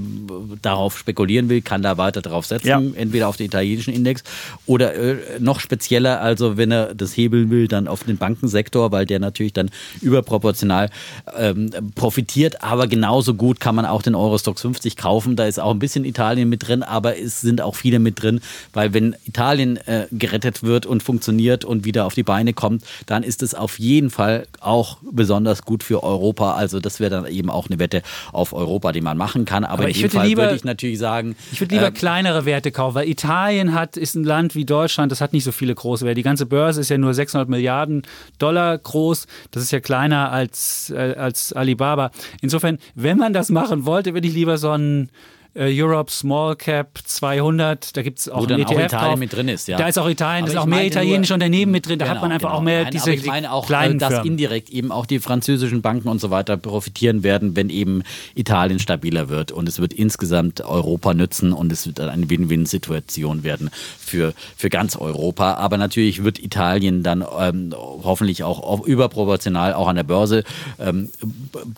[0.62, 2.66] darauf spekulieren will, kann da weiter drauf setzen.
[2.66, 2.80] Ja.
[2.94, 4.24] Entweder auf den italienischen Index
[4.66, 9.06] oder äh, noch spezieller, also wenn er das hebeln will, dann auf den Bankensektor, weil
[9.06, 10.90] der natürlich dann überproportional
[11.36, 12.62] ähm, profitiert.
[12.62, 15.36] Aber genauso gut kann man auch den Eurostox 50 50 kaufen.
[15.36, 18.40] Da ist auch ein bisschen Italien mit drin, aber es sind auch viele mit drin,
[18.72, 23.22] weil wenn Italien äh, gerettet wird und funktioniert und wieder auf die Beine kommt, dann
[23.22, 26.54] ist es auf jeden Fall auch besonders gut für Europa.
[26.54, 28.02] Also das wäre dann eben auch eine Wette
[28.32, 29.64] auf Europa, die man machen kann.
[29.64, 32.44] Aber, aber in dem Fall lieber, würde ich natürlich sagen, ich würde lieber äh, kleinere
[32.46, 35.74] Werte kaufen, weil Italien hat ist ein Land wie Deutschland, das hat nicht so viele
[35.74, 36.14] große Werte.
[36.14, 38.02] Die ganze Börse ist ja nur 600 Milliarden
[38.38, 39.26] Dollar groß.
[39.50, 42.10] Das ist ja kleiner als äh, als Alibaba.
[42.40, 45.08] Insofern, wenn man das machen wollte, würde ich lieber so on äh,
[45.54, 49.18] Europe Small Cap 200, da gibt es auch Wo dann ETF auch Italien drauf.
[49.18, 49.78] mit drin ist, ja.
[49.78, 52.22] Da ist auch Italien, da ist auch mehr italienische Unternehmen mit drin, da genau, hat
[52.22, 52.58] man einfach genau.
[52.58, 54.32] auch mehr Nein, diese ich meine auch, kleinen dass Firmen.
[54.32, 58.02] indirekt eben auch die französischen Banken und so weiter profitieren werden, wenn eben
[58.34, 63.70] Italien stabiler wird und es wird insgesamt Europa nützen und es wird eine Win-Win-Situation werden
[63.98, 65.54] für, für ganz Europa.
[65.54, 70.44] Aber natürlich wird Italien dann ähm, hoffentlich auch überproportional auch an der Börse
[70.78, 71.10] ähm,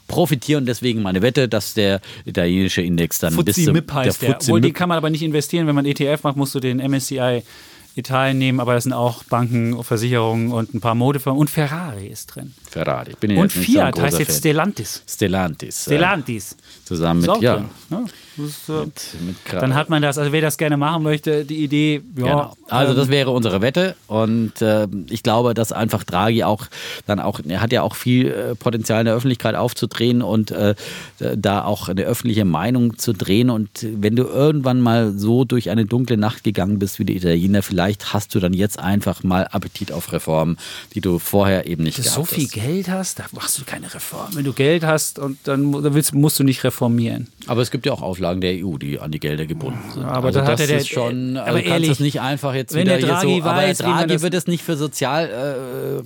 [0.08, 0.66] profitieren.
[0.66, 4.28] Deswegen meine Wette, dass der italienische Index dann Fuzzi bis zum, MIP heißt der.
[4.30, 4.38] der.
[4.38, 5.66] Obwohl, den kann man aber nicht investieren.
[5.66, 7.42] Wenn man ETF macht, musst du den MSCI
[7.94, 11.38] Italien nehmen, aber das sind auch Banken, Versicherungen und ein paar Modefirmen.
[11.38, 12.54] Und Ferrari ist drin.
[12.72, 13.12] Ferrari.
[13.36, 15.02] und Fiat heißt jetzt Stellantis.
[15.06, 15.82] Stellantis.
[15.82, 16.52] Stellantis.
[16.52, 17.56] Äh, zusammen mit, ja.
[17.56, 18.04] Drin, ne?
[18.38, 21.62] Ist, äh, mit, mit dann hat man das, also wer das gerne machen möchte, die
[21.62, 22.22] Idee, ja.
[22.22, 22.56] Genau.
[22.68, 26.66] Also das ähm, wäre unsere Wette und äh, ich glaube, dass einfach Draghi auch
[27.06, 30.74] dann auch, er hat ja auch viel äh, Potenzial in der Öffentlichkeit aufzudrehen und äh,
[31.18, 35.84] da auch eine öffentliche Meinung zu drehen und wenn du irgendwann mal so durch eine
[35.84, 39.92] dunkle Nacht gegangen bist wie die Italiener, vielleicht hast du dann jetzt einfach mal Appetit
[39.92, 40.56] auf Reformen,
[40.94, 42.52] die du vorher eben nicht das gehabt so viel hast.
[42.62, 44.28] Geld hast, da machst du keine Reform.
[44.34, 47.28] Wenn du Geld hast und dann, dann willst, musst du nicht reformieren.
[47.46, 50.04] Aber es gibt ja auch Auflagen der EU, die an die Gelder gebunden sind.
[50.04, 52.74] Aber also das der- ist schon, aber also du kannst ehrlich, es nicht einfach jetzt
[52.74, 56.02] wenn wieder der Draghi so, aber weiß, man Draghi das- wird es nicht für Sozial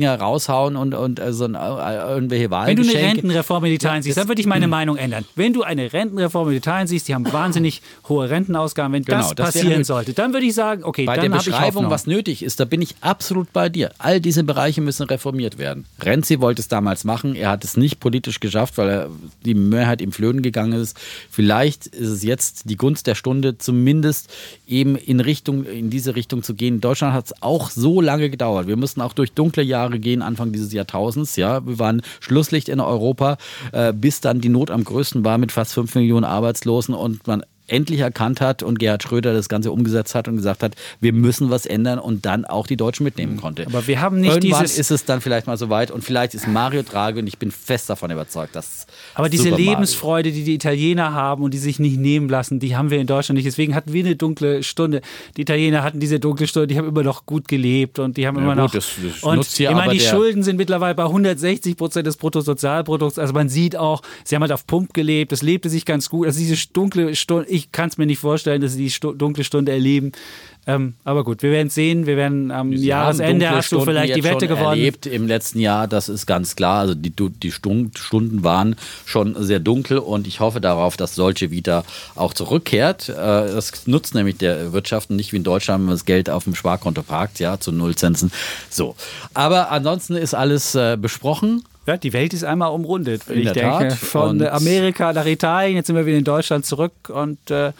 [0.00, 2.92] äh, raushauen und, und äh, so ein, äh, irgendwelche Wenn du eine.
[2.94, 5.24] Rentenreform in Italien siehst, dann würde ich meine Meinung ändern.
[5.36, 9.34] Wenn du eine Rentenreform in Italien siehst, die haben wahnsinnig hohe Rentenausgaben, wenn Genau, das
[9.34, 12.06] das passieren sollte, dann würde ich sagen, okay, Bei dann der habe ich Beschreibung, was
[12.06, 13.92] nötig ist, da bin ich absolut bei dir.
[13.98, 15.84] All diese Bereiche müssen reformiert werden.
[16.04, 17.34] Renzi wollte es damals machen.
[17.34, 19.10] Er hat es nicht politisch geschafft, weil er
[19.44, 20.98] die Mehrheit im Flöten gegangen ist.
[21.30, 24.32] Vielleicht ist es jetzt die Gunst der Stunde, zumindest
[24.66, 26.76] eben in Richtung, in diese Richtung zu gehen.
[26.76, 28.66] In Deutschland hat es auch so lange gedauert.
[28.66, 31.36] Wir mussten auch durch dunkle Jahre gehen, Anfang dieses Jahrtausends.
[31.36, 33.38] Ja, wir waren Schlusslicht in Europa,
[33.72, 37.44] äh, bis dann die Not am größten war mit fast fünf Millionen Arbeitslosen und man
[37.70, 41.50] endlich erkannt hat und Gerhard Schröder das Ganze umgesetzt hat und gesagt hat, wir müssen
[41.50, 43.66] was ändern und dann auch die Deutschen mitnehmen konnte.
[43.66, 46.46] Aber wir haben nicht Irgendwann dieses- ist es dann vielleicht mal soweit und vielleicht ist
[46.48, 49.50] Mario Draghi und ich bin fest davon überzeugt, dass Aber diese.
[49.50, 53.06] Lebensfreude, die die Italiener haben und die sich nicht nehmen lassen, die haben wir in
[53.06, 53.46] Deutschland nicht.
[53.46, 55.00] Deswegen hatten wir eine dunkle Stunde.
[55.36, 58.38] Die Italiener hatten diese dunkle Stunde, die haben immer noch gut gelebt und die haben
[58.38, 58.70] immer gut, noch.
[58.72, 63.18] das- das und nutzt ich meine, die Schulden sind mittlerweile bei 160 Prozent des Bruttosozialprodukts.
[63.18, 66.26] Also man sieht auch, sie haben halt auf Pump gelebt, es lebte sich ganz gut.
[66.26, 69.44] Also diese dunkle Stunde, ich kann es mir nicht vorstellen, dass sie die Stu dunkle
[69.44, 70.12] Stunde erleben.
[70.66, 72.04] Ähm, aber gut, wir werden es sehen.
[72.06, 74.66] Wir werden am Sie Jahresende hast du vielleicht die Wette gewonnen.
[74.78, 76.80] erlebt im letzten Jahr, das ist ganz klar.
[76.80, 78.76] Also die, die Stund- Stunden waren
[79.06, 81.84] schon sehr dunkel und ich hoffe darauf, dass solche wieder
[82.14, 83.08] auch zurückkehrt.
[83.08, 86.28] Äh, Das nutzt nämlich der Wirtschaft und nicht wie in Deutschland, wenn man das Geld
[86.28, 88.30] auf dem Sparkonto parkt, ja, zu Nullzinsen.
[88.68, 88.94] So.
[89.32, 91.64] Aber ansonsten ist alles äh, besprochen.
[91.86, 93.26] Ja, die Welt ist einmal umrundet.
[93.28, 93.98] In ich der denke, Tat.
[93.98, 97.72] von Und- Amerika nach Italien, jetzt sind wir wieder in Deutschland zurück und äh,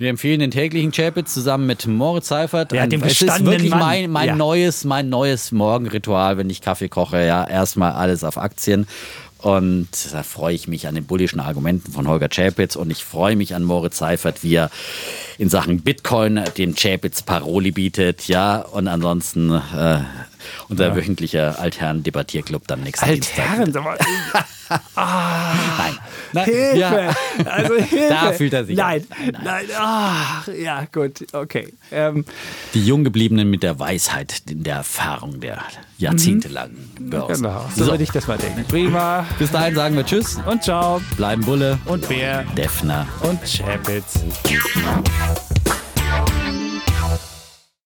[0.00, 2.72] Wir empfehlen den täglichen Chapitz zusammen mit Moritz Seifert.
[2.72, 3.80] Ja, dem es ist wirklich Mann.
[3.80, 4.36] mein, mein Ja.
[4.36, 7.24] neues, mein neues Morgenritual, wenn ich Kaffee koche.
[7.26, 8.86] Ja, erstmal alles auf Aktien.
[9.38, 13.34] Und da freue ich mich an den bullischen Argumenten von Holger Chapitz und ich freue
[13.36, 14.70] mich an Moritz Seifert, wie er
[15.38, 18.26] in Sachen Bitcoin den Chapitz Paroli bietet.
[18.28, 19.98] Ja, und ansonsten äh,
[20.68, 23.48] unser wöchentlicher Altherren-Debattierclub dann nächsten Dienstag.
[23.50, 23.84] Altherren.
[23.84, 23.98] mal,
[24.94, 25.98] Nein.
[26.34, 26.44] Nein.
[26.44, 26.76] Hilfe!
[26.78, 27.14] Ja.
[27.50, 28.06] Also Hilfe!
[28.10, 29.18] Da fühlt er sich Nein, an.
[29.32, 29.64] nein, nein.
[29.78, 31.72] Ah, ja, gut, okay.
[31.90, 32.24] Ähm,
[32.74, 35.62] Die Junggebliebenen mit der Weisheit, der Erfahrung der
[35.96, 37.42] jahrzehntelangen Börse.
[37.42, 38.64] genau, so, So, würde ich das mal denken.
[38.68, 39.26] Prima.
[39.38, 41.00] bis dahin sagen wir Tschüss, Und ciao.
[41.16, 42.44] bleiben Bulle Und Bär.
[42.56, 43.06] Defner.
[43.22, 44.20] Und Chapitz.